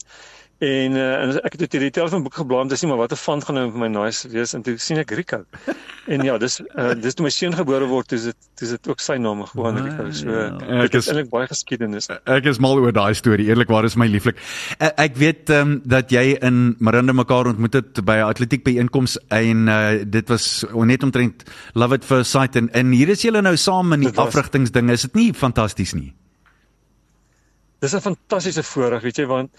En 0.64 0.92
uh, 0.96 1.22
en 1.22 1.34
ek 1.44 1.58
het 1.58 1.70
toe 1.70 1.80
die 1.84 1.92
telefoonboek 1.92 2.38
geblaai 2.40 2.62
om 2.64 2.70
te 2.72 2.78
sien 2.80 2.88
maar 2.88 2.98
watter 3.02 3.18
font 3.20 3.44
gaan 3.44 3.58
nou 3.60 3.66
vir 3.74 3.80
my 3.82 3.88
nice 3.92 4.30
wees 4.32 4.54
en 4.56 4.62
toe 4.64 4.78
sien 4.80 4.98
ek 5.02 5.12
Rico. 5.12 5.44
En 6.06 6.22
ja, 6.22 6.38
dis 6.38 6.60
uh, 6.78 6.92
dis 7.02 7.16
toe 7.18 7.24
my 7.26 7.32
seun 7.34 7.56
gebore 7.58 7.88
word, 7.90 8.12
dis 8.14 8.28
dit 8.30 8.36
dis 8.62 8.70
dit 8.70 8.88
ook 8.92 9.00
sy 9.02 9.16
naam 9.18 9.40
Juan 9.56 9.80
Rico. 9.82 10.06
So 10.14 10.30
Ek 10.30 10.84
ek 10.86 10.98
is- 11.00 11.08
eintlik 11.10 11.32
baie 11.32 11.48
geskiedenis. 11.50 12.08
Ek 12.30 12.46
is 12.46 12.60
mal 12.62 12.78
oor 12.78 12.94
daai 12.94 13.16
storie. 13.18 13.48
Eerlikwaar 13.50 13.88
is 13.90 13.96
my 13.98 14.06
lieflik. 14.08 14.38
Ek, 14.78 14.94
ek 15.08 15.16
weet 15.18 15.50
ehm 15.50 15.62
um, 15.72 15.82
dat 15.84 16.14
jy 16.14 16.38
in 16.46 16.76
Marinda 16.80 17.12
mekaar 17.18 17.50
ontmoet 17.52 17.74
het 17.82 18.04
by 18.06 18.20
'n 18.22 18.30
atletiek 18.30 18.64
byeenkoms 18.64 19.18
en 19.34 19.68
uh, 19.68 20.04
dit 20.06 20.30
was 20.30 20.64
net 20.86 21.04
omtrent 21.04 21.44
love 21.74 21.96
it 21.96 22.06
first 22.06 22.32
sight 22.32 22.56
en 22.56 22.70
en 22.72 22.92
hier 22.94 23.10
is 23.10 23.22
julle 23.26 23.42
nou 23.42 23.56
saam 23.58 23.92
in 23.94 24.00
die 24.06 24.12
Dit 24.14 24.22
afrigtingsding. 24.22 24.92
Is 24.92 25.02
dit 25.10 25.16
nie 25.16 25.34
fantasties 25.34 25.94
nie? 25.98 26.14
Dis 27.82 27.94
'n 27.96 28.00
fantastiese 28.02 28.64
voorreg, 28.64 29.02
weet 29.02 29.18
jy, 29.18 29.26
want 29.26 29.50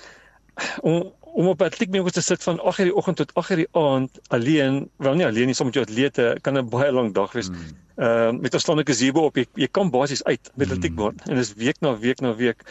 om 0.80 1.12
om 1.36 1.48
op 1.52 1.60
'n 1.60 1.64
atletiekmeeting 1.68 2.12
te 2.12 2.20
sit 2.20 2.42
van 2.42 2.58
8:00 2.58 2.88
die 2.88 2.94
oggend 2.94 3.16
tot 3.16 3.32
8:00 3.34 3.56
die 3.56 3.68
aand 3.72 4.10
alleen, 4.28 4.90
wel 4.96 5.14
nie 5.14 5.26
alleen 5.26 5.46
nie, 5.46 5.54
soms 5.54 5.74
met 5.74 5.74
jou 5.74 5.84
atlete 5.86 6.38
kan 6.40 6.56
'n 6.58 6.68
baie 6.68 6.92
lang 6.92 7.14
dag 7.14 7.32
wees. 7.32 7.48
Ehm 7.48 8.34
uh, 8.34 8.40
met 8.40 8.54
'n 8.54 8.58
slanke 8.58 8.92
gazebo 8.92 9.20
op, 9.20 9.36
jy, 9.36 9.46
jy 9.54 9.68
kan 9.68 9.90
basies 9.90 10.24
uit 10.24 10.50
met 10.54 10.70
atletiekbord 10.70 11.28
en 11.28 11.36
dis 11.36 11.54
week 11.54 11.80
na 11.80 11.98
week 11.98 12.20
na 12.20 12.34
week. 12.34 12.64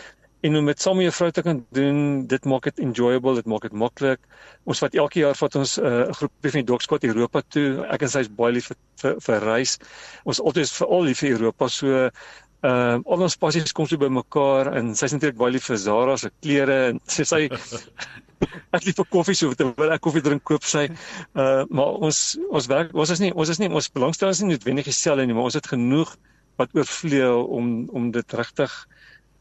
En 0.45 0.56
om 0.56 0.63
met 0.63 0.82
saam 0.82 0.95
met 0.95 1.06
jou 1.06 1.15
vrou 1.15 1.32
te 1.32 1.41
kan 1.41 1.65
doen, 1.71 2.28
dit 2.28 2.43
maak 2.45 2.63
dit 2.63 2.80
enjoyable, 2.80 3.34
dit 3.36 3.45
maak 3.45 3.62
dit 3.62 3.71
maklik. 3.71 4.19
Ons 4.63 4.82
vat 4.84 4.93
elke 4.93 5.19
jaar 5.19 5.36
vat 5.36 5.56
ons 5.56 5.78
'n 5.80 5.86
uh, 5.86 6.13
groepie 6.19 6.52
van 6.52 6.60
die 6.60 6.69
Dogsquad 6.71 7.04
Europa 7.04 7.41
toe. 7.48 7.86
Ek 7.89 8.02
en 8.02 8.10
sy 8.10 8.19
is 8.19 8.30
baie 8.30 8.54
lief 8.54 8.67
vir 8.69 8.78
vir, 9.02 9.15
vir 9.21 9.39
reis. 9.39 9.78
Ons 10.24 10.41
altyd 10.41 10.63
is 10.63 10.76
veral 10.78 11.04
lief 11.04 11.19
vir 11.19 11.30
Europa, 11.30 11.67
so 11.67 12.10
Ehm 12.65 13.01
uh, 13.06 13.13
al 13.13 13.25
ons 13.28 13.38
passies 13.38 13.73
kom 13.78 13.88
so 13.89 14.01
bymekaar 14.01 14.71
en 14.80 14.93
sy's 14.97 15.13
natuurlik 15.13 15.38
baie 15.38 15.54
lief 15.54 15.67
vir 15.69 15.78
Zara 15.82 16.15
se 16.17 16.32
klere 16.41 16.78
en 16.91 17.01
sy 17.15 17.25
sy 17.32 17.41
ek 18.75 18.86
lief 18.88 18.97
vir 18.99 19.10
koffie 19.15 19.36
so 19.38 19.54
terwyl 19.60 19.93
ek 19.93 20.01
koffie 20.06 20.23
drink 20.25 20.43
koop 20.49 20.65
sy. 20.65 20.88
Uh 21.38 21.65
maar 21.69 21.99
ons 22.08 22.21
ons 22.49 22.69
werk 22.71 22.95
ons 22.95 23.12
is 23.15 23.21
nie 23.21 23.34
ons 23.34 23.51
is 23.54 23.62
nie 23.62 23.69
ons 23.69 23.91
belangstelling 23.97 24.38
is 24.38 24.41
nie 24.43 24.54
noodwendig 24.54 24.89
dieselfde 24.89 25.28
nie, 25.28 25.38
maar 25.38 25.51
ons 25.51 25.60
het 25.60 25.69
genoeg 25.75 26.15
wat 26.62 26.73
oorvleuel 26.80 27.45
om 27.60 27.69
om 27.99 28.10
dit 28.15 28.38
regtig 28.39 28.73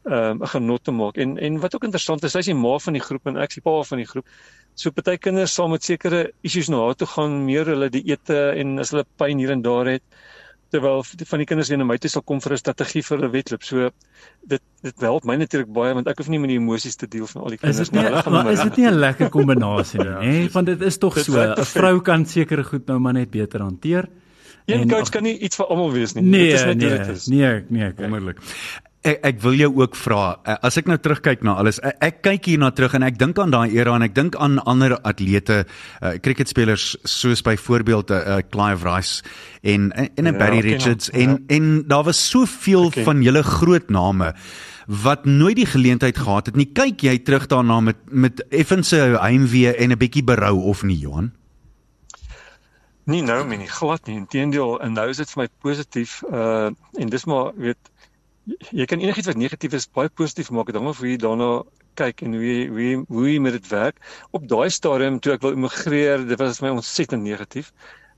ehm 0.05 0.37
um, 0.37 0.43
'n 0.43 0.51
genot 0.53 0.83
te 0.83 0.91
maak. 0.91 1.17
En 1.17 1.37
en 1.37 1.59
wat 1.59 1.75
ook 1.75 1.89
interessant 1.89 2.23
is, 2.23 2.31
sy's 2.37 2.51
die 2.51 2.59
ma 2.61 2.77
van 2.77 2.93
die 2.93 3.05
groep 3.07 3.25
en 3.25 3.41
ek's 3.41 3.57
die 3.57 3.65
pa 3.65 3.81
van 3.89 4.03
die 4.03 4.09
groep. 4.11 4.27
So 4.75 4.91
party 4.91 5.17
kinders 5.17 5.53
saam 5.55 5.71
met 5.71 5.83
sekere 5.83 6.31
issues 6.43 6.69
na 6.69 6.83
haar 6.83 6.95
toe 6.99 7.07
gaan, 7.07 7.45
meer 7.45 7.65
hulle 7.65 7.89
die 7.89 8.03
ete 8.11 8.51
en 8.59 8.79
as 8.79 8.91
hulle 8.91 9.05
pyn 9.17 9.39
hier 9.39 9.51
en 9.55 9.61
daar 9.65 9.87
het 9.95 10.03
terwyl 10.75 11.03
van 11.31 11.41
die 11.41 11.47
kinders 11.49 11.69
weer 11.71 11.79
na 11.81 11.87
my 11.87 11.97
toe 12.03 12.09
sal 12.11 12.21
kom 12.27 12.41
vir 12.43 12.53
'n 12.53 12.61
strategie 12.61 13.03
vir 13.07 13.23
'n 13.23 13.31
wedloop. 13.31 13.63
So 13.63 13.89
dit 14.47 14.61
dit 14.83 14.99
help 15.01 15.23
my 15.25 15.35
natuurlik 15.39 15.71
baie 15.73 15.93
want 15.93 16.07
ek 16.11 16.17
hoef 16.19 16.27
nie 16.29 16.39
met 16.39 16.49
die 16.51 16.59
emosies 16.59 16.95
te 16.99 17.07
deel 17.07 17.27
van 17.31 17.41
al 17.43 17.49
die 17.55 17.59
Is 17.61 17.61
kinders 17.61 17.89
dit 17.89 17.97
nie 17.99 18.03
hulle 18.09 18.21
gaan 18.23 18.33
maar 18.33 18.43
met 18.45 18.53
is 18.57 18.63
dit 18.63 18.77
nie 18.77 18.87
'n 18.91 18.99
lekker 18.99 19.29
kombinasie 19.29 19.99
nie, 20.03 20.13
hè? 20.43 20.49
Want 20.51 20.65
dit 20.67 20.81
is 20.81 20.97
tog 20.97 21.15
Dit 21.15 21.25
so, 21.25 21.39
'n 21.39 21.65
vrou 21.65 22.01
kan 22.01 22.25
sekere 22.25 22.63
goed 22.63 22.85
nou 22.87 22.99
maar 22.99 23.13
net 23.13 23.31
beter 23.31 23.61
hanteer. 23.61 24.09
Een 24.65 24.79
En- 24.81 24.89
coach 24.89 25.09
kan 25.09 25.23
nie 25.23 25.37
iets 25.37 25.55
vir 25.55 25.65
almal 25.67 25.91
wees 25.91 26.13
nie. 26.13 26.23
Nee, 26.23 26.49
dit 26.49 26.53
is 26.59 26.65
net 26.65 26.77
nee, 26.77 26.89
hoe 26.89 26.97
dit 26.97 27.07
is. 27.15 27.27
nee, 27.27 27.63
nee, 27.69 27.91
kyk. 27.93 27.99
Wonderlik. 27.99 28.39
Ek 29.05 29.19
ek 29.29 29.41
wil 29.43 29.53
jou 29.53 29.69
ook 29.83 29.95
vra, 29.95 30.39
eh, 30.45 30.55
as 30.65 30.77
ek 30.81 30.87
nou 30.89 30.97
terugkyk 30.97 31.43
na 31.45 31.53
alles, 31.61 31.77
ek, 31.79 31.97
ek 32.01 32.21
kyk 32.25 32.45
hierna 32.49 32.71
terug 32.73 32.95
en 32.97 33.03
ek 33.05 33.19
dink 33.21 33.37
aan 33.39 33.51
daai 33.53 33.75
era 33.77 33.93
en 33.95 34.01
ek 34.01 34.15
dink 34.15 34.35
aan 34.41 34.57
ander 34.65 34.95
atlete, 35.05 35.65
uh, 36.01 36.15
cricketspelers 36.25 36.95
soos 37.03 37.43
byvoorbeeld 37.45 38.11
uh, 38.11 38.39
Clive 38.49 38.81
Rice 38.87 39.21
en 39.61 39.91
en, 39.93 40.09
en 40.15 40.25
Ja, 40.25 40.31
Barry 40.39 40.63
Richards 40.65 41.11
hom, 41.13 41.21
en 41.21 41.45
en 41.47 41.87
daar 41.87 42.03
was 42.03 42.29
soveel 42.29 42.89
ken. 42.89 43.03
van 43.03 43.21
julle 43.21 43.43
groot 43.43 43.89
name 43.89 44.33
wat 44.87 45.25
nooit 45.25 45.55
die 45.55 45.65
geleentheid 45.69 46.17
gehad 46.17 46.45
het 46.45 46.55
nie. 46.55 46.67
Kyk 46.73 47.01
jy 47.01 47.17
terug 47.25 47.47
daarna 47.47 47.79
met 47.81 47.97
met 48.09 48.41
effense 48.49 48.95
heimwee 48.97 49.75
en 49.75 49.91
'n 49.91 49.97
bietjie 49.97 50.23
berou 50.23 50.61
of 50.63 50.83
nie, 50.83 50.97
Johan? 50.97 51.31
Nie 53.05 53.21
nou 53.21 53.45
meer 53.45 53.57
nie, 53.57 53.69
glad 53.69 54.07
nie. 54.07 54.15
Inteendeel, 54.17 54.79
en 54.81 54.93
nou 54.93 55.09
is 55.09 55.17
dit 55.17 55.29
vir 55.29 55.43
my 55.43 55.47
positief. 55.61 56.23
Uh 56.31 56.71
en 56.97 57.09
dis 57.09 57.25
maar 57.25 57.51
weet 57.55 57.77
jy 58.71 58.85
kan 58.89 59.01
enigiets 59.01 59.27
wat 59.31 59.39
negatief 59.39 59.73
is 59.77 59.89
baie 59.89 60.09
positief 60.09 60.51
maak. 60.51 60.69
Dit 60.71 60.79
hang 60.79 60.89
af 60.91 61.01
hoe 61.01 61.09
jy 61.09 61.17
daarna 61.21 61.49
kyk 61.99 62.25
en 62.25 62.33
hoe 62.37 62.45
jy 62.45 62.63
hoe 62.69 62.81
jy, 62.83 62.95
hoe 63.09 63.27
jy 63.29 63.37
met 63.43 63.55
dit 63.57 63.69
werk. 63.71 64.01
Op 64.35 64.47
daai 64.51 64.69
stadium 64.73 65.19
toe 65.19 65.35
ek 65.35 65.45
wil 65.45 65.55
immigreer, 65.57 66.25
dit 66.27 66.41
was 66.41 66.59
vir 66.59 66.69
my 66.69 66.75
ontsettend 66.79 67.25
negatief 67.25 67.71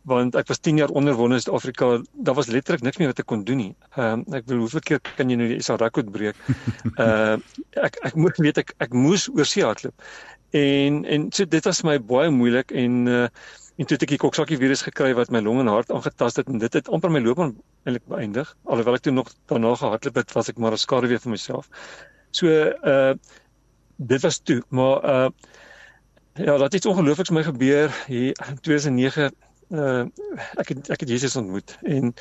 want 0.07 0.37
ek 0.39 0.47
was 0.47 0.61
10 0.63 0.77
jaar 0.79 0.91
onderwonde 0.95 1.35
in 1.35 1.43
Suid-Afrika. 1.43 1.87
Daar 2.23 2.37
was 2.37 2.47
letterlik 2.47 2.83
niks 2.85 2.99
meer 3.01 3.11
wat 3.11 3.19
ek 3.19 3.27
kon 3.27 3.43
doen 3.43 3.59
nie. 3.59 3.73
Ehm 3.97 4.23
uh, 4.23 4.37
ek 4.39 4.47
bedoel 4.47 4.63
hoeveel 4.63 4.85
keer 4.87 5.01
kan 5.17 5.31
jy 5.31 5.35
nou 5.39 5.49
die 5.51 5.59
SA 5.63 5.75
rekord 5.81 6.11
breek? 6.15 6.39
Uh 6.95 7.35
ek 7.87 7.99
ek 8.07 8.15
moet 8.15 8.39
weet 8.39 8.61
ek 8.63 8.71
ek 8.87 8.95
moes 8.95 9.27
oor 9.33 9.47
see 9.49 9.65
hardloop. 9.67 10.07
En 10.55 11.03
en 11.03 11.27
so 11.35 11.45
dit 11.45 11.67
was 11.67 11.83
my 11.83 11.97
baie 11.99 12.31
moeilik 12.31 12.71
en 12.71 13.01
uh 13.11 13.25
en 13.77 13.85
toe 13.85 13.95
het 13.95 14.05
ek 14.07 14.13
die 14.15 14.21
koksakkie 14.21 14.57
virus 14.57 14.81
gekry 14.85 15.11
wat 15.17 15.29
my 15.33 15.41
long 15.45 15.61
en 15.61 15.69
hart 15.69 15.91
aangetast 15.93 16.41
het 16.41 16.47
en 16.49 16.61
dit 16.61 16.73
het 16.79 16.89
amper 16.89 17.13
my 17.13 17.21
loopbaan 17.21 17.53
eintlik 17.85 18.07
beëindig. 18.09 18.49
Alhoewel 18.65 18.97
ek 18.97 19.05
toe 19.05 19.13
nog 19.13 19.29
daarna 19.51 19.75
gehardloop 19.77 20.17
het, 20.21 20.33
was 20.33 20.49
ek 20.49 20.57
maar 20.57 20.73
'n 20.73 20.81
skaduwee 20.81 21.19
vir 21.19 21.31
myself. 21.31 21.69
So 22.31 22.47
uh 22.47 23.13
dit 23.97 24.21
was 24.21 24.37
toe, 24.37 24.61
maar 24.69 24.97
uh 25.05 25.29
ja, 26.33 26.57
dat 26.57 26.73
iets 26.73 26.85
ongeloofliks 26.85 27.29
my 27.29 27.43
gebeur 27.43 27.93
hier 28.07 28.33
in 28.49 28.59
2009 28.61 29.31
uh 29.69 30.05
ek 30.55 30.67
het 30.73 30.89
ek 30.89 30.99
het 30.99 31.09
Jesus 31.09 31.35
ontmoet 31.35 31.77
en 31.83 32.13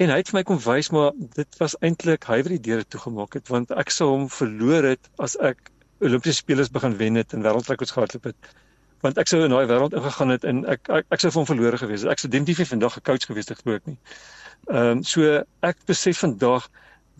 en 0.00 0.08
hy 0.08 0.16
het 0.16 0.30
vir 0.30 0.38
my 0.38 0.42
kom 0.48 0.60
wys 0.64 0.88
maar 0.90 1.10
dit 1.36 1.58
was 1.60 1.76
eintlik 1.84 2.24
hy 2.24 2.38
wat 2.42 2.54
die 2.54 2.64
deure 2.68 2.86
toegemaak 2.88 3.34
het 3.36 3.50
want 3.52 3.74
ek 3.76 3.92
sou 3.92 4.08
hom 4.08 4.28
verloor 4.32 4.88
het 4.94 5.10
as 5.18 5.36
ek 5.36 5.68
Olimpiese 6.02 6.40
spelers 6.40 6.70
begin 6.72 6.96
wen 6.98 7.20
het 7.20 7.34
en 7.36 7.44
wêreldrekords 7.44 7.92
gehardloop 7.94 8.30
het 8.30 8.54
want 9.02 9.18
ek 9.18 9.28
sou 9.30 9.42
in 9.44 9.50
daai 9.54 9.66
wêreld 9.66 9.96
ingegaan 9.98 10.34
het 10.34 10.44
en 10.44 10.64
ek 10.76 10.88
ek, 10.88 11.08
ek 11.10 11.24
sou 11.24 11.32
hom 11.34 11.48
verlore 11.48 11.78
gewees 11.78 12.06
het 12.06 12.14
ek 12.14 12.22
sou 12.22 12.30
definitief 12.30 12.62
nie 12.62 12.72
vandag 12.74 12.96
'n 12.96 13.06
coach 13.10 13.26
gewees 13.26 13.48
het 13.50 13.62
glo 13.62 13.74
ek 13.80 13.86
nie. 13.86 13.98
Ehm 14.70 14.98
um, 14.98 15.02
so 15.02 15.42
ek 15.60 15.76
besef 15.86 16.22
vandag 16.22 16.70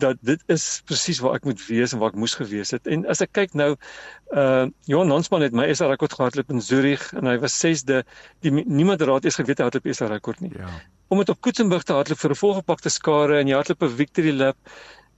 dat 0.01 0.17
dit 0.25 0.41
is 0.51 0.81
presies 0.85 1.19
waar 1.23 1.37
ek 1.37 1.45
moet 1.47 1.61
wees 1.67 1.93
en 1.93 2.01
waar 2.01 2.13
ek 2.13 2.19
moes 2.19 2.35
gewees 2.37 2.73
het. 2.75 2.87
En 2.89 3.05
as 3.11 3.21
ek 3.25 3.33
kyk 3.37 3.53
nou 3.57 3.73
uh 4.33 4.65
Johan 4.89 5.13
Hansman 5.13 5.45
het 5.45 5.53
my 5.55 5.67
SA 5.73 5.89
rekord 5.91 6.15
gehardloop 6.17 6.49
in 6.55 6.61
Zurich 6.61 7.05
en 7.13 7.29
hy 7.29 7.37
was 7.43 7.55
6de. 7.59 8.01
Die 8.45 8.51
niemand 8.51 9.01
raad 9.01 9.27
eers 9.27 9.39
geweet 9.39 9.61
hy 9.61 9.69
het 9.69 9.79
op 9.79 9.87
SA 9.91 10.09
rekord 10.11 10.41
nie. 10.41 10.51
Ja. 10.57 10.71
Om 11.13 11.21
dit 11.21 11.29
op 11.29 11.41
Koetsenburg 11.45 11.85
te 11.85 11.93
hardloop 11.93 12.19
vir 12.19 12.31
'n 12.31 12.41
volgepakte 12.41 12.89
skare 12.89 13.39
en 13.39 13.47
jy 13.47 13.55
hardloop 13.59 13.83
'n 13.83 13.95
victory 14.01 14.33
lap. 14.33 14.57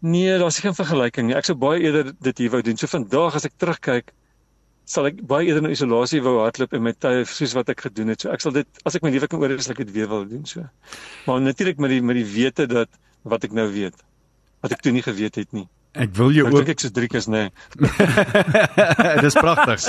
Nee, 0.01 0.37
daar's 0.37 0.59
geen 0.59 0.75
vergelyking 0.75 1.27
nie. 1.27 1.35
Ek 1.35 1.45
sou 1.45 1.55
baie 1.55 1.79
eerder 1.81 2.11
dit 2.19 2.37
hier 2.37 2.51
wou 2.51 2.61
doen. 2.61 2.77
So 2.77 2.87
vandag 2.87 3.35
as 3.35 3.45
ek 3.45 3.53
terugkyk, 3.57 4.11
sal 4.85 5.09
ek 5.09 5.21
baie 5.29 5.47
eerder 5.49 5.65
in 5.65 5.73
isolasie 5.73 6.21
wou 6.25 6.35
hardloop 6.43 6.75
en 6.77 6.83
met 6.85 6.99
tye 7.01 7.23
soos 7.29 7.55
wat 7.57 7.69
ek 7.73 7.85
gedoen 7.87 8.13
het. 8.13 8.21
So 8.21 8.33
ek 8.33 8.43
sal 8.43 8.53
dit 8.55 8.83
as 8.85 8.97
ek 8.97 9.05
my 9.05 9.11
lewe 9.13 9.29
kan 9.29 9.41
oor 9.41 9.55
is, 9.55 9.65
sal 9.65 9.75
ek 9.75 9.83
dit 9.85 9.93
weer 9.97 10.09
wil 10.11 10.27
doen 10.29 10.45
so. 10.49 10.65
Maar 11.25 11.41
natuurlik 11.41 11.81
met 11.81 11.95
die 11.95 12.01
met 12.05 12.19
die 12.21 12.27
wete 12.29 12.67
dat 12.69 12.91
wat 13.25 13.47
ek 13.47 13.55
nou 13.57 13.67
weet 13.73 13.97
wat 14.65 14.73
ek 14.77 14.85
toe 14.85 14.93
nie 14.93 15.05
geweet 15.05 15.37
het 15.41 15.51
nie. 15.53 15.67
Ek 15.95 16.11
wil 16.17 16.33
jou 16.35 16.47
Ek 16.49 16.53
ook 16.53 16.65
dink 16.65 16.75
ek 16.75 16.83
so 16.83 16.91
drie 16.91 17.07
keer 17.11 17.23
nê. 17.31 17.43
Dis 19.23 19.37
pragtig. 19.39 19.85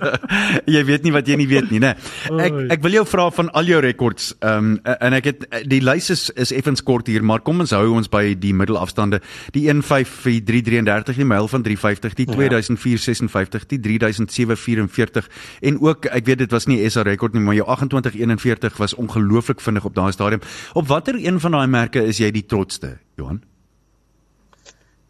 jy 0.74 0.82
weet 0.84 1.06
nie 1.06 1.12
wat 1.14 1.28
jy 1.28 1.38
nie 1.40 1.48
weet 1.48 1.70
nie, 1.72 1.80
né? 1.82 1.94
Ek 2.28 2.58
ek 2.76 2.84
wil 2.84 2.98
jou 2.98 3.04
vra 3.08 3.28
van 3.34 3.48
al 3.56 3.70
jou 3.70 3.80
rekords. 3.84 4.34
Ehm 4.40 4.72
um, 4.74 4.96
en 5.00 5.16
ek 5.16 5.30
het 5.30 5.46
die 5.70 5.80
lys 5.82 6.10
is 6.12 6.26
is 6.40 6.52
effens 6.56 6.84
kort 6.84 7.08
hier, 7.08 7.24
maar 7.24 7.40
kom 7.44 7.62
ons 7.64 7.72
hou 7.76 7.86
ons 7.96 8.10
by 8.12 8.34
die 8.38 8.52
middelafstande. 8.56 9.22
Die 9.56 9.64
15333, 9.70 11.22
die 11.22 11.28
myl 11.28 11.48
van 11.48 11.64
350, 11.66 12.16
die 12.20 12.28
2456, 12.28 13.68
die 13.72 13.80
3744 13.80 15.30
en 15.70 15.80
ook 15.80 16.10
ek 16.10 16.28
weet 16.28 16.44
dit 16.44 16.52
was 16.52 16.68
nie 16.68 16.82
SA 16.90 17.04
rekord 17.06 17.36
nie, 17.36 17.44
maar 17.44 17.56
jou 17.56 17.66
2841 17.66 18.80
was 18.80 18.96
ongelooflik 19.00 19.60
vinnig 19.64 19.88
op 19.88 19.96
daai 19.96 20.12
stadium. 20.12 20.44
Op 20.74 20.88
watter 20.90 21.16
een 21.16 21.40
van 21.40 21.56
daai 21.56 21.66
merke 21.66 22.04
is 22.04 22.20
jy 22.20 22.30
die 22.34 22.46
trotsste, 22.46 22.98
Johan? 23.16 23.42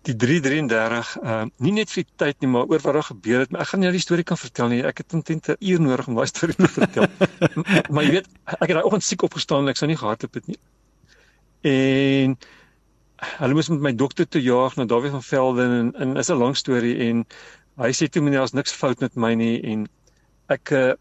Die 0.09 0.15
333 0.17 1.17
uh 1.23 1.43
nie 1.61 1.73
net 1.77 1.91
vir 1.93 2.05
die 2.05 2.13
tyd 2.17 2.39
nie, 2.41 2.49
maar 2.49 2.65
oor 2.71 2.81
wat 2.81 2.95
daar 2.97 3.09
gebeur 3.11 3.41
het. 3.45 3.51
Maar 3.53 3.61
ek 3.67 3.69
gaan 3.73 3.81
nie 3.85 3.91
die 3.93 4.01
storie 4.01 4.25
kan 4.25 4.39
vertel 4.41 4.69
nie. 4.73 4.81
Ek 4.89 5.03
het 5.03 5.13
omtrent 5.13 5.49
'n 5.51 5.57
uur 5.61 5.81
nodig 5.81 6.07
om 6.09 6.15
daai 6.17 6.27
storie 6.31 6.57
te 6.57 6.69
vertel. 6.69 7.07
M- 7.61 7.65
maar 7.93 8.05
jy 8.05 8.11
weet, 8.17 8.29
ek 8.47 8.69
het 8.69 8.77
daai 8.79 8.87
oggend 8.89 9.05
siek 9.05 9.23
opgestaan 9.29 9.63
en 9.67 9.69
ek 9.75 9.77
sou 9.77 9.89
nie 9.91 9.97
gehardloop 10.01 10.35
het 10.41 10.47
nie. 10.49 10.59
En 11.69 12.37
hulle 13.41 13.55
moes 13.55 13.69
met 13.69 13.81
my 13.81 13.93
dokter 13.95 14.29
toe 14.29 14.41
jaag 14.43 14.77
na 14.77 14.87
Dawie 14.89 15.11
van 15.13 15.23
Velden 15.23 15.71
en 15.81 15.93
en 16.01 16.17
is 16.17 16.31
'n 16.31 16.39
lang 16.41 16.57
storie 16.57 16.97
en 17.09 17.27
hy 17.77 17.91
sê 17.93 18.09
toe 18.09 18.23
meneer, 18.23 18.41
daar's 18.41 18.53
niks 18.57 18.73
fout 18.73 19.01
met 19.01 19.17
my 19.17 19.35
nie 19.35 19.61
en 19.73 19.89
ek 20.49 20.71
uh 20.73 20.95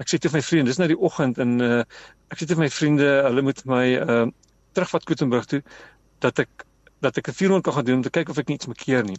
ek 0.00 0.08
sê 0.08 0.18
toe 0.18 0.30
vir 0.30 0.38
my 0.38 0.42
vriende, 0.42 0.70
dis 0.70 0.78
nou 0.78 0.88
die 0.88 0.98
oggend 1.08 1.38
en 1.38 1.60
uh 1.60 1.80
ek 2.32 2.38
sê 2.40 2.46
toe 2.46 2.56
vir 2.56 2.64
my 2.64 2.70
vriende, 2.70 3.08
hulle 3.28 3.42
moet 3.42 3.64
my 3.66 3.86
uh 4.00 4.26
terugvat 4.72 5.04
Koetenburg 5.04 5.44
toe 5.46 5.62
dat 6.20 6.38
ek 6.38 6.64
dat 7.00 7.16
ek 7.18 7.28
'n 7.28 7.32
400 7.32 7.64
kan 7.64 7.74
gaan 7.74 7.84
doen 7.84 7.96
om 7.96 8.02
te 8.02 8.10
kyk 8.10 8.28
of 8.28 8.38
ek 8.38 8.48
niks 8.48 8.66
mekeer 8.66 9.04
nie. 9.04 9.18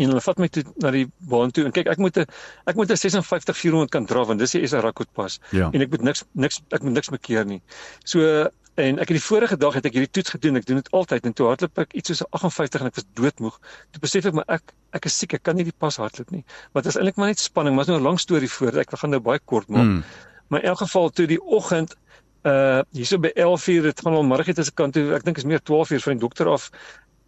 En 0.00 0.08
hulle 0.08 0.20
vat 0.24 0.38
my 0.38 0.48
toe 0.48 0.62
na 0.80 0.90
die 0.90 1.06
baan 1.18 1.50
toe 1.50 1.64
en 1.64 1.72
kyk 1.72 1.86
ek 1.86 1.98
moet 1.98 2.16
'n 2.16 2.26
ek 2.66 2.76
moet 2.76 2.90
'n 2.90 2.96
56 2.96 3.56
400 3.56 3.90
kan 3.90 4.06
dra 4.06 4.24
want 4.24 4.38
dis 4.38 4.52
die 4.52 4.66
SA 4.66 4.80
rekord 4.80 5.12
pas 5.12 5.38
Ja. 5.50 5.68
en 5.72 5.80
ek 5.80 5.90
moet 5.90 6.02
niks 6.02 6.24
niks 6.34 6.62
ek 6.70 6.82
moet 6.82 6.92
niks 6.92 7.10
mekeer 7.10 7.44
nie. 7.44 7.62
So 8.04 8.48
en 8.76 8.98
ek 8.98 9.08
het 9.08 9.18
die 9.20 9.28
vorige 9.28 9.56
dag 9.58 9.74
het 9.74 9.84
ek 9.84 9.92
hierdie 9.92 10.10
toets 10.10 10.30
gedoen. 10.30 10.56
Ek 10.56 10.64
doen 10.64 10.76
dit 10.76 10.90
altyd 10.92 11.26
en 11.26 11.32
toe 11.34 11.46
hardloop 11.46 11.78
ek 11.78 11.92
iets 11.92 12.08
soos 12.08 12.22
'n 12.22 12.30
58 12.30 12.80
en 12.80 12.86
ek 12.86 12.94
was 12.94 13.04
doodmoeg. 13.14 13.58
Toe 13.92 14.00
besef 14.00 14.24
ek 14.24 14.32
maar 14.32 14.48
ek 14.48 14.62
ek 14.92 15.04
is 15.04 15.18
siek, 15.18 15.34
ek 15.34 15.42
kan 15.42 15.56
nie 15.56 15.64
die 15.64 15.76
pas 15.78 15.96
hardloop 15.96 16.30
nie. 16.30 16.44
Maar 16.72 16.82
dit 16.82 16.92
is 16.92 16.96
eintlik 16.96 17.16
maar 17.16 17.28
net 17.28 17.38
spanning, 17.38 17.74
maar 17.74 17.84
is 17.84 17.88
nou 17.88 17.98
'n 17.98 18.02
lang 18.02 18.18
storie 18.20 18.48
voor. 18.48 18.78
Ek 18.78 18.90
gaan 18.90 19.10
nou 19.10 19.20
baie 19.20 19.40
kort 19.44 19.68
maak. 19.68 19.84
Mm. 19.84 20.04
Maar 20.48 20.60
in 20.62 20.68
elk 20.68 20.78
geval 20.78 21.10
toe 21.10 21.26
die 21.26 21.40
oggend 21.42 21.96
uh 22.42 22.82
hierso 22.90 23.18
by 23.22 23.30
11:00 23.34 23.82
dit 23.82 24.00
gaan 24.00 24.14
al 24.14 24.44
te 24.44 24.64
se 24.64 24.72
kant 24.74 24.92
toe. 24.94 25.14
Ek 25.14 25.24
dink 25.24 25.36
is 25.36 25.44
meer 25.44 25.60
12:00 25.60 26.02
van 26.02 26.12
die 26.12 26.20
dokter 26.20 26.48
af. 26.48 26.70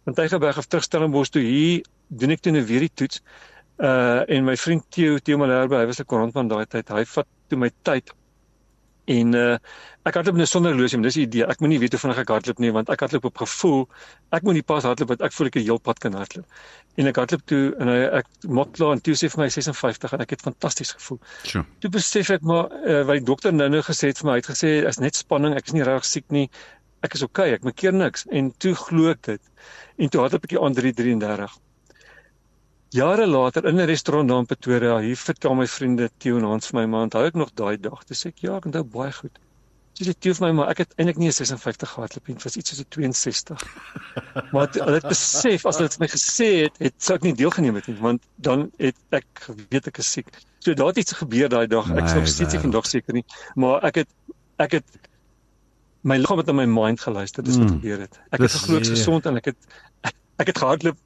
Van 0.03 0.13
Tygerberg 0.13 0.57
af 0.57 0.65
terug 0.67 0.83
Stellenbosch 0.83 1.29
toe 1.31 1.41
hier 1.41 1.85
doen 2.07 2.29
ek 2.29 2.41
toe 2.41 2.51
nou 2.51 2.65
weer 2.65 2.79
die 2.79 2.91
toets. 2.93 3.21
Uh 3.77 4.23
en 4.29 4.43
my 4.43 4.55
vriend 4.57 4.83
Theo 4.89 5.17
Theo 5.17 5.37
Malherbe 5.37 5.77
hy 5.77 5.85
was 5.85 5.99
'n 5.99 6.05
koerantman 6.05 6.47
daai 6.47 6.65
tyd. 6.65 6.89
Hy 6.89 7.05
vat 7.05 7.27
toe 7.47 7.57
my 7.57 7.71
tyd 7.83 8.11
en 9.05 9.35
uh 9.41 9.57
ek 10.05 10.19
hardloop 10.19 10.37
net 10.37 10.49
sonder 10.49 10.73
horlosie 10.73 10.99
maar 10.99 11.09
dis 11.09 11.17
die 11.17 11.25
idee 11.25 11.45
ek 11.49 11.61
moenie 11.63 11.79
weet 11.81 11.95
hoe 11.95 12.01
vinnig 12.03 12.19
ek 12.21 12.33
hardloop 12.33 12.59
nie 12.61 12.71
want 12.73 12.89
ek 12.93 13.05
hardloop 13.05 13.25
op 13.31 13.39
gevoel 13.41 13.85
ek 14.37 14.45
moet 14.45 14.59
nie 14.59 14.65
pas 14.65 14.85
hardloop 14.85 15.15
want 15.15 15.23
ek 15.25 15.33
voel 15.33 15.49
ek 15.49 15.57
het 15.57 15.65
heel 15.65 15.81
pad 15.81 16.01
kan 16.03 16.17
hardloop 16.17 17.01
en 17.01 17.09
ek 17.09 17.21
hardloop 17.21 17.45
toe 17.49 17.63
en 17.81 17.89
hy 17.89 17.97
ek 18.21 18.29
maak 18.59 18.75
klaar 18.77 18.93
en 18.97 19.01
toe 19.05 19.17
sê 19.17 19.31
vir 19.33 19.45
my 19.45 19.49
56 19.49 20.13
en 20.17 20.25
ek 20.25 20.35
het 20.35 20.45
fantasties 20.45 20.93
gevoel 20.97 21.19
Sjoe. 21.43 21.65
Toe 21.81 21.91
besef 21.93 22.31
ek 22.35 22.45
maar 22.47 22.71
uh, 22.71 23.01
wat 23.07 23.19
die 23.19 23.27
dokter 23.27 23.53
nou-nou 23.55 23.81
gesê 23.85 24.11
het 24.11 24.21
vir 24.21 24.29
my, 24.29 24.37
hy 24.37 24.43
het 24.43 24.49
gesê 24.51 24.71
is 24.89 25.01
net 25.01 25.19
spanning, 25.19 25.55
ek 25.57 25.69
is 25.69 25.75
nie 25.77 25.85
regtig 25.87 26.09
siek 26.09 26.25
nie. 26.35 26.45
Ek 27.05 27.17
is 27.17 27.25
okay, 27.25 27.51
ek 27.53 27.65
maak 27.67 27.77
keer 27.77 27.93
niks 27.93 28.25
en 28.33 28.49
toe 28.63 28.73
glo 28.79 29.11
ek 29.13 29.21
dit. 29.27 29.53
En 30.01 30.11
toe 30.11 30.23
hardloop 30.23 30.47
ek 30.47 30.55
die 30.55 30.61
aan 30.61 30.77
333. 30.77 31.59
Jare 32.95 33.25
later 33.27 33.65
in 33.67 33.75
'n 33.79 33.85
restaurant 33.89 34.29
daar 34.29 34.39
in 34.39 34.45
Pretoria, 34.45 34.97
hier 35.03 35.17
vertel 35.17 35.55
my 35.55 35.65
vriende 35.67 36.09
Theo 36.17 36.37
en 36.37 36.43
Hans 36.47 36.67
vir 36.71 36.79
my 36.79 36.85
man, 36.85 37.07
onthou 37.09 37.25
ek 37.27 37.33
nog 37.35 37.51
daai 37.53 37.77
dag. 37.81 38.03
Toe 38.07 38.15
sê 38.15 38.27
ek 38.31 38.39
ja, 38.45 38.55
ek 38.57 38.65
onthou 38.69 38.83
baie 38.83 39.11
goed. 39.11 39.39
Sy 39.95 40.05
sê 40.07 40.13
Theo 40.19 40.33
vir 40.37 40.47
my 40.47 40.51
maar 40.59 40.69
ek 40.73 40.77
het 40.83 40.93
eintlik 40.97 41.17
nie 41.17 41.27
'n 41.27 41.31
56 41.35 41.89
gehardloop 41.95 42.27
nie, 42.27 42.35
dit 42.35 42.43
was 42.43 42.55
iets 42.55 42.69
soos 42.69 42.79
'n 42.79 42.89
62. 42.89 43.59
maar 44.53 44.67
hulle 44.71 44.99
het 44.99 45.07
besef 45.11 45.65
as 45.65 45.77
hulle 45.77 45.89
dit 45.89 45.97
vir 45.97 46.03
my 46.05 46.09
gesê 46.13 46.49
het, 46.63 46.77
het 46.79 46.93
sou 46.97 47.15
ek 47.15 47.23
nie 47.23 47.33
deelgeneem 47.33 47.75
het 47.75 47.87
nie, 47.87 47.97
want 47.99 48.21
dan 48.37 48.71
het 48.79 48.95
ek 49.11 49.25
geweet 49.33 49.87
ek 49.87 49.97
is 49.99 50.11
siek. 50.11 50.27
So 50.59 50.73
daar 50.73 50.87
het 50.87 50.97
iets 50.97 51.13
gebeur 51.13 51.49
daai 51.49 51.67
dag. 51.67 51.89
Ek 51.91 52.15
nog 52.15 52.27
steeds 52.27 52.53
nie 52.53 52.61
vandag 52.61 52.85
seker 52.87 53.13
nie, 53.13 53.25
maar 53.55 53.83
ek 53.83 53.95
het 53.95 54.09
ek 54.59 54.71
het 54.71 54.85
my 56.03 56.17
liggaam 56.17 56.37
het 56.37 56.49
aan 56.49 56.55
my 56.55 56.65
mind 56.65 56.99
geluister, 57.01 57.43
dis 57.43 57.57
wat 57.57 57.69
Mm. 57.71 57.79
gebeur 57.81 57.99
het. 57.99 58.19
Ek 58.31 58.39
Dis- 58.39 58.53
het 58.53 58.61
geglo 58.61 58.75
ek 58.77 58.81
is 58.81 58.87
ja. 58.89 58.95
gesond 58.95 59.25
en 59.25 59.35
ek 59.37 59.45
het 59.45 59.57
ek 60.39 60.47
het 60.47 60.57
gehardloop 60.57 60.97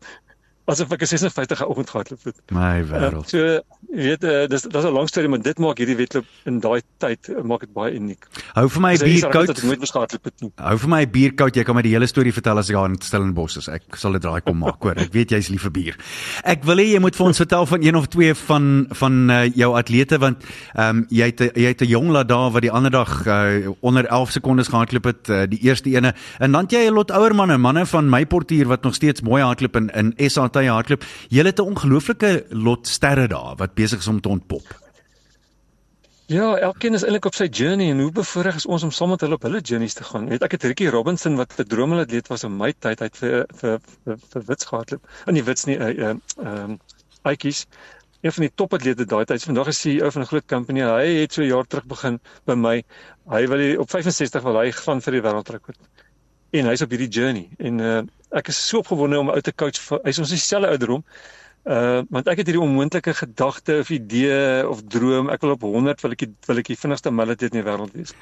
asof 0.70 0.92
ek 0.92 1.02
'n 1.02 1.06
56 1.08 1.66
oggend 1.66 1.90
gehardloop 1.90 2.24
het. 2.24 2.38
My 2.52 2.80
Uh, 2.80 2.86
wêreld. 2.92 3.30
so 3.30 3.38
jy 3.38 4.04
weet 4.14 4.24
uh, 4.24 4.48
dis 4.48 4.62
dis 4.62 4.84
'n 4.86 4.94
lang 4.94 5.08
storie, 5.10 5.30
maar 5.30 5.42
dit 5.42 5.58
maak 5.60 5.78
hierdie 5.78 5.96
wedloop 5.98 6.26
in 6.46 6.60
daai 6.60 6.82
tyd 6.98 7.30
uh, 7.30 7.42
maak 7.44 7.60
dit 7.66 7.74
baie 7.74 7.94
uniek. 7.94 8.26
Hou 8.54 8.68
vir 8.70 8.82
my 8.82 8.94
'n 8.94 8.98
'n 9.02 9.06
bier 9.06 9.30
koud. 9.30 9.50
ek 9.50 9.64
nooit 9.64 9.92
gehardloop 9.92 10.24
het 10.26 10.42
nie. 10.42 10.52
Hou 10.58 10.78
vir 10.78 10.90
my 10.90 11.02
'n 11.06 11.12
bier 11.12 11.34
koud. 11.34 11.56
Jy 11.56 11.64
kan 11.64 11.76
my 11.76 11.82
die 11.82 11.94
hele 11.94 12.08
storie 12.08 12.34
vertel 12.34 12.58
as 12.58 12.70
ek 12.70 12.76
daar 12.76 12.90
in 12.90 13.02
Stellenbosch 13.02 13.58
is. 13.58 13.68
Ek 13.68 13.96
sal 13.96 14.12
dit 14.14 14.22
draai 14.22 14.42
kom 14.42 14.58
maak, 14.60 14.82
hoor. 14.84 14.98
Ek 14.98 15.14
weet 15.14 15.30
jy's 15.32 15.50
lief 15.50 15.62
vir 15.62 15.72
bier. 15.72 15.96
Ek 16.44 16.64
wil 16.64 16.78
hê 16.78 16.94
jy 16.94 17.00
moet 17.00 17.16
vir 17.16 17.26
ons 17.26 17.38
vertel 17.38 17.66
van 17.66 17.82
een 17.84 17.96
of 17.96 18.08
twee 18.08 18.34
van 18.34 18.88
van 18.92 19.30
uh, 19.30 19.46
jou 19.56 19.76
atlete 19.78 20.18
want 20.20 20.44
ehm 20.76 20.98
um, 20.98 21.06
jy 21.10 21.26
het 21.26 21.40
jy 21.56 21.68
het 21.68 21.82
'n 21.82 21.88
jong 21.88 22.10
lad 22.12 22.28
daar 22.28 22.52
wat 22.52 22.62
die 22.62 22.72
ander 22.72 22.92
dag 22.92 23.26
uh, 23.28 23.70
onder 23.82 24.06
11 24.06 24.32
sekondes 24.32 24.68
gehardloop 24.68 25.04
het, 25.04 25.30
uh, 25.30 25.44
die 25.48 25.60
eerste 25.62 25.90
ene. 25.90 26.14
En 26.40 26.52
dan 26.52 26.66
jy 26.70 26.88
'n 26.90 26.94
lot 26.94 27.12
ouer 27.12 27.36
manne, 27.36 27.58
manne 27.58 27.86
van 27.86 28.10
my 28.10 28.26
portier 28.26 28.68
wat 28.68 28.84
nog 28.84 28.94
steeds 28.96 29.22
mooi 29.22 29.42
hardloop 29.44 29.76
in 29.76 29.90
in 29.90 30.30
SA 30.30 30.50
tye 30.60 30.70
hardloop. 30.76 31.08
Jy 31.30 31.46
het 31.46 31.60
'n 31.60 31.72
ongelooflike 31.74 32.46
lot 32.52 32.88
sterre 32.88 33.28
daar 33.28 33.56
wat 33.58 33.74
besig 33.76 34.00
is 34.00 34.08
om 34.08 34.22
te 34.22 34.30
ontpop. 34.30 34.68
Ja, 36.30 36.58
elkeen 36.62 36.94
is 36.94 37.02
eintlik 37.02 37.26
op 37.26 37.34
sy 37.34 37.48
journey 37.50 37.88
en 37.90 38.00
hoe 38.04 38.12
bevoorreg 38.14 38.60
is 38.60 38.66
ons 38.70 38.84
om 38.86 38.92
saam 38.94 39.10
met 39.10 39.24
hulle 39.26 39.40
op 39.40 39.46
hulle 39.48 39.62
journeys 39.66 39.96
te 39.98 40.04
gaan. 40.06 40.28
Weet 40.30 40.44
ek 40.46 40.52
het 40.52 40.68
Ricky 40.68 40.86
Robinson 40.94 41.40
wat 41.40 41.56
'n 41.58 41.66
droomatleet 41.72 42.28
was 42.30 42.44
in 42.46 42.54
my 42.58 42.70
tyd, 42.86 43.00
hy 43.00 43.08
het 43.08 43.18
vir 43.18 43.46
vir 43.62 43.80
vir, 44.06 44.20
vir 44.34 44.44
Wits 44.46 44.68
gehardloop. 44.70 45.08
In 45.26 45.40
die 45.40 45.44
Wits 45.44 45.66
nie 45.66 45.78
ehm 45.78 46.20
uh, 46.38 46.46
ehm 46.46 46.76
uh, 46.76 46.78
Aikies. 47.24 47.66
Een 48.22 48.32
van 48.32 48.46
die 48.46 48.52
topatlete 48.56 49.06
daai 49.06 49.26
tyd. 49.26 49.44
Vandag 49.44 49.68
is 49.74 49.84
hy 49.84 49.96
ou 50.04 50.12
van 50.12 50.22
'n 50.22 50.28
groot 50.28 50.46
company. 50.46 50.82
Hy 50.82 51.08
het 51.22 51.34
so 51.34 51.42
'n 51.42 51.48
jaar 51.50 51.66
terug 51.66 51.86
begin 51.86 52.20
by 52.46 52.54
my. 52.54 52.84
Hy 53.30 53.48
wil 53.48 53.58
die- 53.58 53.80
op 53.80 53.90
65 53.90 54.44
wil 54.44 54.60
hy 54.62 54.72
gaan 54.72 55.02
vir 55.02 55.12
die 55.14 55.22
wêreldrekord. 55.22 55.80
En 56.52 56.70
hy's 56.72 56.82
op 56.82 56.94
hierdie 56.96 57.12
journey 57.14 57.50
en 57.58 57.84
uh, 57.84 58.00
ek 58.38 58.50
is 58.54 58.62
so 58.68 58.82
opgewonde 58.84 59.20
om 59.20 59.30
'n 59.30 59.38
ou 59.38 59.42
te 59.42 59.54
coach. 59.54 59.82
Hy's 60.06 60.22
ons 60.22 60.34
dieselfde 60.34 60.70
ouderdom. 60.70 61.04
Uh 61.68 62.02
want 62.10 62.28
ek 62.32 62.40
het 62.40 62.48
hierdie 62.48 62.64
onmoontlike 62.64 63.14
gedagte 63.14 63.82
of 63.84 63.90
idee 63.92 64.64
of 64.66 64.80
droom, 64.88 65.28
ek 65.30 65.42
wil 65.44 65.52
op 65.58 65.66
100 65.68 66.02
wil 66.02 66.16
ek 66.16 66.24
die, 66.24 66.30
wil 66.48 66.62
ek 66.62 66.70
die 66.72 66.78
vinnigste 66.80 67.12
military 67.12 67.52
in 67.52 67.60
die 67.60 67.66
wêreld 67.68 67.94
wees. 67.94 68.14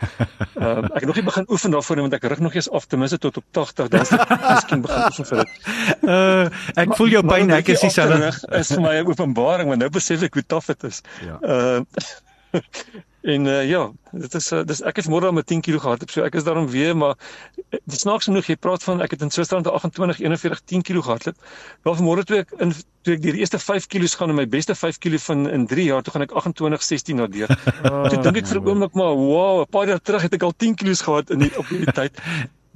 Uh 0.57 0.81
ek 0.95 1.03
het 1.03 1.07
nog 1.11 1.19
nie 1.21 1.25
begin 1.29 1.47
oefen 1.53 1.71
daarvoor 1.71 1.95
nie 1.95 2.05
want 2.07 2.17
ek 2.17 2.27
rig 2.33 2.41
nog 2.43 2.57
eers 2.57 2.69
af 2.69 2.89
ten 2.89 2.99
minste 2.99 3.21
tot 3.21 3.37
op 3.37 3.45
80 3.55 3.91
dan 3.93 4.05
sal 4.09 4.23
ek 4.25 4.41
miskien 4.41 4.81
begin 4.83 5.05
oefen 5.11 5.29
vir 5.31 5.43
dit. 5.43 5.59
Uh, 6.01 6.45
ek 6.83 6.95
voel 6.99 7.13
jou 7.13 7.23
pyn, 7.29 7.53
ek 7.61 7.71
is 7.75 7.85
dieselfde. 7.85 8.33
Is 8.59 8.73
vir 8.73 8.83
my 8.83 8.95
'n 8.97 9.11
openbaring 9.13 9.69
want 9.69 9.85
nou 9.85 9.91
besef 9.93 10.25
ek 10.27 10.41
hoe 10.41 10.43
taaf 10.43 10.73
dit 10.73 10.89
is. 10.89 11.03
Ja. 11.23 11.37
Uh 11.39 11.85
en 13.27 13.45
uh, 13.45 13.61
ja, 13.67 13.81
dit 14.11 14.35
is 14.39 14.51
uh, 14.55 14.61
dis 14.67 14.81
ek 14.87 15.01
het 15.01 15.09
môre 15.11 15.27
al 15.29 15.35
met 15.35 15.47
10 15.49 15.61
kg 15.65 15.81
gehardloop, 15.83 16.11
so 16.13 16.23
ek 16.23 16.37
is 16.39 16.45
daarom 16.47 16.67
weer 16.71 16.95
maar 16.97 17.15
uh, 17.17 17.79
dit 17.79 17.99
snaaks 17.99 18.29
genoeg 18.29 18.47
jy 18.47 18.55
praat 18.55 18.83
van 18.85 19.03
ek 19.03 19.15
het 19.15 19.25
in 19.25 19.33
Switserland 19.33 19.67
28 19.67 20.21
41 20.23 20.61
10 20.73 20.85
kg 20.87 21.03
gehardloop. 21.07 21.41
Wel 21.87 21.97
vanmôre 21.99 22.25
toe 22.27 22.41
ek 22.43 22.53
in 22.63 22.73
toe 23.07 23.15
ek 23.17 23.23
die 23.23 23.35
eerste 23.39 23.59
5 23.59 23.87
kg 23.91 24.11
gaan 24.19 24.33
en 24.33 24.39
my 24.39 24.47
beste 24.51 24.75
5 24.75 24.99
kg 25.03 25.19
van 25.27 25.47
in 25.51 25.67
3 25.67 25.87
jaar 25.89 26.03
toe 26.03 26.15
gaan 26.15 26.27
ek 26.27 26.35
28 26.39 26.87
16 26.89 27.23
daardeur. 27.23 27.55
toe 28.11 28.21
dink 28.23 28.43
ek 28.43 28.51
vir 28.51 28.61
'n 28.61 28.67
oomblik 28.71 28.95
maar 28.95 29.15
wow, 29.15 29.63
'n 29.63 29.71
paar 29.71 29.87
jaar 29.91 30.01
terug 30.01 30.27
het 30.27 30.39
ek 30.39 30.47
al 30.47 30.55
10 30.55 30.75
kg 30.75 30.95
gehad 31.09 31.35
in 31.35 31.45
die, 31.45 31.51
op 31.57 31.67
hierdie 31.67 31.95
tyd. 31.99 32.23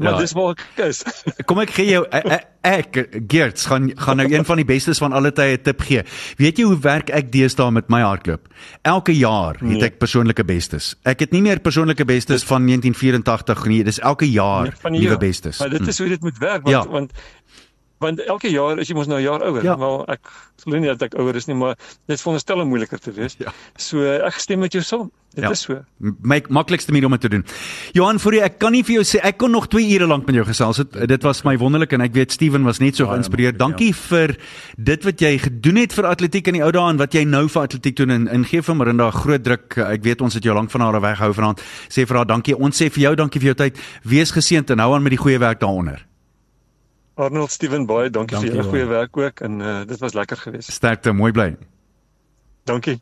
Maar 0.01 0.13
Ja. 0.13 0.19
dis 0.19 0.31
waar 0.33 0.51
ek 0.57 0.85
is. 0.87 1.03
Kom 1.47 1.59
ek 1.61 1.69
gee 1.75 1.85
jou 1.91 2.05
ek, 2.09 2.47
ek 2.65 2.97
Geerts 3.27 3.65
gaan 3.69 3.91
gaan 3.97 4.17
nou 4.17 4.27
een 4.33 4.45
van 4.45 4.57
die 4.57 4.65
bestes 4.65 4.97
van 4.97 5.13
alle 5.13 5.31
tye 5.31 5.57
'n 5.57 5.61
tip 5.63 5.81
gee. 5.81 6.03
Weet 6.37 6.57
jy 6.57 6.63
hoe 6.65 6.79
werk 6.79 7.09
ek 7.09 7.31
deesdae 7.31 7.71
met 7.71 7.89
my 7.89 8.01
hardloop? 8.01 8.47
Elke 8.81 9.13
jaar 9.13 9.53
het 9.53 9.61
Nee. 9.61 9.83
ek 9.83 9.97
persoonlike 9.99 10.43
bestes. 10.43 10.95
Ek 11.05 11.19
het 11.19 11.31
nie 11.31 11.41
meer 11.41 11.59
persoonlike 11.59 12.05
bestes 12.05 12.43
van 12.43 12.65
1984 12.65 13.65
nie, 13.67 13.83
dis 13.83 13.99
elke 13.99 14.25
jaar 14.31 14.73
die 14.83 14.99
nuwe 14.99 15.17
bestes. 15.17 15.59
Maar 15.59 15.69
dit 15.69 15.87
is 15.87 15.97
hoe 15.97 16.07
dit 16.09 16.21
moet 16.21 16.37
werk 16.37 16.63
want 16.63 16.69
Ja. 16.75 16.87
want 16.87 17.11
want 18.01 18.19
elke 18.25 18.49
jaar 18.51 18.79
is 18.81 18.89
jy 18.89 18.95
mos 18.97 19.07
nou 19.07 19.19
'n 19.19 19.23
jaar 19.23 19.41
ouer. 19.45 19.63
Ja. 19.63 19.77
Wel 19.77 20.05
ek 20.09 20.19
glo 20.63 20.77
nie 20.79 20.89
dat 20.89 21.01
ek 21.01 21.15
ouer 21.19 21.35
is 21.35 21.47
nie, 21.47 21.55
maar 21.55 21.75
dit 22.07 22.19
veronderstel 22.21 22.59
om 22.61 22.67
moeiliker 22.69 22.99
te 22.99 23.11
wees. 23.13 23.35
Ja. 23.39 23.53
So 23.77 24.01
ek 24.03 24.33
stem 24.41 24.59
met 24.59 24.73
jou 24.73 24.83
saam. 24.83 25.11
Dit 25.33 25.43
Ja. 25.45 25.49
is 25.51 25.61
so. 25.61 25.79
my 25.99 26.41
maklikste 26.49 26.91
manier 26.91 27.05
om 27.05 27.11
dit 27.11 27.21
te 27.21 27.29
doen. 27.29 27.45
Johan, 27.93 28.19
vir 28.19 28.33
jy, 28.33 28.39
ek 28.43 28.59
kan 28.59 28.71
nie 28.73 28.83
vir 28.83 28.95
jou 28.95 29.03
sê 29.03 29.19
ek 29.23 29.37
kon 29.37 29.51
nog 29.51 29.67
2 29.69 29.93
ure 29.95 30.07
lank 30.07 30.25
met 30.25 30.35
jou 30.35 30.45
gesels 30.45 30.77
het. 30.77 31.07
Dit 31.07 31.23
was 31.23 31.43
my 31.45 31.57
wonderlik 31.57 31.93
en 31.93 32.01
ek 32.01 32.13
weet 32.13 32.31
Steven 32.31 32.63
was 32.65 32.79
net 32.79 32.95
so 32.95 33.05
geïnspireerd. 33.07 33.57
Dankie 33.57 33.93
vir 33.95 34.35
dit 34.77 35.03
wat 35.03 35.19
jy 35.21 35.37
gedoen 35.37 35.77
het 35.77 35.93
vir 35.93 36.05
atletiek 36.05 36.47
in 36.47 36.53
die 36.53 36.63
ou 36.63 36.71
dae 36.71 36.89
en 36.89 36.97
wat 36.97 37.13
jy 37.13 37.23
nou 37.23 37.47
vir 37.47 37.61
atletiek 37.63 37.95
doen 37.95 38.09
en 38.09 38.27
en 38.27 38.43
gee 38.45 38.61
vir 38.61 38.75
Marinda 38.75 39.09
groot 39.11 39.43
druk. 39.43 39.77
Ek 39.77 40.03
weet 40.03 40.21
ons 40.21 40.33
het 40.33 40.43
jou 40.43 40.53
lank 40.53 40.69
van 40.71 40.81
haar 40.81 40.99
weghou 41.01 41.33
vanaand. 41.33 41.61
Sê 41.87 42.05
vir 42.05 42.17
haar 42.17 42.25
dankie. 42.27 42.55
Ons 42.57 42.81
sê 42.81 42.91
vir 42.91 43.03
jou 43.03 43.15
dankie 43.15 43.39
vir 43.39 43.55
jou 43.55 43.69
tyd. 43.69 43.79
Wees 44.03 44.31
geseënd 44.31 44.69
en 44.71 44.79
hou 44.79 44.95
aan 44.95 45.03
met 45.03 45.11
die 45.11 45.17
goeie 45.23 45.39
werk 45.39 45.59
daaronder. 45.61 46.10
Arnold 47.21 47.53
Steven 47.53 47.85
baie 47.89 48.09
dankie, 48.09 48.35
Dankie, 48.35 48.49
vir 48.49 48.57
julle 48.57 48.69
goeie 48.73 48.89
werk 48.89 49.17
ook 49.21 49.45
en 49.45 49.61
uh, 49.61 49.77
dit 49.85 50.01
was 50.01 50.17
lekker 50.17 50.39
geweest. 50.41 50.71
Sterkte, 50.73 51.13
mooi 51.13 51.31
bly. 51.35 51.51
Dankie. 52.69 52.99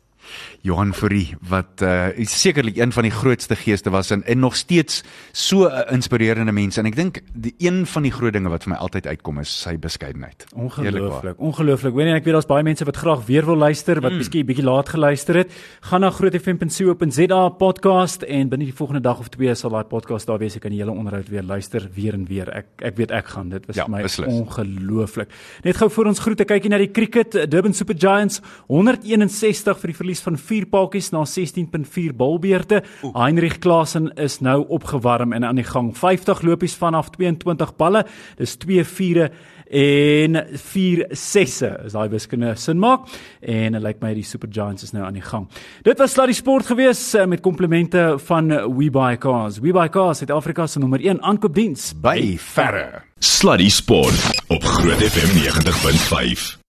Johan 0.62 0.94
Fourie 0.94 1.34
wat 1.48 1.82
uh 1.82 2.08
sekerlik 2.30 2.76
een 2.76 2.92
van 2.92 3.02
die 3.02 3.12
grootste 3.12 3.56
geeste 3.56 3.90
was 3.90 4.10
en 4.10 4.22
en 4.24 4.38
nog 4.38 4.56
steeds 4.56 5.02
so 5.32 5.68
'n 5.68 5.94
inspirerende 5.94 6.52
mens 6.52 6.76
en 6.76 6.86
ek 6.86 6.96
dink 6.96 7.22
die 7.34 7.54
een 7.58 7.86
van 7.86 8.02
die 8.02 8.12
groot 8.12 8.32
dinge 8.32 8.48
wat 8.48 8.62
vir 8.64 8.72
my 8.72 8.78
altyd 8.78 9.06
uitkom 9.06 9.38
is 9.40 9.60
sy 9.60 9.78
beskeidenheid. 9.78 10.46
Ongelooflik. 10.54 11.38
Ongelooflik. 11.38 11.94
Weet 11.94 12.06
jy 12.06 12.14
ek 12.14 12.24
weet 12.24 12.34
daar's 12.34 12.46
baie 12.46 12.62
mense 12.62 12.84
wat 12.84 12.96
graag 12.96 13.26
weer 13.26 13.46
wil 13.46 13.56
luister 13.56 14.00
wat 14.00 14.12
mm. 14.12 14.18
miskien 14.18 14.46
bietjie 14.46 14.64
laat 14.64 14.88
geluister 14.88 15.34
het. 15.34 15.52
Gaan 15.80 16.00
na 16.00 16.10
grootfm.co.za 16.10 17.48
podcast 17.48 18.22
en 18.22 18.48
binne 18.48 18.64
die 18.64 18.74
volgende 18.74 19.00
dag 19.00 19.18
of 19.18 19.28
twee 19.28 19.54
sal 19.54 19.70
daai 19.70 19.84
podcast 19.84 20.26
daar 20.26 20.38
wees. 20.38 20.54
Jy 20.54 20.60
kan 20.60 20.70
die 20.70 20.80
hele 20.80 20.92
onderhoud 20.92 21.28
weer 21.28 21.42
luister 21.42 21.88
weer 21.94 22.14
en 22.14 22.26
weer. 22.26 22.48
Ek 22.48 22.66
ek 22.78 22.96
weet 22.96 23.10
ek 23.10 23.26
gaan. 23.26 23.48
Dit 23.48 23.66
was 23.66 23.76
Ja, 23.76 23.84
vir 23.84 23.96
my 23.96 24.02
beslis. 24.02 24.32
ongelooflik. 24.32 25.28
Net 25.64 25.76
gou 25.76 25.90
voor 25.90 26.06
ons 26.06 26.18
groete 26.18 26.44
kykie 26.44 26.70
na 26.70 26.78
die 26.78 26.90
cricket. 26.90 27.50
Durban 27.50 27.74
Super 27.74 27.94
Giants 27.98 28.40
161 28.68 29.78
vir 29.78 29.86
die 29.88 29.96
verlies 30.10 30.24
van 30.24 30.38
4 30.38 30.66
paadjies 30.66 31.10
na 31.12 31.22
16.4 31.24 32.16
balbeurte. 32.16 32.82
Heinrich 33.14 33.58
Klaasen 33.58 34.10
is 34.16 34.40
nou 34.40 34.64
opgewarm 34.68 35.32
en 35.32 35.44
aan 35.44 35.56
die 35.60 35.64
gang. 35.64 35.92
50 35.96 36.42
lopies 36.42 36.74
vanaf 36.74 37.10
22 37.10 37.76
balle. 37.76 38.04
Dis 38.36 38.56
2 38.56 38.84
vure 38.84 39.30
en 39.70 40.40
4 40.50 41.04
sesse 41.14 41.68
as 41.84 41.94
daai 41.94 42.08
wiskunde 42.10 42.56
sin 42.58 42.80
maak 42.82 43.04
en 43.40 43.76
dit 43.76 43.82
lyk 43.84 44.00
my 44.02 44.10
die 44.16 44.26
Super 44.26 44.50
Giants 44.50 44.82
is 44.82 44.90
nou 44.92 45.04
aan 45.06 45.14
die 45.14 45.22
gang. 45.22 45.46
Dit 45.86 46.00
was 46.02 46.16
Sluddy 46.16 46.34
Sport 46.34 46.72
gewees 46.72 47.14
eh, 47.14 47.26
met 47.30 47.40
komplimente 47.40 48.16
van 48.26 48.50
WeBuy 48.50 49.18
Cars. 49.22 49.60
WeBuy 49.62 49.88
Cars, 49.94 50.24
Suid-Afrika 50.24 50.66
se 50.66 50.82
nommer 50.82 51.00
1 51.00 51.22
aankoopdiens 51.22 51.92
By 52.02 52.34
verre. 52.36 53.04
Sluddy 53.20 53.70
Sport 53.70 54.42
op 54.48 54.64
Groot 54.64 55.06
FM 55.06 55.38
90.5. 55.38 56.59